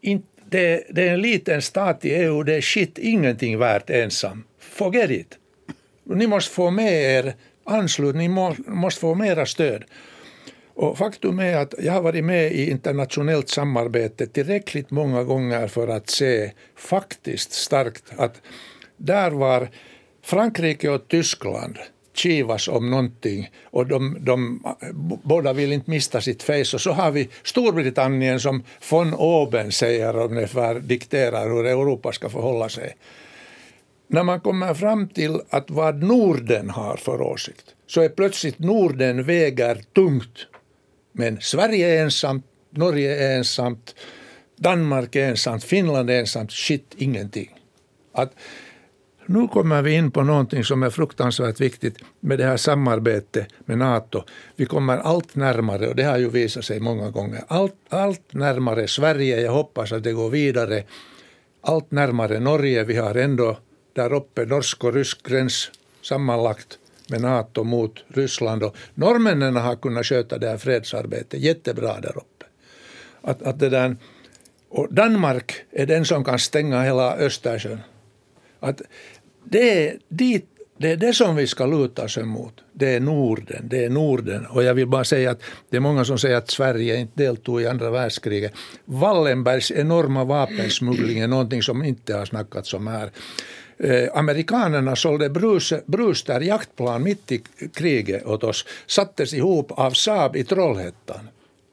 in, 0.00 0.22
det, 0.44 0.84
det 0.90 1.08
är 1.08 1.12
en 1.12 1.20
liten 1.20 1.62
stat 1.62 2.04
i 2.04 2.10
EU, 2.10 2.42
det 2.42 2.54
är 2.54 2.60
shit 2.60 2.98
ingenting 2.98 3.58
värt 3.58 3.90
ensam. 3.90 4.44
Forget 4.58 5.10
it. 5.10 5.38
Ni 6.04 6.26
måste 6.26 6.54
få 6.54 6.70
med 6.70 6.92
er 6.92 7.34
anslutning, 7.64 8.34
ni 8.34 8.54
måste 8.66 9.00
få 9.00 9.14
mera 9.14 9.46
stöd. 9.46 9.84
Och 10.74 10.98
faktum 10.98 11.38
är 11.38 11.56
att 11.56 11.74
jag 11.78 11.92
har 11.92 12.02
varit 12.02 12.24
med 12.24 12.52
i 12.52 12.70
internationellt 12.70 13.48
samarbete 13.48 14.26
tillräckligt 14.26 14.90
många 14.90 15.24
gånger 15.24 15.68
för 15.68 15.88
att 15.88 16.10
se 16.10 16.52
faktiskt 16.76 17.52
starkt 17.52 18.04
att 18.16 18.40
där 18.96 19.30
var 19.30 19.68
Frankrike 20.22 20.90
och 20.90 21.08
Tyskland 21.08 21.78
kivas 22.14 22.68
om 22.68 22.90
någonting 22.90 23.50
och 23.64 23.86
de, 23.86 24.16
de 24.20 24.62
båda 25.22 25.52
vill 25.52 25.72
inte 25.72 25.90
mista 25.90 26.20
sitt 26.20 26.42
face. 26.42 26.74
Och 26.74 26.80
så 26.80 26.92
har 26.92 27.10
vi 27.10 27.28
Storbritannien 27.42 28.40
som 28.40 28.62
von 28.90 29.14
oben 29.14 29.72
säger 29.72 30.16
ungefär 30.16 30.80
dikterar 30.80 31.48
hur 31.48 31.66
Europa 31.66 32.12
ska 32.12 32.28
förhålla 32.28 32.68
sig. 32.68 32.96
När 34.06 34.22
man 34.22 34.40
kommer 34.40 34.74
fram 34.74 35.08
till 35.08 35.40
att 35.50 35.70
vad 35.70 36.02
Norden 36.02 36.70
har 36.70 36.96
för 36.96 37.20
åsikt 37.20 37.74
så 37.86 38.00
är 38.00 38.08
plötsligt 38.08 38.58
Norden 38.58 39.24
väger 39.24 39.82
tungt. 39.94 40.46
Men 41.12 41.40
Sverige 41.40 41.88
är 41.88 42.02
ensamt, 42.02 42.44
Norge 42.70 43.26
är 43.26 43.36
ensamt, 43.36 43.94
Danmark 44.56 45.16
är 45.16 45.28
ensamt, 45.28 45.64
Finland 45.64 46.10
är 46.10 46.20
ensamt, 46.20 46.52
shit 46.52 46.94
ingenting. 46.96 47.50
Att 48.12 48.32
nu 49.26 49.48
kommer 49.48 49.82
vi 49.82 49.92
in 49.92 50.10
på 50.10 50.22
någonting 50.22 50.64
som 50.64 50.82
är 50.82 50.90
fruktansvärt 50.90 51.60
viktigt 51.60 51.98
med 52.20 52.38
det 52.38 52.44
här 52.44 52.56
samarbetet 52.56 53.46
med 53.64 53.78
Nato. 53.78 54.22
Vi 54.56 54.66
kommer 54.66 54.98
allt 54.98 55.34
närmare, 55.34 55.88
och 55.88 55.96
det 55.96 56.02
har 56.02 56.18
ju 56.18 56.28
visat 56.28 56.64
sig 56.64 56.80
många 56.80 57.10
gånger, 57.10 57.44
allt, 57.48 57.74
allt 57.88 58.34
närmare 58.34 58.88
Sverige. 58.88 59.40
Jag 59.40 59.52
hoppas 59.52 59.92
att 59.92 60.02
det 60.02 60.12
går 60.12 60.30
vidare. 60.30 60.84
Allt 61.60 61.90
närmare 61.90 62.40
Norge. 62.40 62.84
Vi 62.84 62.96
har 62.96 63.14
ändå 63.14 63.58
där 63.92 64.12
uppe 64.12 64.44
norsk 64.44 64.84
och 64.84 64.94
rysk 64.94 65.22
gräns 65.28 65.70
sammanlagt 66.02 66.78
med 67.10 67.20
Nato 67.20 67.64
mot 67.64 68.04
Ryssland. 68.08 68.62
Och 68.62 68.76
norrmännen 68.94 69.56
har 69.56 69.76
kunnat 69.76 70.06
sköta 70.06 70.38
det 70.38 70.48
här 70.48 70.56
fredsarbetet 70.56 71.40
jättebra 71.40 72.00
där 72.00 72.16
uppe. 72.16 72.46
Att, 73.22 73.42
att 73.42 73.58
det 73.58 73.68
där, 73.68 73.96
och 74.68 74.94
Danmark 74.94 75.54
är 75.70 75.86
den 75.86 76.04
som 76.04 76.24
kan 76.24 76.38
stänga 76.38 76.82
hela 76.82 77.16
Östersjön. 77.16 77.80
Att 78.62 78.82
det 79.44 79.86
är, 79.86 79.98
dit, 80.08 80.46
det 80.78 80.90
är 80.90 80.96
det 80.96 81.14
som 81.14 81.36
vi 81.36 81.46
ska 81.46 81.66
luta 81.66 82.04
oss 82.04 82.18
emot. 82.18 82.54
Det 82.72 82.94
är 82.94 83.00
Norden. 83.00 83.68
Det 83.68 83.84
är 83.84 83.90
Norden. 83.90 84.46
Och 84.46 84.62
jag 84.62 84.74
vill 84.74 84.86
bara 84.86 85.04
säga 85.04 85.30
att 85.30 85.42
det 85.70 85.76
är 85.76 85.80
många 85.80 86.04
som 86.04 86.18
säger 86.18 86.36
att 86.36 86.50
Sverige 86.50 86.96
inte 86.96 87.12
deltog 87.24 87.62
i 87.62 87.66
andra 87.66 87.90
världskriget. 87.90 88.52
Wallenbergs 88.84 89.70
enorma 89.70 90.24
vapensmuggling 90.24 91.18
är 91.18 91.28
någonting 91.28 91.62
som 91.62 91.84
inte 91.84 92.14
har 92.14 92.24
snackats 92.24 92.74
om 92.74 92.86
här. 92.86 93.10
Eh, 93.78 94.08
amerikanerna 94.14 94.96
sålde 94.96 95.30
brus, 95.30 95.72
Bruster 95.86 96.40
jaktplan 96.40 97.02
mitt 97.02 97.32
i 97.32 97.42
kriget 97.74 98.26
åt 98.26 98.44
oss. 98.44 98.66
Sattes 98.86 99.34
ihop 99.34 99.72
av 99.72 99.90
Saab 99.90 100.36
i 100.36 100.44
Trollhättan 100.44 101.28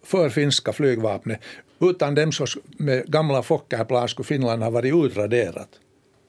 för 0.06 0.30
finska 0.30 0.74
flygvapnet. 0.74 1.40
Utan 1.82 2.16
dem 2.16 2.32
så 2.32 2.46
med 2.78 3.12
gamla 3.12 3.44
Fokkerplan 3.44 4.08
skulle 4.08 4.26
Finland 4.26 4.64
ha 4.64 4.70
varit 4.70 4.94
utraderat. 4.94 5.70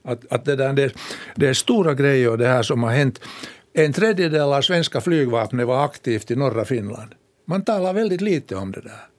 Att, 0.05 0.33
att 0.33 0.45
det, 0.45 0.57
där, 0.57 0.73
det, 0.73 0.93
det 1.37 1.47
är 1.47 1.55
stora 1.55 1.95
grejer 1.95 2.37
det 2.37 2.47
här 2.47 2.63
som 2.63 2.83
har 2.83 2.91
hänt. 2.91 3.21
En 3.73 3.93
tredjedel 3.93 4.53
av 4.53 4.63
svenska 4.63 5.01
flygvapnet 5.01 5.67
var 5.67 5.85
aktivt 5.85 6.31
i 6.31 6.37
norra 6.37 6.65
Finland. 6.65 7.15
Man 7.45 7.65
talar 7.65 7.93
väldigt 7.93 8.21
lite 8.21 8.57
om 8.57 8.73
det 8.73 8.81
där. 8.81 9.11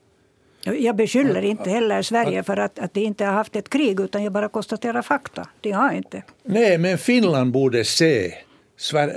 Jag 0.64 0.96
beskyller 0.96 1.42
inte 1.42 1.70
heller 1.70 2.02
Sverige 2.02 2.44
för 2.44 2.58
att, 2.58 2.80
att 2.80 2.94
de 2.94 3.02
inte 3.02 3.26
har 3.26 3.34
haft 3.34 3.56
ett 3.56 3.70
krig 3.70 4.00
utan 4.00 4.24
jag 4.24 4.34
bara 4.34 4.50
konstaterar 4.50 5.02
fakta. 5.02 5.48
De 5.62 5.72
har 5.72 5.94
inte. 5.94 6.24
Nej, 6.44 6.78
men 6.78 6.98
Finland 6.98 7.52
borde 7.52 7.84
se 7.84 8.34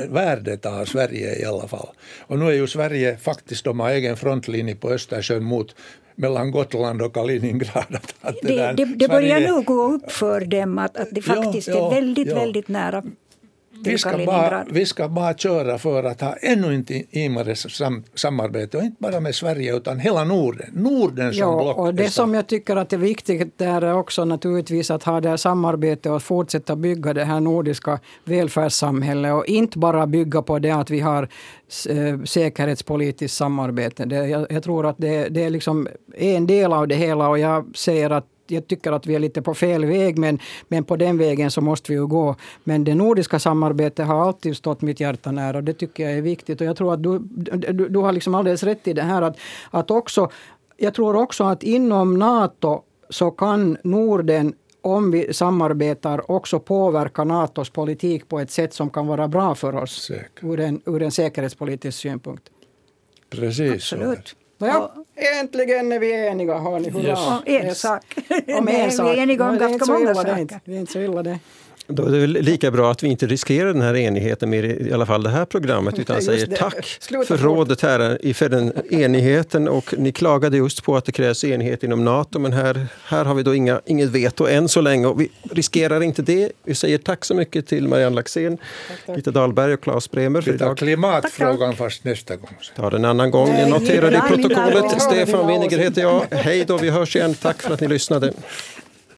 värdet 0.09 0.67
av 0.67 0.85
Sverige 0.85 1.43
i 1.43 1.45
alla 1.45 1.69
fall. 1.69 1.89
Och 2.21 2.39
nu 2.39 2.49
är 2.49 2.53
ju 2.53 2.67
Sverige 2.67 3.17
faktiskt, 3.17 3.65
de 3.65 3.81
har 3.81 3.91
egen 3.91 4.17
frontlinje 4.17 4.77
på 4.77 4.91
Östersjön 4.91 5.45
mot 5.45 5.75
mellan 6.15 6.51
Gotland 6.51 7.03
och 7.03 7.15
Kaliningrad. 7.15 7.99
Att 8.21 8.37
det, 8.43 8.49
det, 8.49 8.73
det, 8.73 8.85
det 8.85 9.09
börjar 9.09 9.41
nu 9.41 9.62
gå 9.62 9.83
upp 9.93 10.12
för 10.12 10.41
dem 10.41 10.79
att, 10.79 10.97
att 10.97 11.09
det 11.11 11.23
faktiskt 11.23 11.69
ja, 11.69 11.87
är 11.87 11.95
väldigt, 11.95 12.29
ja. 12.29 12.35
väldigt 12.35 12.69
nära 12.69 13.03
vi 13.91 13.99
ska, 13.99 14.26
bara, 14.26 14.64
vi 14.70 14.87
ska 14.87 15.09
bara 15.09 15.35
köra 15.35 15.78
för 15.78 16.05
att 16.05 16.20
ha 16.20 16.32
ännu 16.32 16.74
inte 16.74 16.95
intimare 16.95 17.57
sam, 17.57 18.05
samarbete, 18.14 18.78
och 18.78 18.85
inte 18.85 18.97
bara 18.99 19.20
med 19.20 19.35
Sverige 19.35 19.76
utan 19.76 19.99
hela 19.99 20.24
Norden. 20.24 20.70
Norden 20.72 21.32
som 21.32 21.41
ja, 21.41 21.62
block. 21.62 21.78
Och 21.78 21.95
det 21.95 22.11
som 22.11 22.35
jag 22.35 22.47
tycker 22.47 22.76
att 22.76 22.93
är 22.93 22.99
viktigt 22.99 23.61
är 23.61 23.95
också 23.95 24.24
naturligtvis 24.24 24.91
att 24.91 25.03
ha 25.03 25.20
det 25.20 25.28
här 25.28 25.37
samarbetet 25.37 26.12
och 26.12 26.22
fortsätta 26.22 26.76
bygga 26.76 27.12
det 27.12 27.24
här 27.24 27.41
nordiska 27.41 28.01
välfärdssamhället 28.24 29.32
och 29.32 29.47
inte 29.47 29.78
bara 29.78 30.07
bygga 30.07 30.43
på 30.43 30.59
det 30.59 30.70
att 30.70 30.91
vi 30.91 31.01
har 31.01 31.28
eh, 31.89 32.22
säkerhetspolitiskt 32.24 33.37
samarbete. 33.37 34.05
Det, 34.05 34.16
jag, 34.16 34.47
jag, 34.51 34.62
tror 34.62 34.87
att 34.87 34.97
det, 34.99 35.28
det 35.28 35.45
är 35.45 35.51
liksom 35.51 35.89
en 36.14 36.47
del 36.47 36.72
av 36.72 36.89
det 36.89 36.95
hela 36.95 37.28
och 37.28 37.39
jag 37.39 37.76
säger 37.76 38.11
att 38.11 38.26
jag 38.47 38.66
tycker 38.66 38.92
att 38.92 39.07
vi 39.07 39.14
är 39.14 39.18
lite 39.18 39.42
på 39.42 39.55
fel 39.55 39.84
väg, 39.84 40.18
men, 40.18 40.38
men 40.68 40.84
på 40.84 40.97
den 40.97 41.18
vägen 41.18 41.51
så 41.51 41.61
måste 41.61 41.92
vi 41.92 41.99
ju 41.99 42.07
gå. 42.07 42.36
Men 42.64 42.84
det 42.84 42.95
nordiska 42.95 43.38
samarbetet 43.38 44.07
har 44.07 44.26
alltid 44.26 44.57
stått 44.57 44.82
mitt 44.82 45.01
hjärta 45.01 45.32
nära 45.32 45.57
och 45.57 45.64
det 45.64 45.72
tycker 45.72 46.03
jag 46.03 46.12
är 46.12 46.22
viktigt. 46.22 46.61
Och 46.61 46.66
jag 46.66 46.76
tror 46.76 46.95
att 46.95 47.03
du, 47.03 47.18
du, 47.18 47.88
du 47.88 47.99
har 47.99 48.12
liksom 48.12 48.34
alldeles 48.34 48.62
rätt 48.62 48.88
i 48.88 48.92
det 48.92 49.03
här 49.03 49.22
att, 49.22 49.36
att 49.70 49.90
också, 49.90 50.30
jag 50.76 50.95
tror 50.95 51.16
också 51.16 51.45
att 51.45 51.62
inom 51.62 52.18
Nato 52.18 52.82
så 53.11 53.30
kan 53.30 53.76
Norden 53.84 54.55
om 54.80 55.11
vi 55.11 55.34
samarbetar 55.34 56.30
också 56.30 56.61
påverka 56.61 57.24
Natos 57.24 57.70
politik 57.70 58.28
på 58.28 58.40
ett 58.40 58.51
sätt 58.51 58.74
som 58.74 58.90
kan 58.90 59.07
vara 59.07 59.28
bra 59.28 59.55
för 59.55 59.74
oss 59.74 60.11
ur 60.42 60.61
en, 60.61 60.82
ur 60.86 61.03
en 61.03 61.11
säkerhetspolitisk 61.11 61.99
synpunkt. 61.99 62.51
Precis 63.30 63.72
Absolut. 63.72 64.36
Ja, 64.59 64.94
äntligen 65.40 65.92
är 65.92 65.98
vi 65.98 66.26
eniga, 66.26 66.59
hörni. 66.59 66.90
Hurra. 66.90 67.42
Yes. 67.46 67.64
Om 67.64 67.68
en 67.68 67.74
sak. 67.74 68.02
Om 68.59 68.68
en 68.68 68.92
sak. 68.92 69.07
Vi 69.07 69.18
är 69.18 69.22
eniga 69.22 69.48
om 69.48 69.59
ganska 69.59 69.92
många 69.92 70.14
saker. 70.14 70.61
Det 70.64 70.72
är 70.74 70.80
inte 70.80 70.92
så 70.92 70.98
illa 71.00 71.22
det. 71.22 71.38
Då 71.87 72.07
är 72.07 72.11
det 72.11 72.18
väl 72.18 72.30
lika 72.30 72.70
bra 72.70 72.91
att 72.91 73.03
vi 73.03 73.09
inte 73.09 73.26
riskerar 73.26 73.72
den 73.72 73.82
här 73.82 73.97
enigheten 73.97 74.51
med 74.51 74.64
i 74.64 74.93
alla 74.93 75.07
fall 75.07 75.22
det 75.22 75.30
här 75.30 75.45
programmet 75.45 75.99
utan 75.99 76.22
säger 76.22 76.47
det. 76.47 76.57
tack 76.57 76.97
Sluta 77.01 77.26
för 77.26 77.39
rådet 77.39 77.80
här, 77.80 78.32
för 78.32 78.49
den 78.49 78.72
enigheten. 78.91 79.68
Och 79.68 79.95
ni 79.99 80.12
klagade 80.12 80.57
just 80.57 80.85
på 80.85 80.97
att 80.97 81.05
det 81.05 81.12
krävs 81.12 81.45
enighet 81.45 81.82
inom 81.82 82.05
Nato 82.05 82.39
men 82.39 82.53
här, 82.53 82.87
här 83.05 83.24
har 83.24 83.35
vi 83.35 83.43
då 83.43 83.55
inga, 83.55 83.80
inget 83.87 84.09
veto 84.11 84.47
än 84.47 84.68
så 84.68 84.80
länge 84.80 85.07
och 85.07 85.20
vi 85.20 85.30
riskerar 85.51 86.03
inte 86.03 86.22
det. 86.22 86.53
Vi 86.64 86.74
säger 86.74 86.99
tack 86.99 87.24
så 87.24 87.35
mycket 87.35 87.66
till 87.66 87.89
Marianne 87.89 88.16
Laxén, 88.16 88.59
Gitta 89.16 89.30
Dahlberg 89.30 89.74
och 89.74 89.80
Claes 89.80 90.11
Bremer 90.11 90.41
för 90.41 90.53
vi 90.53 90.59
tar 90.59 90.74
klimatfrågan 90.74 91.76
först 91.76 92.05
nästa 92.05 92.37
gång. 92.37 92.57
Ta 92.76 92.91
den 92.91 93.05
en 93.05 93.11
annan 93.11 93.30
gång. 93.30 93.49
Jag 93.59 93.70
noterar 93.70 94.11
det 94.11 94.16
i 94.16 94.37
protokollet. 94.37 95.03
Stefan 95.03 95.47
Winiger 95.47 95.78
heter 95.78 96.03
jag. 96.03 96.26
Hej 96.30 96.64
då, 96.64 96.78
vi 96.78 96.91
hörs 96.91 97.16
igen. 97.16 97.35
Tack 97.35 97.62
för 97.62 97.74
att 97.74 97.80
ni 97.80 97.89
lyssnade. 97.89 98.32